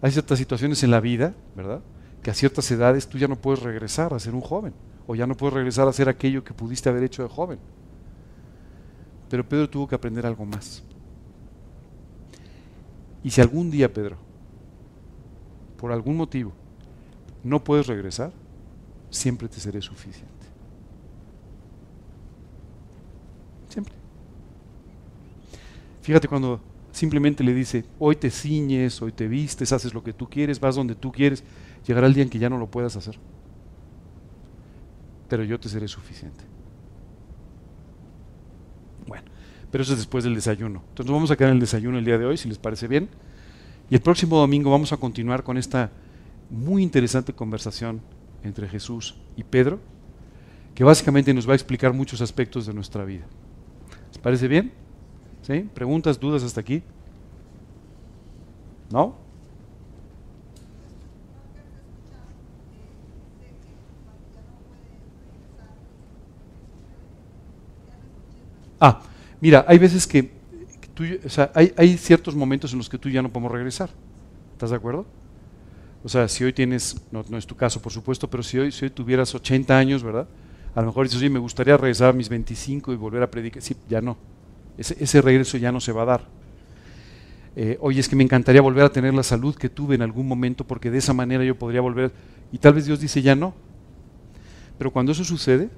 Hay 0.03 0.11
ciertas 0.11 0.39
situaciones 0.39 0.83
en 0.83 0.91
la 0.91 1.01
vida, 1.01 1.33
¿verdad? 1.55 1.81
Que 2.23 2.31
a 2.31 2.35
ciertas 2.35 2.69
edades 2.71 3.07
tú 3.07 3.17
ya 3.17 3.29
no 3.29 3.37
puedes 3.37 3.63
regresar 3.63 4.13
a 4.13 4.19
ser 4.19 4.35
un 4.35 4.41
joven. 4.41 4.75
O 5.07 5.15
ya 5.15 5.27
no 5.27 5.37
puedes 5.37 5.55
regresar 5.55 5.87
a 5.87 5.91
hacer 5.91 6.09
aquello 6.09 6.43
que 6.43 6.53
pudiste 6.53 6.89
haber 6.89 7.05
hecho 7.05 7.23
de 7.23 7.29
joven. 7.29 7.59
Pero 9.31 9.49
Pedro 9.49 9.71
tuvo 9.71 9.87
que 9.87 9.95
aprender 9.95 10.27
algo 10.27 10.45
más. 10.45 10.83
Y 13.23 13.31
si 13.31 13.41
algún 13.41 13.71
día, 13.71 13.93
Pedro, 13.93 14.17
por 15.79 15.93
algún 15.93 16.17
motivo, 16.17 16.53
no 17.43 17.63
puedes 17.63 17.87
regresar, 17.87 18.33
siempre 19.11 19.49
te 19.49 19.61
seré 19.61 19.81
suficiente. 19.81 20.29
Siempre. 23.69 24.04
Fíjate 26.05 26.29
cuando 26.29 26.61
simplemente 26.93 27.43
le 27.43 27.55
dice, 27.55 27.87
hoy 27.99 28.15
te 28.15 28.31
ciñes, 28.31 29.01
hoy 29.01 29.11
te 29.11 29.27
vistes, 29.27 29.73
haces 29.73 29.95
lo 29.95 30.05
que 30.05 30.13
tú 30.13 30.29
quieres, 30.29 30.61
vas 30.61 30.77
donde 30.77 30.95
tú 30.95 31.11
quieres, 31.11 31.43
llegará 31.87 32.07
el 32.07 32.13
día 32.13 32.23
en 32.23 32.29
que 32.29 32.39
ya 32.39 32.51
no 32.51 32.59
lo 32.59 32.71
puedas 32.71 32.95
hacer. 32.95 33.19
Pero 35.31 35.45
yo 35.45 35.59
te 35.59 35.71
seré 35.71 35.89
suficiente. 35.89 36.45
Bueno, 39.07 39.25
pero 39.71 39.81
eso 39.81 39.95
es 39.95 40.01
después 40.01 40.25
del 40.25 40.35
desayuno. 40.35 40.83
Entonces 40.91 41.11
vamos 41.11 41.31
a 41.31 41.37
quedar 41.37 41.53
en 41.53 41.57
el 41.57 41.61
desayuno 41.61 41.97
el 41.97 42.05
día 42.05 42.19
de 42.19 42.27
hoy, 42.27 42.37
si 42.37 42.51
les 42.51 42.59
parece 42.59 42.87
bien. 42.87 43.09
Y 43.89 43.95
el 43.95 44.03
próximo 44.03 44.37
domingo 44.37 44.71
vamos 44.71 44.93
a 44.93 44.99
continuar 44.99 45.43
con 45.43 45.57
esta 45.57 45.91
muy 46.51 46.83
interesante 46.83 47.33
conversación 47.33 48.03
entre 48.43 48.69
Jesús 48.69 49.17
y 49.37 49.43
Pedro, 49.45 49.81
que 50.75 50.85
básicamente 50.85 51.33
nos 51.33 51.49
va 51.49 51.53
a 51.53 51.57
explicar 51.57 51.95
muchos 51.95 52.21
aspectos 52.21 52.67
de 52.67 52.75
nuestra 52.75 53.07
vida. 53.07 53.25
¿Les 54.09 54.19
parece 54.19 54.49
bien? 54.49 54.84
¿Sí? 55.47 55.69
¿Preguntas, 55.75 56.19
dudas 56.19 56.43
hasta 56.43 56.61
aquí? 56.61 56.83
¿No? 58.91 59.15
Ah, 68.81 69.03
mira, 69.41 69.67
hay 69.69 69.79
veces 69.79 70.07
que, 70.07 70.31
tú, 70.95 71.05
o 71.25 71.29
sea, 71.29 71.51
hay, 71.55 71.75
hay 71.77 71.99
ciertos 71.99 72.35
momentos 72.35 72.73
en 72.73 72.79
los 72.79 72.89
que 72.89 72.97
tú 72.97 73.11
ya 73.11 73.21
no 73.21 73.29
podemos 73.31 73.53
regresar. 73.53 73.91
¿Estás 74.55 74.71
de 74.71 74.77
acuerdo? 74.77 75.05
O 76.03 76.09
sea, 76.09 76.27
si 76.27 76.43
hoy 76.43 76.55
tienes, 76.55 76.97
no, 77.13 77.23
no, 77.29 77.37
es 77.37 77.47
tu 77.47 77.55
caso 77.55 77.83
por 77.83 77.93
supuesto, 77.93 78.31
pero 78.31 78.43
si 78.43 78.59
hoy, 78.59 78.73
si 78.73 78.87
hoy 78.87 78.91
tuvieras 78.91 79.35
80 79.35 79.77
años, 79.77 80.03
¿verdad? 80.03 80.27
A 80.75 80.81
lo 80.81 80.87
mejor 80.87 81.05
dices, 81.05 81.21
oye, 81.21 81.29
me 81.29 81.39
gustaría 81.39 81.77
regresar 81.77 82.11
a 82.11 82.13
mis 82.15 82.31
25 82.31 82.95
y 82.95 82.97
volver 82.97 83.23
a 83.23 83.31
predicar. 83.31 83.63
Sí, 83.63 83.77
ya 83.91 84.01
no. 84.01 84.17
Ese, 84.77 85.23
regreso 85.23 85.57
ya 85.57 85.71
no 85.71 85.81
se 85.81 85.93
va 85.93 86.03
a 86.03 86.07
dar. 86.07 86.29
Eh, 87.57 87.79
oye, 87.81 88.01
es 88.01 88.09
que 88.09 88.17
me 88.17 88.25
encantaría 88.25 88.61
volver 88.61 88.85
a 88.85 88.91
tener 88.91 89.15
la 89.15 89.23
salud 89.23 89.55
que 89.55 89.69
tuve 89.69 89.95
en 89.95 90.03
algún 90.03 90.27
momento 90.27 90.67
porque 90.67 90.91
de 90.91 90.99
esa 90.99 91.13
manera 91.13 91.45
yo 91.45 91.57
podría 91.57 91.81
volver. 91.81 92.13
Y 92.51 92.59
tal 92.59 92.75
vez 92.75 92.87
Dios 92.87 93.01
dice, 93.01 93.23
ya 93.23 93.35
no. 93.35 93.55
Pero 94.77 94.93
cuando 94.93 95.13
eso 95.13 95.25
sucede, 95.25 95.71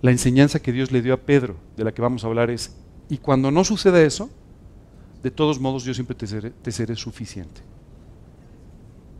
la 0.00 0.10
enseñanza 0.10 0.60
que 0.60 0.72
Dios 0.72 0.90
le 0.90 1.02
dio 1.02 1.12
a 1.12 1.18
Pedro, 1.18 1.56
de 1.76 1.84
la 1.84 1.92
que 1.92 2.00
vamos 2.00 2.24
a 2.24 2.26
hablar, 2.26 2.50
es, 2.50 2.74
y 3.08 3.18
cuando 3.18 3.50
no 3.50 3.64
suceda 3.64 4.02
eso, 4.02 4.30
de 5.22 5.30
todos 5.30 5.60
modos 5.60 5.84
yo 5.84 5.94
siempre 5.94 6.16
te 6.16 6.26
seré, 6.26 6.50
te 6.50 6.72
seré 6.72 6.96
suficiente. 6.96 7.60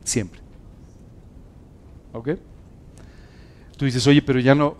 Siempre. 0.03 0.41
¿Ok? 2.12 2.31
Tú 3.77 3.85
dices, 3.85 4.07
oye, 4.07 4.23
pero 4.23 4.41
ya 4.41 4.55
no, 4.55 4.77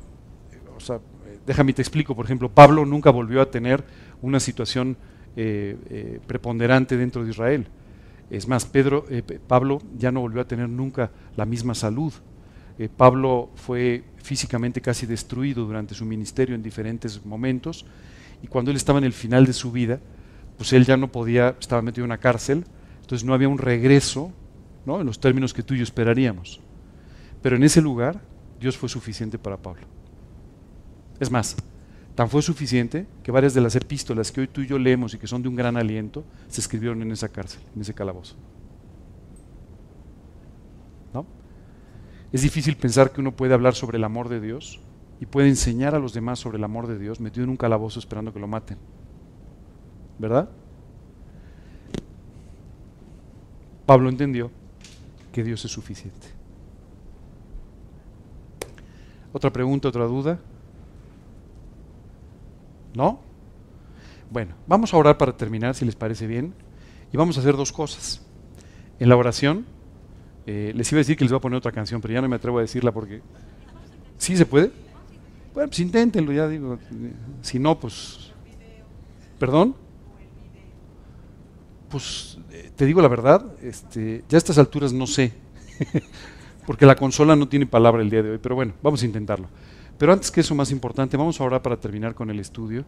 o 0.77 0.81
sea, 0.81 1.01
déjame 1.47 1.73
te 1.73 1.83
explico, 1.83 2.15
por 2.15 2.25
ejemplo, 2.25 2.49
Pablo 2.49 2.85
nunca 2.85 3.11
volvió 3.11 3.41
a 3.41 3.51
tener 3.51 3.85
una 4.21 4.41
situación 4.41 4.97
eh, 5.35 5.77
eh, 5.89 6.21
preponderante 6.27 6.97
dentro 6.97 7.25
de 7.25 7.31
Israel. 7.31 7.67
Es 8.31 8.47
más, 8.49 8.65
Pedro, 8.65 9.07
eh, 9.11 9.23
Pablo 9.23 9.81
ya 9.97 10.13
no 10.13 10.21
volvió 10.21 10.43
a 10.43 10.47
tener 10.47 10.69
nunca 10.69 11.11
la 11.37 11.47
misma 11.47 11.75
salud. 11.75 12.13
Pablo 12.97 13.51
fue 13.55 14.03
físicamente 14.17 14.81
casi 14.81 15.07
destruido 15.07 15.65
durante 15.65 15.95
su 15.95 16.05
ministerio 16.05 16.57
en 16.57 16.63
diferentes 16.65 17.25
momentos 17.25 17.87
y 18.43 18.49
cuando 18.49 18.73
él 18.73 18.77
estaba 18.77 18.99
en 18.99 19.05
el 19.05 19.13
final 19.13 19.47
de 19.47 19.53
su 19.53 19.71
vida, 19.71 20.01
pues 20.57 20.73
él 20.73 20.85
ya 20.85 20.97
no 20.97 21.13
podía, 21.13 21.55
estaba 21.61 21.81
metido 21.81 22.05
en 22.05 22.11
una 22.11 22.19
cárcel, 22.19 22.65
entonces 23.01 23.25
no 23.25 23.35
había 23.35 23.49
un 23.49 23.59
regreso 23.59 24.33
¿no? 24.85 25.01
en 25.01 25.07
los 25.07 25.21
términos 25.21 25.55
que 25.55 25.63
tú 25.63 25.75
y 25.75 25.79
yo 25.79 25.85
esperaríamos. 25.85 26.61
Pero 27.41 27.55
en 27.55 27.63
ese 27.63 27.81
lugar 27.81 28.21
Dios 28.59 28.77
fue 28.77 28.89
suficiente 28.89 29.39
para 29.39 29.59
Pablo. 29.59 29.87
Es 31.23 31.31
más, 31.31 31.55
tan 32.17 32.29
fue 32.29 32.43
suficiente 32.43 33.07
que 33.23 33.31
varias 33.31 33.55
de 33.55 33.61
las 33.61 33.77
epístolas 33.77 34.33
que 34.33 34.41
hoy 34.41 34.49
tú 34.49 34.61
y 34.61 34.67
yo 34.67 34.77
leemos 34.77 35.15
y 35.15 35.19
que 35.19 35.29
son 35.29 35.41
de 35.41 35.49
un 35.49 35.55
gran 35.55 35.77
aliento, 35.77 36.25
se 36.49 36.61
escribieron 36.61 37.01
en 37.01 37.13
esa 37.13 37.29
cárcel, 37.29 37.63
en 37.77 37.83
ese 37.83 37.95
calabozo. 37.95 38.35
¿No? 41.15 41.25
Es 42.33 42.43
difícil 42.43 42.77
pensar 42.77 43.13
que 43.13 43.21
uno 43.21 43.37
puede 43.37 43.55
hablar 43.55 43.77
sobre 43.77 43.99
el 43.99 44.05
amor 44.05 44.29
de 44.29 44.41
Dios 44.41 44.81
y 45.21 45.27
puede 45.27 45.49
enseñar 45.49 45.95
a 45.95 46.01
los 46.01 46.13
demás 46.13 46.41
sobre 46.41 46.59
el 46.59 46.65
amor 46.65 46.89
de 46.89 46.99
Dios 46.99 47.21
metido 47.21 47.45
en 47.45 47.51
un 47.51 47.57
calabozo 47.57 48.01
esperando 48.01 48.33
que 48.33 48.41
lo 48.41 48.49
maten. 48.49 48.79
¿Verdad? 50.19 50.51
Pablo 53.87 54.09
entendió 54.09 54.51
que 55.31 55.45
Dios 55.45 55.65
es 55.65 55.71
suficiente. 55.71 56.27
¿Otra 59.33 59.53
pregunta, 59.53 59.87
otra 59.87 60.07
duda? 60.07 60.41
¿No? 62.95 63.21
Bueno, 64.31 64.55
vamos 64.67 64.95
a 64.95 64.97
orar 64.97 65.19
para 65.19 65.37
terminar, 65.37 65.75
si 65.75 65.85
les 65.85 65.95
parece 65.95 66.27
bien. 66.27 66.55
Y 67.13 67.17
vamos 67.17 67.37
a 67.37 67.41
hacer 67.41 67.57
dos 67.57 67.73
cosas. 67.73 68.23
En 68.99 69.09
la 69.09 69.17
oración, 69.17 69.67
eh, 70.47 70.73
les 70.75 70.91
iba 70.91 70.99
a 70.99 71.01
decir 71.01 71.17
que 71.17 71.25
les 71.25 71.33
voy 71.33 71.39
a 71.39 71.41
poner 71.41 71.59
otra 71.59 71.73
canción, 71.73 72.01
pero 72.01 72.15
ya 72.15 72.23
no 72.23 72.29
me 72.29 72.37
atrevo 72.37 72.59
a 72.59 72.63
decirla 72.63 72.93
porque... 72.93 73.21
¿Sí 74.17 74.37
se 74.37 74.47
puede? 74.47 74.71
Bueno, 75.53 75.69
pues 75.69 75.81
inténtenlo, 75.81 76.33
ya 76.33 76.49
digo. 76.49 76.79
Si 77.43 77.59
no, 77.59 77.79
pues... 77.79 78.33
¿Perdón? 79.39 79.75
Pues 81.91 82.39
eh, 82.51 82.71
te 82.75 82.87
digo 82.87 83.03
la 83.03 83.09
verdad, 83.09 83.45
este, 83.61 84.25
ya 84.29 84.37
a 84.37 84.39
estas 84.39 84.57
alturas 84.57 84.95
no 84.95 85.07
sé, 85.07 85.33
porque 86.67 86.87
la 86.87 86.97
consola 86.97 87.37
no 87.37 87.49
tiene 87.49 87.67
palabra 87.67 88.01
el 88.01 88.09
día 88.09 88.23
de 88.23 88.31
hoy, 88.31 88.39
pero 88.39 88.55
bueno, 88.55 88.73
vamos 88.83 89.03
a 89.03 89.07
intentarlo. 89.07 89.49
Pero 90.03 90.15
antes 90.15 90.33
que 90.33 90.41
eso, 90.41 90.57
más 90.57 90.73
importante, 90.73 91.17
vamos 91.17 91.41
a 91.41 91.45
orar 91.45 91.63
para 91.63 91.79
terminar 91.79 92.13
con 92.13 92.29
el 92.29 92.41
estudio 92.41 92.85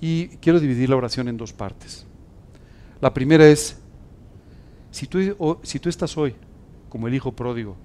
y 0.00 0.28
quiero 0.38 0.58
dividir 0.58 0.88
la 0.88 0.96
oración 0.96 1.28
en 1.28 1.36
dos 1.36 1.52
partes. 1.52 2.06
La 3.02 3.12
primera 3.12 3.46
es, 3.46 3.78
si 4.90 5.06
tú, 5.06 5.58
si 5.62 5.78
tú 5.78 5.90
estás 5.90 6.16
hoy 6.16 6.34
como 6.88 7.06
el 7.06 7.14
hijo 7.14 7.32
pródigo, 7.32 7.76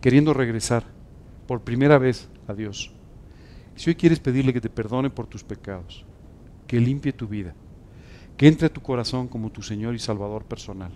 queriendo 0.00 0.32
regresar 0.32 0.84
por 1.46 1.60
primera 1.60 1.98
vez 1.98 2.30
a 2.48 2.54
Dios, 2.54 2.90
si 3.74 3.90
hoy 3.90 3.96
quieres 3.96 4.18
pedirle 4.18 4.54
que 4.54 4.62
te 4.62 4.70
perdone 4.70 5.10
por 5.10 5.26
tus 5.26 5.44
pecados, 5.44 6.06
que 6.66 6.80
limpie 6.80 7.12
tu 7.12 7.28
vida, 7.28 7.52
que 8.38 8.48
entre 8.48 8.68
a 8.68 8.72
tu 8.72 8.80
corazón 8.80 9.28
como 9.28 9.52
tu 9.52 9.60
Señor 9.60 9.94
y 9.94 9.98
Salvador 9.98 10.46
personal 10.46 10.92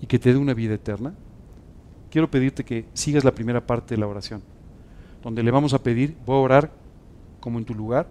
y 0.00 0.06
que 0.06 0.18
te 0.18 0.32
dé 0.32 0.38
una 0.38 0.54
vida 0.54 0.72
eterna, 0.72 1.12
quiero 2.10 2.30
pedirte 2.30 2.64
que 2.64 2.86
sigas 2.94 3.24
la 3.24 3.34
primera 3.34 3.66
parte 3.66 3.94
de 3.94 4.00
la 4.00 4.06
oración, 4.06 4.42
donde 5.22 5.42
le 5.42 5.50
vamos 5.50 5.74
a 5.74 5.82
pedir, 5.82 6.16
voy 6.26 6.36
a 6.36 6.40
orar 6.40 6.72
como 7.40 7.58
en 7.58 7.64
tu 7.64 7.74
lugar, 7.74 8.08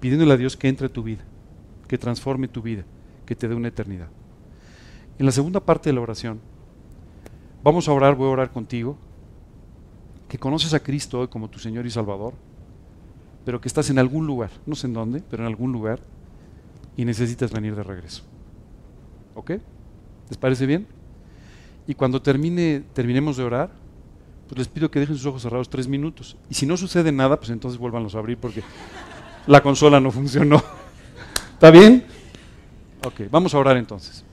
pidiéndole 0.00 0.32
a 0.32 0.36
Dios 0.36 0.56
que 0.56 0.68
entre 0.68 0.88
tu 0.88 1.02
vida, 1.02 1.22
que 1.88 1.98
transforme 1.98 2.48
tu 2.48 2.62
vida, 2.62 2.84
que 3.26 3.36
te 3.36 3.48
dé 3.48 3.54
una 3.54 3.68
eternidad. 3.68 4.08
En 5.18 5.26
la 5.26 5.32
segunda 5.32 5.60
parte 5.60 5.90
de 5.90 5.94
la 5.94 6.00
oración, 6.00 6.40
vamos 7.62 7.88
a 7.88 7.92
orar, 7.92 8.14
voy 8.14 8.28
a 8.28 8.32
orar 8.32 8.50
contigo, 8.50 8.96
que 10.28 10.38
conoces 10.38 10.72
a 10.74 10.80
Cristo 10.80 11.20
hoy 11.20 11.28
como 11.28 11.50
tu 11.50 11.58
Señor 11.58 11.86
y 11.86 11.90
Salvador, 11.90 12.34
pero 13.44 13.60
que 13.60 13.68
estás 13.68 13.90
en 13.90 13.98
algún 13.98 14.26
lugar, 14.26 14.50
no 14.66 14.74
sé 14.74 14.86
en 14.86 14.94
dónde, 14.94 15.22
pero 15.30 15.42
en 15.42 15.48
algún 15.48 15.72
lugar, 15.72 16.00
y 16.96 17.04
necesitas 17.04 17.52
venir 17.52 17.74
de 17.74 17.82
regreso. 17.82 18.22
¿Ok? 19.34 19.50
¿Les 20.28 20.38
parece 20.38 20.66
bien? 20.66 20.86
Y 21.86 21.94
cuando 21.94 22.22
termine, 22.22 22.82
terminemos 22.92 23.36
de 23.36 23.44
orar, 23.44 23.70
les 24.58 24.68
pido 24.68 24.90
que 24.90 25.00
dejen 25.00 25.16
sus 25.16 25.26
ojos 25.26 25.42
cerrados 25.42 25.70
tres 25.70 25.88
minutos. 25.88 26.36
Y 26.50 26.54
si 26.54 26.66
no 26.66 26.76
sucede 26.76 27.12
nada, 27.12 27.38
pues 27.38 27.50
entonces 27.50 27.78
vuélvanlos 27.78 28.14
a 28.14 28.18
abrir 28.18 28.38
porque 28.38 28.62
la 29.46 29.62
consola 29.62 30.00
no 30.00 30.10
funcionó. 30.10 30.62
¿Está 31.54 31.70
bien? 31.70 32.04
Ok, 33.04 33.22
vamos 33.30 33.54
a 33.54 33.58
orar 33.58 33.76
entonces. 33.76 34.24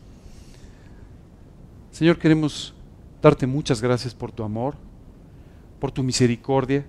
Señor, 1.91 2.17
queremos 2.17 2.73
darte 3.21 3.47
muchas 3.47 3.81
gracias 3.81 4.13
por 4.13 4.31
tu 4.31 4.43
amor, 4.43 4.75
por 5.79 5.91
tu 5.91 6.03
misericordia. 6.03 6.85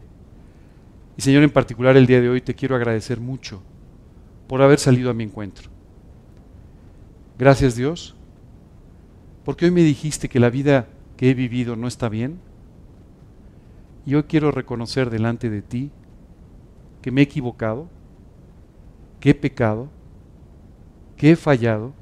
Y 1.17 1.23
Señor, 1.23 1.43
en 1.43 1.51
particular 1.51 1.97
el 1.97 2.07
día 2.07 2.21
de 2.21 2.29
hoy 2.29 2.41
te 2.41 2.55
quiero 2.55 2.77
agradecer 2.77 3.21
mucho 3.21 3.63
por 4.47 4.63
haber 4.63 4.79
salido 4.79 5.11
a 5.11 5.15
mi 5.15 5.25
encuentro. 5.25 5.71
Gracias 7.39 7.75
Dios, 7.75 8.15
porque 9.45 9.65
hoy 9.65 9.71
me 9.71 9.83
dijiste 9.83 10.29
que 10.29 10.41
la 10.41 10.51
vida 10.51 10.89
que 11.17 11.31
he 11.31 11.35
vivido 11.35 11.77
no 11.77 11.89
está 11.89 12.09
bien. 12.09 12.41
Y 14.07 14.15
hoy 14.15 14.25
quiero 14.25 14.51
reconocer 14.51 15.11
delante 15.11 15.51
de 15.51 15.63
ti 15.63 15.91
que 17.03 17.11
me 17.11 17.21
he 17.21 17.25
equivocado, 17.25 17.89
que 19.21 19.31
he 19.31 19.35
pecado, 19.35 19.89
que 21.17 21.33
he 21.33 21.37
fallado 21.37 21.93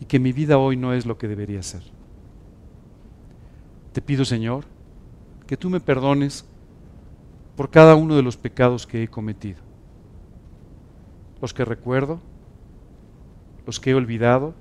y 0.00 0.06
que 0.06 0.18
mi 0.18 0.32
vida 0.32 0.58
hoy 0.58 0.76
no 0.76 0.92
es 0.94 1.06
lo 1.06 1.18
que 1.18 1.28
debería 1.28 1.62
ser. 1.62 1.82
Te 3.92 4.00
pido, 4.00 4.24
Señor, 4.24 4.64
que 5.46 5.56
tú 5.56 5.68
me 5.68 5.80
perdones 5.80 6.44
por 7.56 7.70
cada 7.70 7.94
uno 7.94 8.16
de 8.16 8.22
los 8.22 8.36
pecados 8.36 8.86
que 8.86 9.02
he 9.02 9.08
cometido 9.08 9.70
los 11.40 11.54
que 11.54 11.64
recuerdo, 11.64 12.20
los 13.66 13.80
que 13.80 13.90
he 13.90 13.94
olvidado. 13.94 14.54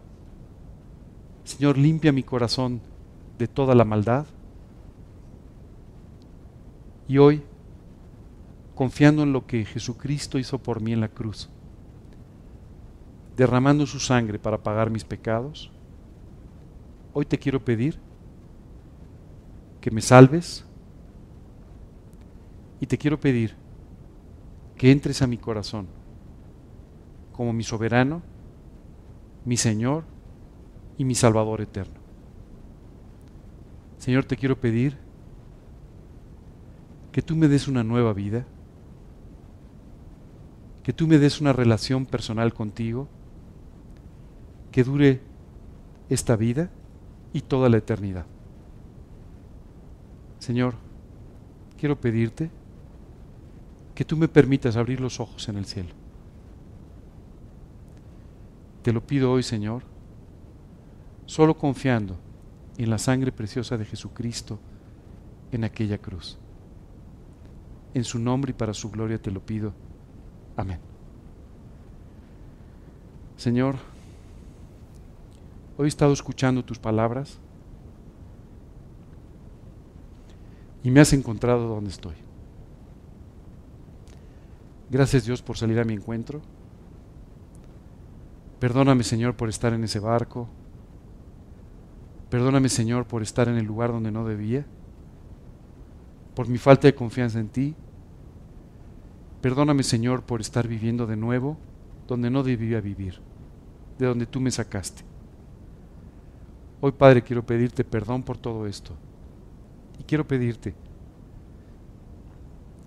Señor, 1.43 1.77
limpia 1.77 2.11
mi 2.11 2.23
corazón 2.23 2.81
de 3.37 3.47
toda 3.47 3.75
la 3.75 3.85
maldad. 3.85 4.25
Y 7.09 7.17
hoy, 7.17 7.41
confiando 8.75 9.23
en 9.23 9.33
lo 9.33 9.47
que 9.47 9.65
Jesucristo 9.65 10.37
hizo 10.37 10.59
por 10.59 10.79
mí 10.79 10.93
en 10.93 11.01
la 11.01 11.07
cruz, 11.07 11.49
derramando 13.35 13.87
su 13.87 13.99
sangre 13.99 14.37
para 14.37 14.59
pagar 14.59 14.91
mis 14.91 15.03
pecados, 15.03 15.71
hoy 17.11 17.25
te 17.25 17.39
quiero 17.39 17.65
pedir 17.65 17.97
que 19.81 19.89
me 19.89 20.01
salves 20.01 20.63
y 22.79 22.85
te 22.85 22.97
quiero 22.97 23.19
pedir 23.19 23.55
que 24.77 24.91
entres 24.91 25.23
a 25.23 25.27
mi 25.27 25.37
corazón 25.39 25.87
como 27.31 27.53
mi 27.53 27.63
soberano, 27.63 28.21
mi 29.45 29.57
Señor 29.57 30.03
y 30.95 31.05
mi 31.05 31.15
Salvador 31.15 31.61
eterno. 31.61 31.99
Señor, 33.97 34.25
te 34.25 34.37
quiero 34.37 34.59
pedir 34.59 35.08
que 37.19 37.23
tú 37.23 37.35
me 37.35 37.49
des 37.49 37.67
una 37.67 37.83
nueva 37.83 38.13
vida, 38.13 38.45
que 40.83 40.93
tú 40.93 41.05
me 41.05 41.17
des 41.17 41.41
una 41.41 41.51
relación 41.51 42.05
personal 42.05 42.53
contigo, 42.53 43.09
que 44.71 44.85
dure 44.85 45.19
esta 46.07 46.37
vida 46.37 46.69
y 47.33 47.41
toda 47.41 47.67
la 47.67 47.75
eternidad. 47.75 48.25
Señor, 50.37 50.75
quiero 51.77 51.99
pedirte 51.99 52.51
que 53.93 54.05
tú 54.05 54.15
me 54.15 54.29
permitas 54.29 54.77
abrir 54.77 55.01
los 55.01 55.19
ojos 55.19 55.49
en 55.49 55.57
el 55.57 55.65
cielo 55.65 55.93
te 58.81 58.93
lo 58.93 59.05
pido 59.05 59.29
hoy, 59.29 59.43
Señor, 59.43 59.83
solo 61.25 61.57
confiando 61.57 62.17
en 62.77 62.89
la 62.89 62.97
sangre 62.97 63.33
preciosa 63.33 63.75
de 63.77 63.83
Jesucristo 63.83 64.57
en 65.51 65.65
aquella 65.65 65.97
cruz. 65.97 66.39
En 67.93 68.03
su 68.03 68.19
nombre 68.19 68.51
y 68.51 68.53
para 68.53 68.73
su 68.73 68.89
gloria 68.89 69.21
te 69.21 69.31
lo 69.31 69.39
pido. 69.39 69.73
Amén. 70.55 70.79
Señor, 73.37 73.75
hoy 75.77 75.85
he 75.85 75.87
estado 75.87 76.11
escuchando 76.11 76.63
tus 76.65 76.77
palabras 76.77 77.39
y 80.83 80.91
me 80.91 80.99
has 80.99 81.13
encontrado 81.13 81.67
donde 81.67 81.89
estoy. 81.89 82.15
Gracias 84.89 85.25
Dios 85.25 85.41
por 85.41 85.57
salir 85.57 85.79
a 85.79 85.85
mi 85.85 85.93
encuentro. 85.93 86.41
Perdóname, 88.59 89.03
Señor, 89.03 89.35
por 89.35 89.47
estar 89.47 89.71
en 89.71 89.83
ese 89.85 89.99
barco. 89.99 90.49
Perdóname, 92.29 92.69
Señor, 92.69 93.05
por 93.05 93.21
estar 93.21 93.47
en 93.47 93.55
el 93.55 93.65
lugar 93.65 93.91
donde 93.91 94.11
no 94.11 94.25
debía. 94.25 94.65
Por 96.39 96.47
mi 96.47 96.57
falta 96.57 96.87
de 96.87 96.95
confianza 96.95 97.37
en 97.37 97.49
ti. 97.49 97.75
Perdóname, 99.41 99.83
Señor, 99.83 100.23
por 100.23 100.39
estar 100.39 100.69
viviendo 100.69 101.05
de 101.05 101.17
nuevo 101.17 101.57
donde 102.07 102.29
no 102.29 102.43
debía 102.43 102.79
vivir, 102.79 103.19
de 103.97 104.05
donde 104.05 104.25
tú 104.25 104.39
me 104.39 104.49
sacaste. 104.49 105.03
Hoy, 106.79 106.93
Padre, 106.93 107.23
quiero 107.23 107.45
pedirte 107.45 107.83
perdón 107.83 108.23
por 108.23 108.37
todo 108.37 108.67
esto. 108.67 108.93
Y 109.99 110.03
quiero 110.03 110.25
pedirte 110.25 110.73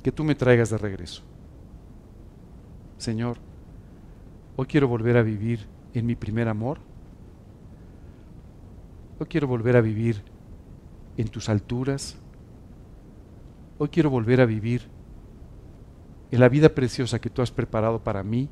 que 0.02 0.10
tú 0.10 0.24
me 0.24 0.34
traigas 0.34 0.70
de 0.70 0.78
regreso. 0.78 1.22
Señor, 2.96 3.36
Hoy 4.56 4.64
quiero 4.64 4.88
volver 4.88 5.18
a 5.18 5.22
vivir 5.22 5.66
en 5.92 6.06
mi 6.06 6.14
primer 6.14 6.48
amor. 6.48 6.78
Hoy 9.18 9.26
quiero 9.26 9.46
volver 9.46 9.76
a 9.76 9.82
vivir 9.82 10.22
en 11.18 11.28
tus 11.28 11.50
alturas. 11.50 12.16
Hoy 13.82 13.88
quiero 13.88 14.10
volver 14.10 14.40
a 14.40 14.46
vivir 14.46 14.82
en 16.30 16.38
la 16.38 16.48
vida 16.48 16.68
preciosa 16.68 17.20
que 17.20 17.30
tú 17.30 17.42
has 17.42 17.50
preparado 17.50 18.04
para 18.04 18.22
mí 18.22 18.48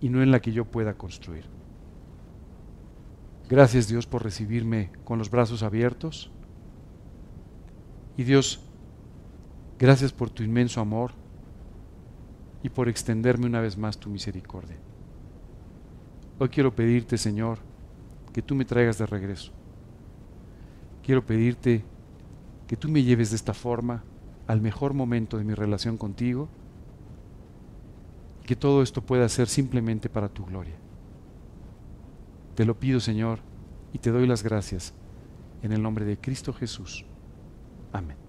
y 0.00 0.08
no 0.08 0.20
en 0.20 0.32
la 0.32 0.40
que 0.40 0.50
yo 0.50 0.64
pueda 0.64 0.94
construir. 0.94 1.44
Gracias 3.48 3.86
Dios 3.86 4.04
por 4.04 4.24
recibirme 4.24 4.90
con 5.04 5.20
los 5.20 5.30
brazos 5.30 5.62
abiertos. 5.62 6.32
Y 8.16 8.24
Dios, 8.24 8.58
gracias 9.78 10.12
por 10.12 10.28
tu 10.28 10.42
inmenso 10.42 10.80
amor 10.80 11.12
y 12.64 12.68
por 12.68 12.88
extenderme 12.88 13.46
una 13.46 13.60
vez 13.60 13.78
más 13.78 13.96
tu 13.96 14.10
misericordia. 14.10 14.78
Hoy 16.40 16.48
quiero 16.48 16.74
pedirte, 16.74 17.16
Señor, 17.16 17.58
que 18.32 18.42
tú 18.42 18.56
me 18.56 18.64
traigas 18.64 18.98
de 18.98 19.06
regreso. 19.06 19.52
Quiero 21.04 21.24
pedirte 21.24 21.84
que 22.66 22.76
tú 22.76 22.88
me 22.88 23.04
lleves 23.04 23.30
de 23.30 23.36
esta 23.36 23.54
forma 23.54 24.02
al 24.46 24.60
mejor 24.60 24.94
momento 24.94 25.38
de 25.38 25.44
mi 25.44 25.54
relación 25.54 25.96
contigo 25.96 26.48
que 28.44 28.56
todo 28.56 28.82
esto 28.82 29.02
pueda 29.02 29.28
ser 29.28 29.48
simplemente 29.48 30.08
para 30.08 30.28
tu 30.28 30.44
gloria. 30.44 30.74
Te 32.54 32.64
lo 32.64 32.78
pido, 32.78 33.00
Señor, 33.00 33.38
y 33.92 33.98
te 33.98 34.10
doy 34.10 34.26
las 34.26 34.42
gracias 34.42 34.94
en 35.62 35.72
el 35.72 35.82
nombre 35.82 36.04
de 36.04 36.18
Cristo 36.18 36.52
Jesús. 36.52 37.04
Amén. 37.92 38.21